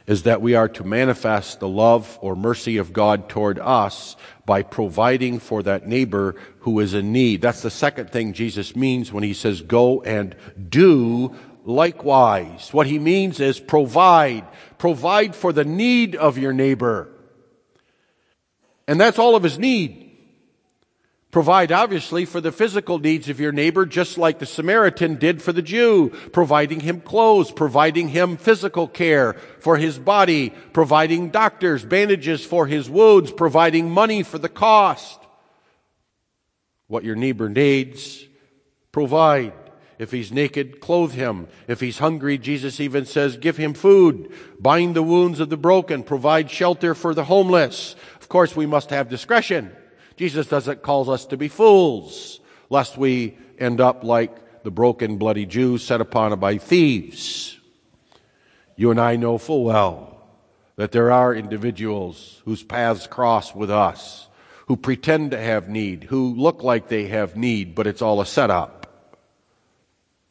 is 0.08 0.24
that 0.24 0.42
we 0.42 0.56
are 0.56 0.68
to 0.70 0.84
manifest 0.84 1.60
the 1.60 1.68
love 1.68 2.18
or 2.22 2.36
mercy 2.36 2.78
of 2.78 2.94
God 2.94 3.30
toward 3.30 3.60
us 3.60 4.16
by 4.46 4.64
providing 4.64 5.40
for 5.40 5.64
that 5.64 5.88
neighbor 5.88 6.36
who 6.60 6.80
is 6.80 6.94
in 6.94 7.12
need. 7.12 7.42
That's 7.42 7.62
the 7.62 7.70
second 7.70 8.10
thing 8.10 8.34
Jesus 8.34 8.76
means 8.76 9.12
when 9.14 9.24
he 9.24 9.34
says 9.34 9.62
go 9.62 10.02
and 10.02 10.36
do 10.70 11.36
likewise. 11.64 12.74
What 12.74 12.88
he 12.88 13.00
means 13.00 13.40
is 13.40 13.60
provide. 13.60 14.46
Provide 14.78 15.36
for 15.36 15.54
the 15.54 15.66
need 15.66 16.16
of 16.16 16.38
your 16.38 16.54
neighbor. 16.54 17.10
And 18.88 19.00
that's 19.00 19.20
all 19.20 19.36
of 19.36 19.44
his 19.44 19.60
need. 19.60 20.11
Provide, 21.32 21.72
obviously, 21.72 22.26
for 22.26 22.42
the 22.42 22.52
physical 22.52 23.00
needs 23.00 23.30
of 23.30 23.40
your 23.40 23.54
neighbor, 23.54 23.86
just 23.86 24.18
like 24.18 24.40
the 24.40 24.46
Samaritan 24.46 25.16
did 25.16 25.42
for 25.42 25.54
the 25.54 25.62
Jew, 25.62 26.10
providing 26.34 26.82
him 26.82 27.00
clothes, 27.00 27.52
providing 27.52 28.10
him 28.10 28.36
physical 28.36 28.86
care 28.86 29.34
for 29.60 29.78
his 29.78 29.98
body, 29.98 30.50
providing 30.74 31.30
doctors, 31.30 31.86
bandages 31.86 32.46
for 32.46 32.68
his 32.68 32.90
wounds, 32.90 33.32
providing 33.32 33.90
money 33.90 34.24
for 34.24 34.40
the 34.40 34.50
cost. 34.50 35.22
What 36.88 37.06
your 37.06 37.16
neighbor 37.16 37.48
needs, 37.48 38.26
provide. 38.92 39.54
If 40.00 40.12
he's 40.12 40.34
naked, 40.34 40.82
clothe 40.82 41.14
him. 41.14 41.48
If 41.68 41.80
he's 41.80 42.00
hungry, 42.00 42.40
Jesus 42.40 42.82
even 42.82 43.06
says, 43.06 43.38
give 43.38 43.56
him 43.56 43.74
food. 43.74 44.34
Bind 44.60 44.96
the 44.96 45.04
wounds 45.04 45.40
of 45.40 45.50
the 45.50 45.58
broken. 45.58 46.04
Provide 46.04 46.52
shelter 46.52 46.94
for 46.94 47.14
the 47.14 47.24
homeless. 47.24 47.96
Of 48.20 48.28
course, 48.28 48.54
we 48.56 48.66
must 48.66 48.90
have 48.90 49.08
discretion. 49.08 49.72
Jesus 50.22 50.46
doesn't 50.46 50.84
call 50.84 51.10
us 51.10 51.26
to 51.26 51.36
be 51.36 51.48
fools, 51.48 52.42
lest 52.70 52.96
we 52.96 53.36
end 53.58 53.82
up 53.82 54.04
like 54.04 54.62
the 54.62 54.70
broken, 54.70 55.18
bloody 55.18 55.48
Jews 55.48 55.84
set 55.84 56.00
upon 56.00 56.40
by 56.40 56.60
thieves. 56.60 57.58
You 58.76 58.92
and 58.92 59.02
I 59.02 59.16
know 59.16 59.40
full 59.40 59.64
well 59.64 60.22
that 60.76 60.92
there 60.92 61.12
are 61.12 61.34
individuals 61.34 62.40
whose 62.46 62.62
paths 62.62 63.08
cross 63.08 63.56
with 63.56 63.72
us, 63.72 64.28
who 64.68 64.78
pretend 64.78 65.32
to 65.32 65.40
have 65.40 65.70
need, 65.70 66.04
who 66.04 66.36
look 66.36 66.62
like 66.62 66.88
they 66.88 67.08
have 67.08 67.36
need, 67.36 67.74
but 67.74 67.88
it's 67.88 68.04
all 68.04 68.22
a 68.22 68.26
setup. 68.28 69.18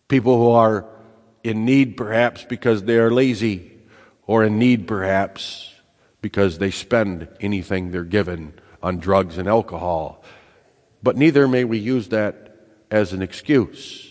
People 0.07 0.39
who 0.39 0.51
are 0.51 0.87
in 1.43 1.65
need 1.65 1.97
perhaps 1.97 2.45
because 2.45 2.85
they 2.85 2.99
are 2.99 3.11
lazy, 3.11 3.73
or 4.29 4.45
in 4.45 4.57
need 4.57 4.87
perhaps 4.87 5.75
because 6.23 6.59
they 6.59 6.71
spend 6.71 7.27
anything 7.41 7.91
they're 7.91 8.05
given 8.05 8.55
on 8.83 8.99
drugs 8.99 9.39
and 9.39 9.49
alcohol. 9.49 10.23
But 11.03 11.17
neither 11.17 11.49
may 11.49 11.65
we 11.65 11.79
use 11.79 12.09
that 12.09 12.57
as 12.91 13.13
an 13.13 13.23
excuse. 13.23 14.07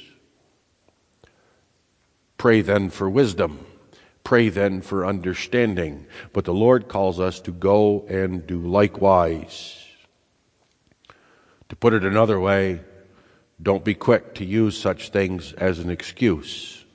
Pray 2.38 2.61
then 2.61 2.89
for 2.89 3.09
wisdom. 3.09 3.65
Pray 4.24 4.49
then 4.49 4.82
for 4.82 5.05
understanding. 5.05 6.05
But 6.34 6.45
the 6.45 6.53
Lord 6.53 6.88
calls 6.88 7.20
us 7.20 7.39
to 7.41 7.51
go 7.51 8.05
and 8.07 8.45
do 8.45 8.59
likewise. 8.59 9.86
To 11.70 11.76
put 11.76 11.93
it 11.93 12.03
another 12.03 12.39
way, 12.39 12.82
don't 13.61 13.84
be 13.84 13.93
quick 13.93 14.36
to 14.36 14.45
use 14.45 14.80
such 14.80 15.09
things 15.09 15.53
as 15.53 15.80
an 15.80 15.89
excuse. 15.89 16.86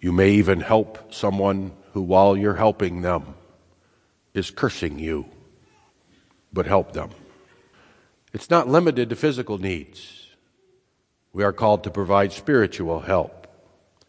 You 0.00 0.12
may 0.12 0.32
even 0.32 0.60
help 0.60 1.12
someone 1.12 1.72
who, 1.92 2.02
while 2.02 2.36
you're 2.36 2.54
helping 2.54 3.02
them, 3.02 3.34
is 4.34 4.50
cursing 4.50 4.98
you 4.98 5.26
but 6.52 6.66
help 6.66 6.92
them. 6.92 7.10
It's 8.32 8.50
not 8.50 8.68
limited 8.68 9.10
to 9.10 9.16
physical 9.16 9.58
needs. 9.58 10.28
We 11.32 11.44
are 11.44 11.52
called 11.52 11.84
to 11.84 11.90
provide 11.90 12.32
spiritual 12.32 13.00
help, 13.00 13.46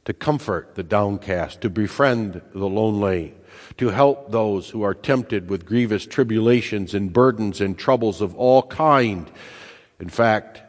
to 0.05 0.13
comfort 0.13 0.75
the 0.75 0.83
downcast, 0.83 1.61
to 1.61 1.69
befriend 1.69 2.41
the 2.53 2.67
lonely, 2.67 3.35
to 3.77 3.89
help 3.89 4.31
those 4.31 4.69
who 4.69 4.81
are 4.83 4.93
tempted 4.93 5.49
with 5.49 5.65
grievous 5.65 6.05
tribulations 6.05 6.93
and 6.93 7.13
burdens 7.13 7.61
and 7.61 7.77
troubles 7.77 8.21
of 8.21 8.35
all 8.35 8.63
kind. 8.63 9.29
In 9.99 10.09
fact, 10.09 10.61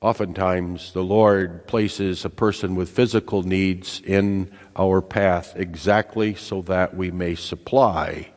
oftentimes 0.00 0.92
the 0.92 1.04
Lord 1.04 1.66
places 1.66 2.24
a 2.24 2.30
person 2.30 2.74
with 2.74 2.90
physical 2.90 3.42
needs 3.42 4.00
in 4.04 4.50
our 4.76 5.00
path 5.00 5.54
exactly 5.56 6.34
so 6.34 6.62
that 6.62 6.96
we 6.96 7.10
may 7.10 7.34
supply 7.34 8.30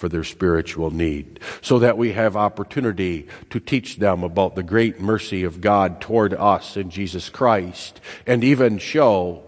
for 0.00 0.08
their 0.08 0.24
spiritual 0.24 0.90
need, 0.90 1.38
so 1.60 1.78
that 1.78 1.98
we 1.98 2.12
have 2.12 2.34
opportunity 2.34 3.28
to 3.50 3.60
teach 3.60 3.98
them 3.98 4.24
about 4.24 4.54
the 4.54 4.62
great 4.62 4.98
mercy 4.98 5.44
of 5.44 5.60
God 5.60 6.00
toward 6.00 6.32
us 6.32 6.78
in 6.78 6.88
Jesus 6.88 7.28
Christ, 7.28 8.00
and 8.26 8.42
even 8.42 8.78
show 8.78 9.44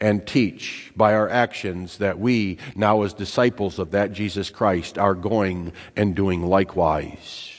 and 0.00 0.26
teach 0.26 0.90
by 0.96 1.14
our 1.14 1.28
actions 1.28 1.98
that 1.98 2.18
we, 2.18 2.58
now 2.74 3.02
as 3.02 3.14
disciples 3.14 3.78
of 3.78 3.92
that 3.92 4.12
Jesus 4.12 4.50
Christ, 4.50 4.98
are 4.98 5.14
going 5.14 5.72
and 5.94 6.16
doing 6.16 6.44
likewise. 6.44 7.52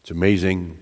It's 0.00 0.12
amazing 0.12 0.78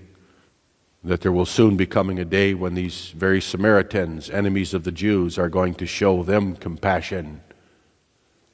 that 1.03 1.21
there 1.21 1.31
will 1.31 1.47
soon 1.47 1.75
be 1.75 1.87
coming 1.87 2.19
a 2.19 2.25
day 2.25 2.53
when 2.53 2.75
these 2.75 3.07
very 3.17 3.41
Samaritans, 3.41 4.29
enemies 4.29 4.75
of 4.75 4.83
the 4.83 4.91
Jews, 4.91 5.39
are 5.39 5.49
going 5.49 5.73
to 5.73 5.87
show 5.87 6.21
them 6.21 6.55
compassion 6.55 7.41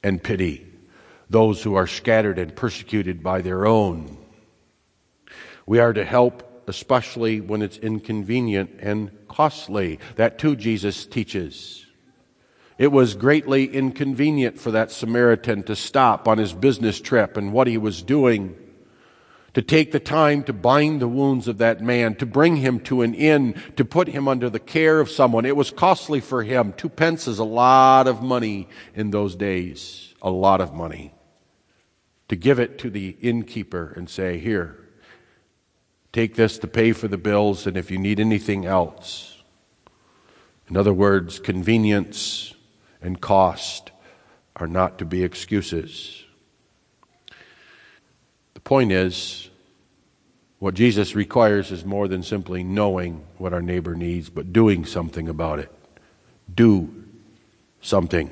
and 0.01 0.23
pity 0.23 0.68
those 1.29 1.61
who 1.61 1.75
are 1.75 1.87
scattered 1.87 2.39
and 2.39 2.55
persecuted 2.55 3.21
by 3.23 3.41
their 3.41 3.65
own. 3.65 4.17
We 5.65 5.79
are 5.79 5.93
to 5.93 6.03
help 6.03 6.49
especially 6.69 7.41
when 7.41 7.63
it's 7.63 7.77
inconvenient 7.77 8.69
and 8.79 9.09
costly. 9.27 9.99
That 10.15 10.37
too 10.37 10.55
Jesus 10.55 11.05
teaches. 11.07 11.85
It 12.77 12.91
was 12.91 13.15
greatly 13.15 13.65
inconvenient 13.65 14.59
for 14.59 14.71
that 14.71 14.91
Samaritan 14.91 15.63
to 15.63 15.75
stop 15.75 16.27
on 16.27 16.37
his 16.37 16.53
business 16.53 17.01
trip 17.01 17.35
and 17.35 17.51
what 17.51 17.67
he 17.67 17.77
was 17.77 18.03
doing, 18.03 18.55
to 19.55 19.63
take 19.63 19.91
the 19.91 19.99
time 19.99 20.43
to 20.43 20.53
bind 20.53 21.01
the 21.01 21.07
wounds 21.07 21.47
of 21.47 21.57
that 21.57 21.81
man, 21.81 22.15
to 22.15 22.25
bring 22.25 22.57
him 22.57 22.79
to 22.81 23.01
an 23.01 23.15
inn, 23.15 23.59
to 23.75 23.83
put 23.83 24.07
him 24.07 24.27
under 24.27 24.49
the 24.49 24.59
care 24.59 24.99
of 24.99 25.09
someone. 25.09 25.45
It 25.45 25.57
was 25.57 25.71
costly 25.71 26.19
for 26.19 26.43
him. 26.43 26.71
Two 26.77 26.87
pence 26.87 27.27
is 27.27 27.39
a 27.39 27.43
lot 27.43 28.07
of 28.07 28.21
money 28.21 28.69
in 28.93 29.09
those 29.09 29.35
days, 29.35 30.13
a 30.21 30.29
lot 30.29 30.61
of 30.61 30.73
money 30.73 31.13
to 32.29 32.35
give 32.35 32.59
it 32.59 32.77
to 32.79 32.89
the 32.89 33.17
innkeeper 33.21 33.91
and 33.95 34.09
say, 34.09 34.37
Here, 34.37 34.87
take 36.13 36.35
this 36.35 36.57
to 36.59 36.67
pay 36.67 36.93
for 36.93 37.07
the 37.07 37.17
bills, 37.17 37.67
and 37.67 37.75
if 37.75 37.91
you 37.91 37.97
need 37.97 38.19
anything 38.19 38.65
else. 38.65 39.41
In 40.69 40.77
other 40.77 40.93
words, 40.93 41.39
convenience 41.39 42.53
and 43.01 43.19
cost 43.19 43.91
are 44.55 44.67
not 44.67 44.99
to 44.99 45.05
be 45.05 45.23
excuses. 45.23 46.23
The 48.53 48.59
point 48.59 48.91
is, 48.91 49.49
what 50.59 50.75
Jesus 50.75 51.15
requires 51.15 51.71
is 51.71 51.85
more 51.85 52.07
than 52.07 52.21
simply 52.21 52.63
knowing 52.63 53.25
what 53.37 53.53
our 53.53 53.61
neighbor 53.61 53.95
needs, 53.95 54.29
but 54.29 54.53
doing 54.53 54.85
something 54.85 55.29
about 55.29 55.57
it. 55.59 55.71
Do 56.53 56.93
something. 57.81 58.29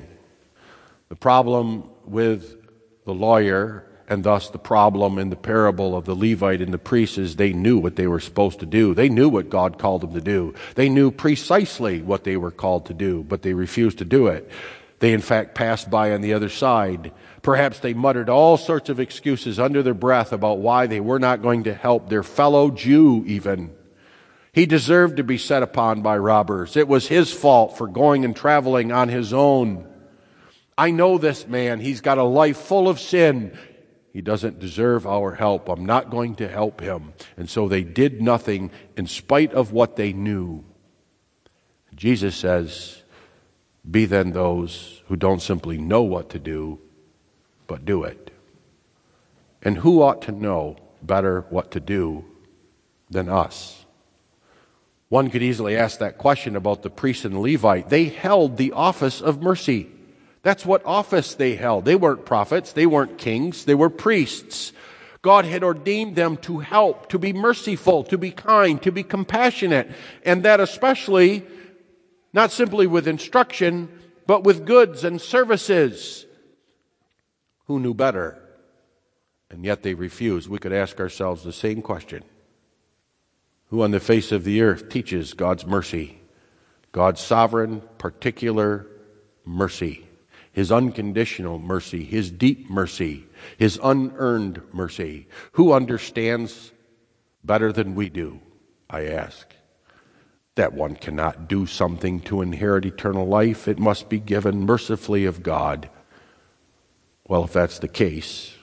The 1.08 1.16
problem 1.16 1.88
with 2.04 2.56
the 3.06 3.14
lawyer 3.14 3.87
and 4.08 4.24
thus, 4.24 4.48
the 4.48 4.58
problem 4.58 5.18
in 5.18 5.28
the 5.28 5.36
parable 5.36 5.94
of 5.94 6.06
the 6.06 6.14
Levite 6.14 6.62
and 6.62 6.72
the 6.72 6.78
priest 6.78 7.18
is 7.18 7.36
they 7.36 7.52
knew 7.52 7.78
what 7.78 7.96
they 7.96 8.06
were 8.06 8.20
supposed 8.20 8.60
to 8.60 8.66
do. 8.66 8.94
They 8.94 9.10
knew 9.10 9.28
what 9.28 9.50
God 9.50 9.78
called 9.78 10.00
them 10.00 10.14
to 10.14 10.20
do. 10.20 10.54
They 10.76 10.88
knew 10.88 11.10
precisely 11.10 12.00
what 12.00 12.24
they 12.24 12.38
were 12.38 12.50
called 12.50 12.86
to 12.86 12.94
do, 12.94 13.22
but 13.22 13.42
they 13.42 13.52
refused 13.52 13.98
to 13.98 14.06
do 14.06 14.28
it. 14.28 14.50
They, 15.00 15.12
in 15.12 15.20
fact, 15.20 15.54
passed 15.54 15.90
by 15.90 16.12
on 16.12 16.22
the 16.22 16.32
other 16.32 16.48
side. 16.48 17.12
Perhaps 17.42 17.80
they 17.80 17.92
muttered 17.92 18.30
all 18.30 18.56
sorts 18.56 18.88
of 18.88 18.98
excuses 18.98 19.60
under 19.60 19.82
their 19.82 19.94
breath 19.94 20.32
about 20.32 20.58
why 20.58 20.86
they 20.86 21.00
were 21.00 21.20
not 21.20 21.42
going 21.42 21.64
to 21.64 21.74
help 21.74 22.08
their 22.08 22.22
fellow 22.22 22.70
Jew, 22.70 23.24
even. 23.26 23.76
He 24.52 24.64
deserved 24.64 25.18
to 25.18 25.22
be 25.22 25.38
set 25.38 25.62
upon 25.62 26.00
by 26.00 26.16
robbers. 26.16 26.76
It 26.76 26.88
was 26.88 27.06
his 27.06 27.32
fault 27.32 27.76
for 27.76 27.86
going 27.86 28.24
and 28.24 28.34
traveling 28.34 28.90
on 28.90 29.08
his 29.08 29.32
own. 29.32 29.86
I 30.76 30.92
know 30.92 31.18
this 31.18 31.46
man. 31.46 31.80
He's 31.80 32.00
got 32.00 32.18
a 32.18 32.22
life 32.22 32.56
full 32.56 32.88
of 32.88 33.00
sin. 33.00 33.56
He 34.12 34.22
doesn't 34.22 34.58
deserve 34.58 35.06
our 35.06 35.34
help. 35.34 35.68
I'm 35.68 35.84
not 35.84 36.10
going 36.10 36.34
to 36.36 36.48
help 36.48 36.80
him. 36.80 37.12
And 37.36 37.48
so 37.48 37.68
they 37.68 37.82
did 37.82 38.20
nothing 38.20 38.70
in 38.96 39.06
spite 39.06 39.52
of 39.52 39.72
what 39.72 39.96
they 39.96 40.12
knew. 40.12 40.64
Jesus 41.94 42.36
says, 42.36 43.02
Be 43.88 44.06
then 44.06 44.32
those 44.32 45.02
who 45.06 45.16
don't 45.16 45.42
simply 45.42 45.78
know 45.78 46.02
what 46.02 46.30
to 46.30 46.38
do, 46.38 46.80
but 47.66 47.84
do 47.84 48.04
it. 48.04 48.32
And 49.62 49.78
who 49.78 50.02
ought 50.02 50.22
to 50.22 50.32
know 50.32 50.76
better 51.02 51.42
what 51.50 51.72
to 51.72 51.80
do 51.80 52.24
than 53.10 53.28
us? 53.28 53.84
One 55.08 55.30
could 55.30 55.42
easily 55.42 55.76
ask 55.76 55.98
that 55.98 56.18
question 56.18 56.54
about 56.54 56.82
the 56.82 56.90
priest 56.90 57.24
and 57.24 57.40
Levite. 57.40 57.88
They 57.88 58.04
held 58.04 58.56
the 58.56 58.72
office 58.72 59.20
of 59.20 59.42
mercy. 59.42 59.88
That's 60.42 60.64
what 60.64 60.84
office 60.84 61.34
they 61.34 61.56
held. 61.56 61.84
They 61.84 61.96
weren't 61.96 62.24
prophets, 62.24 62.72
they 62.72 62.86
weren't 62.86 63.18
kings, 63.18 63.64
they 63.64 63.74
were 63.74 63.90
priests. 63.90 64.72
God 65.20 65.44
had 65.44 65.64
ordained 65.64 66.14
them 66.14 66.36
to 66.38 66.60
help, 66.60 67.08
to 67.08 67.18
be 67.18 67.32
merciful, 67.32 68.04
to 68.04 68.16
be 68.16 68.30
kind, 68.30 68.80
to 68.82 68.92
be 68.92 69.02
compassionate, 69.02 69.90
and 70.24 70.44
that 70.44 70.60
especially 70.60 71.44
not 72.32 72.52
simply 72.52 72.86
with 72.86 73.08
instruction, 73.08 73.88
but 74.26 74.44
with 74.44 74.64
goods 74.64 75.02
and 75.02 75.20
services. 75.20 76.24
Who 77.66 77.80
knew 77.80 77.94
better? 77.94 78.38
And 79.50 79.64
yet 79.64 79.82
they 79.82 79.94
refused. 79.94 80.48
We 80.48 80.58
could 80.58 80.72
ask 80.72 81.00
ourselves 81.00 81.42
the 81.42 81.52
same 81.52 81.82
question 81.82 82.22
Who 83.70 83.82
on 83.82 83.90
the 83.90 84.00
face 84.00 84.30
of 84.30 84.44
the 84.44 84.62
earth 84.62 84.88
teaches 84.88 85.34
God's 85.34 85.66
mercy? 85.66 86.20
God's 86.92 87.20
sovereign, 87.20 87.82
particular 87.98 88.86
mercy 89.44 90.07
his 90.58 90.72
unconditional 90.72 91.60
mercy, 91.60 92.02
his 92.02 92.32
deep 92.32 92.68
mercy, 92.68 93.24
his 93.58 93.78
unearned 93.80 94.60
mercy. 94.72 95.28
Who 95.52 95.72
understands 95.72 96.72
better 97.44 97.72
than 97.72 97.94
we 97.94 98.08
do? 98.08 98.40
I 98.90 99.06
ask. 99.06 99.54
That 100.56 100.72
one 100.72 100.96
cannot 100.96 101.46
do 101.48 101.64
something 101.64 102.18
to 102.22 102.42
inherit 102.42 102.84
eternal 102.84 103.24
life. 103.24 103.68
It 103.68 103.78
must 103.78 104.08
be 104.08 104.18
given 104.18 104.66
mercifully 104.66 105.26
of 105.26 105.44
God. 105.44 105.88
Well, 107.28 107.44
if 107.44 107.52
that's 107.52 107.78
the 107.78 107.86
case, 107.86 108.56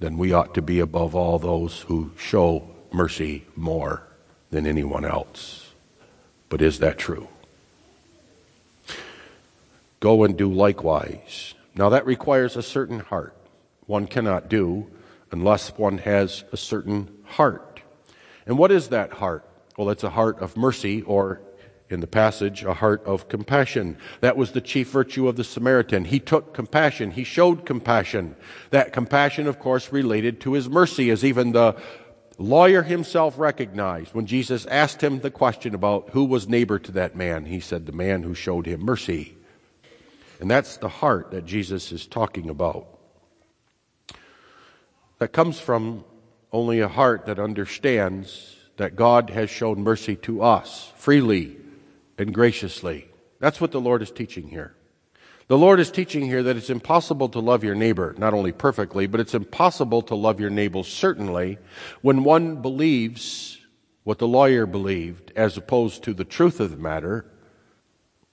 then 0.00 0.18
we 0.18 0.32
ought 0.32 0.54
to 0.54 0.60
be 0.62 0.80
above 0.80 1.14
all 1.14 1.38
those 1.38 1.82
who 1.82 2.10
show 2.18 2.68
mercy 2.92 3.46
more 3.54 4.08
than 4.50 4.66
anyone 4.66 5.04
else. 5.04 5.70
But 6.48 6.60
is 6.60 6.80
that 6.80 6.98
true? 6.98 7.28
Go 10.04 10.24
and 10.24 10.36
do 10.36 10.52
likewise. 10.52 11.54
Now, 11.74 11.88
that 11.88 12.04
requires 12.04 12.56
a 12.56 12.62
certain 12.62 13.00
heart. 13.00 13.34
One 13.86 14.06
cannot 14.06 14.50
do 14.50 14.90
unless 15.32 15.70
one 15.78 15.96
has 15.96 16.44
a 16.52 16.58
certain 16.58 17.10
heart. 17.24 17.80
And 18.44 18.58
what 18.58 18.70
is 18.70 18.88
that 18.88 19.14
heart? 19.14 19.48
Well, 19.78 19.88
it's 19.88 20.04
a 20.04 20.10
heart 20.10 20.40
of 20.40 20.58
mercy, 20.58 21.00
or 21.00 21.40
in 21.88 22.00
the 22.00 22.06
passage, 22.06 22.64
a 22.64 22.74
heart 22.74 23.02
of 23.06 23.30
compassion. 23.30 23.96
That 24.20 24.36
was 24.36 24.52
the 24.52 24.60
chief 24.60 24.90
virtue 24.90 25.26
of 25.26 25.36
the 25.36 25.42
Samaritan. 25.42 26.04
He 26.04 26.20
took 26.20 26.52
compassion, 26.52 27.10
he 27.10 27.24
showed 27.24 27.64
compassion. 27.64 28.36
That 28.72 28.92
compassion, 28.92 29.46
of 29.46 29.58
course, 29.58 29.90
related 29.90 30.38
to 30.42 30.52
his 30.52 30.68
mercy, 30.68 31.08
as 31.08 31.24
even 31.24 31.52
the 31.52 31.80
lawyer 32.36 32.82
himself 32.82 33.38
recognized 33.38 34.12
when 34.12 34.26
Jesus 34.26 34.66
asked 34.66 35.02
him 35.02 35.20
the 35.20 35.30
question 35.30 35.74
about 35.74 36.10
who 36.10 36.26
was 36.26 36.46
neighbor 36.46 36.78
to 36.80 36.92
that 36.92 37.16
man. 37.16 37.46
He 37.46 37.58
said, 37.58 37.86
The 37.86 37.92
man 37.92 38.22
who 38.22 38.34
showed 38.34 38.66
him 38.66 38.82
mercy. 38.82 39.33
And 40.40 40.50
that's 40.50 40.76
the 40.78 40.88
heart 40.88 41.30
that 41.30 41.46
Jesus 41.46 41.92
is 41.92 42.06
talking 42.06 42.50
about. 42.50 42.86
That 45.18 45.32
comes 45.32 45.60
from 45.60 46.04
only 46.52 46.80
a 46.80 46.88
heart 46.88 47.26
that 47.26 47.38
understands 47.38 48.56
that 48.76 48.96
God 48.96 49.30
has 49.30 49.50
shown 49.50 49.82
mercy 49.82 50.16
to 50.16 50.42
us 50.42 50.92
freely 50.96 51.56
and 52.18 52.34
graciously. 52.34 53.08
That's 53.38 53.60
what 53.60 53.72
the 53.72 53.80
Lord 53.80 54.02
is 54.02 54.10
teaching 54.10 54.48
here. 54.48 54.74
The 55.46 55.58
Lord 55.58 55.78
is 55.78 55.90
teaching 55.90 56.24
here 56.24 56.42
that 56.42 56.56
it's 56.56 56.70
impossible 56.70 57.28
to 57.30 57.38
love 57.38 57.62
your 57.62 57.74
neighbor, 57.74 58.14
not 58.16 58.32
only 58.32 58.52
perfectly, 58.52 59.06
but 59.06 59.20
it's 59.20 59.34
impossible 59.34 60.02
to 60.02 60.14
love 60.14 60.40
your 60.40 60.50
neighbor 60.50 60.82
certainly 60.82 61.58
when 62.00 62.24
one 62.24 62.62
believes 62.62 63.58
what 64.04 64.18
the 64.18 64.28
lawyer 64.28 64.66
believed 64.66 65.32
as 65.36 65.56
opposed 65.56 66.02
to 66.04 66.14
the 66.14 66.24
truth 66.24 66.60
of 66.60 66.70
the 66.70 66.76
matter, 66.76 67.26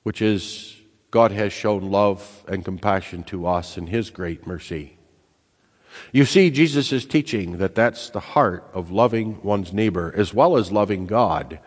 which 0.04 0.22
is 0.22 0.78
God 1.12 1.32
has 1.34 1.52
shown 1.52 1.92
love 1.92 2.46
and 2.48 2.66
compassion 2.66 3.24
to 3.26 3.46
us 3.46 3.78
in 3.78 3.88
His 3.88 4.10
great 4.10 4.48
mercy. 4.48 4.98
You 6.14 6.24
see, 6.24 6.50
Jesus 6.50 6.94
is 6.94 7.06
teaching 7.06 7.58
that 7.58 7.76
that's 7.76 8.10
the 8.10 8.22
heart 8.22 8.70
of 8.74 8.92
loving 8.92 9.44
one's 9.44 9.74
neighbor 9.74 10.14
as 10.16 10.34
well 10.34 10.56
as 10.56 10.72
loving 10.72 11.06
God. 11.06 11.60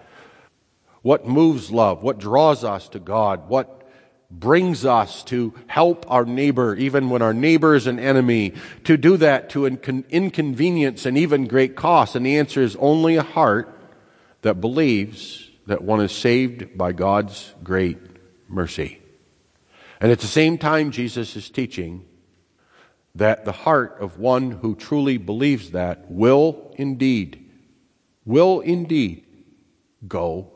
What 1.03 1.29
moves 1.29 1.71
love? 1.71 2.03
What 2.03 2.19
draws 2.19 2.65
us 2.65 2.89
to 2.89 2.99
God? 2.99 3.51
What 3.51 3.87
brings 4.31 4.87
us 4.87 5.23
to 5.25 5.53
help 5.67 6.11
our 6.11 6.25
neighbor, 6.25 6.75
even 6.75 7.11
when 7.11 7.21
our 7.21 7.35
neighbor 7.35 7.75
is 7.75 7.87
an 7.87 7.99
enemy, 7.99 8.55
to 8.85 8.97
do 8.97 9.19
that 9.19 9.51
to 9.51 9.67
inconvenience 9.67 11.05
and 11.05 11.19
even 11.19 11.47
great 11.47 11.77
cost? 11.77 12.17
And 12.17 12.25
the 12.25 12.39
answer 12.39 12.63
is 12.63 12.77
only 12.77 13.17
a 13.17 13.23
heart 13.23 13.79
that 14.41 14.63
believes 14.63 15.51
that 15.67 15.83
one 15.83 16.01
is 16.01 16.13
saved 16.13 16.79
by 16.79 16.93
God's 16.93 17.53
great 17.63 17.99
mercy. 18.49 19.03
And 20.05 20.13
at 20.13 20.21
the 20.21 20.27
same 20.27 20.59
time, 20.59 20.91
Jesus 20.91 21.35
is 21.35 21.49
teaching 21.49 22.05
that 23.15 23.47
the 23.47 23.53
heart 23.53 23.97
of 24.01 24.19
one 24.19 24.51
who 24.51 24.75
truly 24.75 25.17
believes 25.17 25.71
that 25.71 26.11
will 26.11 26.75
indeed, 26.77 27.49
will 28.27 28.61
indeed 28.61 29.25
go 30.07 30.53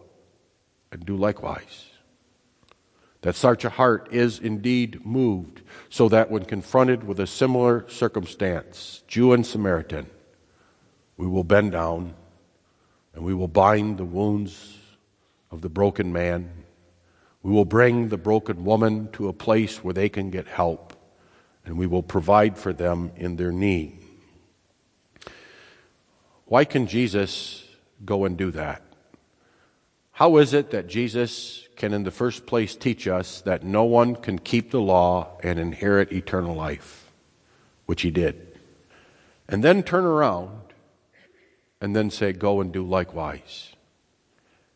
and 0.93 1.03
do 1.07 1.17
likewise. 1.17 1.87
That 3.23 3.37
such 3.37 3.65
a 3.65 3.71
heart 3.71 4.11
is 4.13 4.39
indeed 4.39 5.07
moved, 5.07 5.63
so 5.89 6.11
that 6.11 6.31
when 6.31 6.45
confronted 6.45 7.05
with 7.05 7.19
a 7.19 7.27
similar 7.27 7.89
circumstance, 7.89 9.03
Jew 9.09 9.33
and 9.33 9.47
Samaritan, 9.47 10.11
we 11.17 11.27
will 11.27 11.43
bend 11.43 11.73
down 11.73 12.13
and 13.15 13.25
we 13.25 13.33
will 13.33 13.49
bind 13.49 13.97
the 13.97 14.05
wounds 14.05 14.77
of 15.51 15.63
the 15.63 15.71
broken 15.71 16.13
man. 16.13 16.58
We 17.49 17.55
will 17.55 17.65
bring 17.65 18.11
the 18.11 18.19
broken 18.19 18.67
woman 18.67 19.09
to 19.13 19.29
a 19.29 19.33
place 19.33 19.83
where 19.83 19.95
they 19.95 20.11
can 20.11 20.29
get 20.29 20.47
help, 20.47 20.93
and 21.65 21.79
we 21.79 21.87
will 21.87 22.03
provide 22.03 22.59
for 22.59 22.75
them 22.75 23.11
in 23.17 23.37
their 23.37 23.53
need. 23.53 23.99
Why 26.45 26.67
can 26.67 26.87
Jesus 26.87 27.65
go 28.05 28.27
and 28.27 28.37
do 28.37 28.51
that? 28.51 28.83
How 30.13 30.37
is 30.37 30.53
it 30.53 30.73
that 30.73 30.89
Jesus 30.89 31.67
can, 31.75 31.95
in 31.95 32.05
the 32.05 32.11
first 32.11 32.45
place, 32.45 32.77
teach 32.77 33.09
us 33.09 33.41
that 33.41 33.65
no 33.65 33.85
one 33.85 34.15
can 34.15 34.39
keep 34.39 34.71
the 34.71 34.83
law 34.83 35.39
and 35.43 35.59
inherit 35.59 36.13
eternal 36.13 36.55
life, 36.55 37.11
which 37.87 38.03
he 38.03 38.11
did, 38.11 38.59
and 39.49 39.65
then 39.65 39.83
turn 39.83 40.05
around 40.05 40.61
and 41.81 41.97
then 41.97 42.11
say, 42.11 42.35
Go 42.35 42.61
and 42.61 42.73
do 42.73 42.87
likewise. 42.87 43.73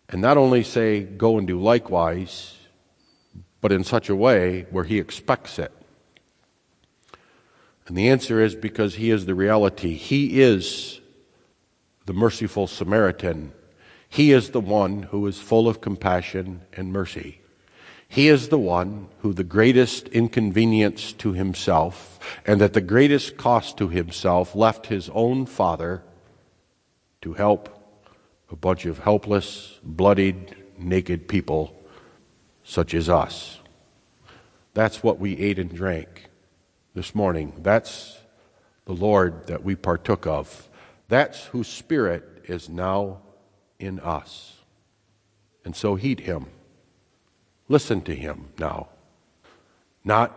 And 0.08 0.22
not 0.22 0.38
only 0.38 0.62
say, 0.62 1.02
Go 1.02 1.36
and 1.36 1.46
do 1.46 1.60
likewise, 1.60 2.56
but 3.62 3.72
in 3.72 3.84
such 3.84 4.10
a 4.10 4.16
way 4.16 4.66
where 4.70 4.84
he 4.84 4.98
expects 4.98 5.58
it. 5.58 5.72
And 7.86 7.96
the 7.96 8.08
answer 8.08 8.42
is 8.42 8.54
because 8.54 8.96
he 8.96 9.10
is 9.10 9.24
the 9.24 9.34
reality. 9.34 9.94
He 9.94 10.42
is 10.42 11.00
the 12.04 12.12
merciful 12.12 12.66
Samaritan. 12.66 13.52
He 14.08 14.32
is 14.32 14.50
the 14.50 14.60
one 14.60 15.04
who 15.04 15.26
is 15.26 15.38
full 15.38 15.68
of 15.68 15.80
compassion 15.80 16.62
and 16.74 16.92
mercy. 16.92 17.40
He 18.08 18.28
is 18.28 18.48
the 18.48 18.58
one 18.58 19.08
who 19.20 19.32
the 19.32 19.44
greatest 19.44 20.08
inconvenience 20.08 21.12
to 21.14 21.32
himself 21.32 22.18
and 22.44 22.60
at 22.60 22.74
the 22.74 22.80
greatest 22.80 23.36
cost 23.36 23.78
to 23.78 23.88
himself 23.88 24.54
left 24.54 24.86
his 24.86 25.08
own 25.10 25.46
father 25.46 26.02
to 27.22 27.32
help 27.34 27.70
a 28.50 28.56
bunch 28.56 28.84
of 28.84 28.98
helpless, 28.98 29.78
bloodied, 29.82 30.54
naked 30.76 31.26
people 31.26 31.81
such 32.72 32.94
as 32.94 33.08
us. 33.08 33.58
That's 34.72 35.02
what 35.02 35.18
we 35.18 35.36
ate 35.36 35.58
and 35.58 35.70
drank 35.70 36.30
this 36.94 37.14
morning. 37.14 37.52
That's 37.58 38.18
the 38.86 38.94
Lord 38.94 39.46
that 39.48 39.62
we 39.62 39.76
partook 39.76 40.26
of. 40.26 40.70
That's 41.08 41.44
whose 41.46 41.68
spirit 41.68 42.44
is 42.44 42.70
now 42.70 43.20
in 43.78 44.00
us. 44.00 44.54
And 45.64 45.76
so 45.76 45.96
heed 45.96 46.20
him. 46.20 46.46
Listen 47.68 48.00
to 48.02 48.14
him 48.14 48.48
now. 48.58 48.88
Not 50.02 50.32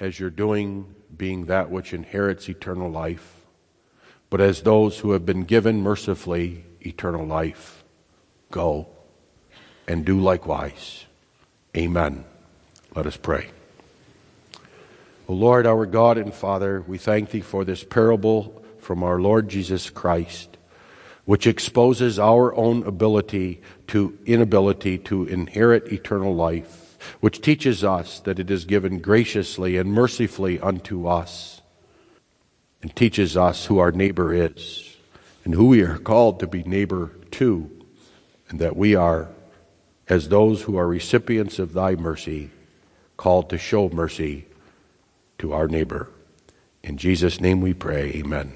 as 0.00 0.18
you're 0.18 0.30
doing, 0.30 0.94
being 1.14 1.44
that 1.46 1.70
which 1.70 1.92
inherits 1.92 2.48
eternal 2.48 2.90
life 2.90 3.42
but 4.32 4.40
as 4.40 4.62
those 4.62 5.00
who 5.00 5.10
have 5.10 5.26
been 5.26 5.42
given 5.42 5.82
mercifully 5.82 6.64
eternal 6.80 7.26
life. 7.26 7.84
Go 8.50 8.88
and 9.92 10.06
do 10.06 10.18
likewise. 10.18 11.04
Amen. 11.76 12.24
Let 12.96 13.06
us 13.06 13.18
pray. 13.18 13.48
O 15.28 15.34
Lord, 15.34 15.66
our 15.66 15.84
God 15.84 16.16
and 16.16 16.32
Father, 16.32 16.80
we 16.80 16.96
thank 16.96 17.30
Thee 17.30 17.42
for 17.42 17.62
this 17.64 17.84
parable 17.84 18.64
from 18.78 19.02
our 19.02 19.20
Lord 19.20 19.50
Jesus 19.50 19.90
Christ, 19.90 20.56
which 21.26 21.46
exposes 21.46 22.18
our 22.18 22.54
own 22.54 22.82
ability 22.84 23.60
to 23.88 24.18
inability 24.24 24.96
to 24.98 25.26
inherit 25.26 25.92
eternal 25.92 26.34
life, 26.34 26.96
which 27.20 27.42
teaches 27.42 27.84
us 27.84 28.18
that 28.20 28.38
it 28.38 28.50
is 28.50 28.64
given 28.64 28.98
graciously 28.98 29.76
and 29.76 29.92
mercifully 29.92 30.58
unto 30.58 31.06
us 31.06 31.60
and 32.80 32.96
teaches 32.96 33.36
us 33.36 33.66
who 33.66 33.78
our 33.78 33.92
neighbor 33.92 34.32
is 34.32 34.96
and 35.44 35.52
who 35.52 35.66
we 35.66 35.82
are 35.82 35.98
called 35.98 36.40
to 36.40 36.46
be 36.46 36.62
neighbor 36.62 37.12
to, 37.32 37.70
and 38.48 38.58
that 38.58 38.76
we 38.76 38.94
are, 38.94 39.28
as 40.12 40.28
those 40.28 40.60
who 40.60 40.76
are 40.76 40.86
recipients 40.86 41.58
of 41.58 41.72
thy 41.72 41.96
mercy, 41.96 42.50
called 43.16 43.48
to 43.48 43.56
show 43.56 43.88
mercy 43.88 44.44
to 45.38 45.54
our 45.54 45.66
neighbor. 45.66 46.06
In 46.82 46.98
Jesus' 46.98 47.40
name 47.40 47.62
we 47.62 47.72
pray, 47.72 48.12
amen. 48.16 48.52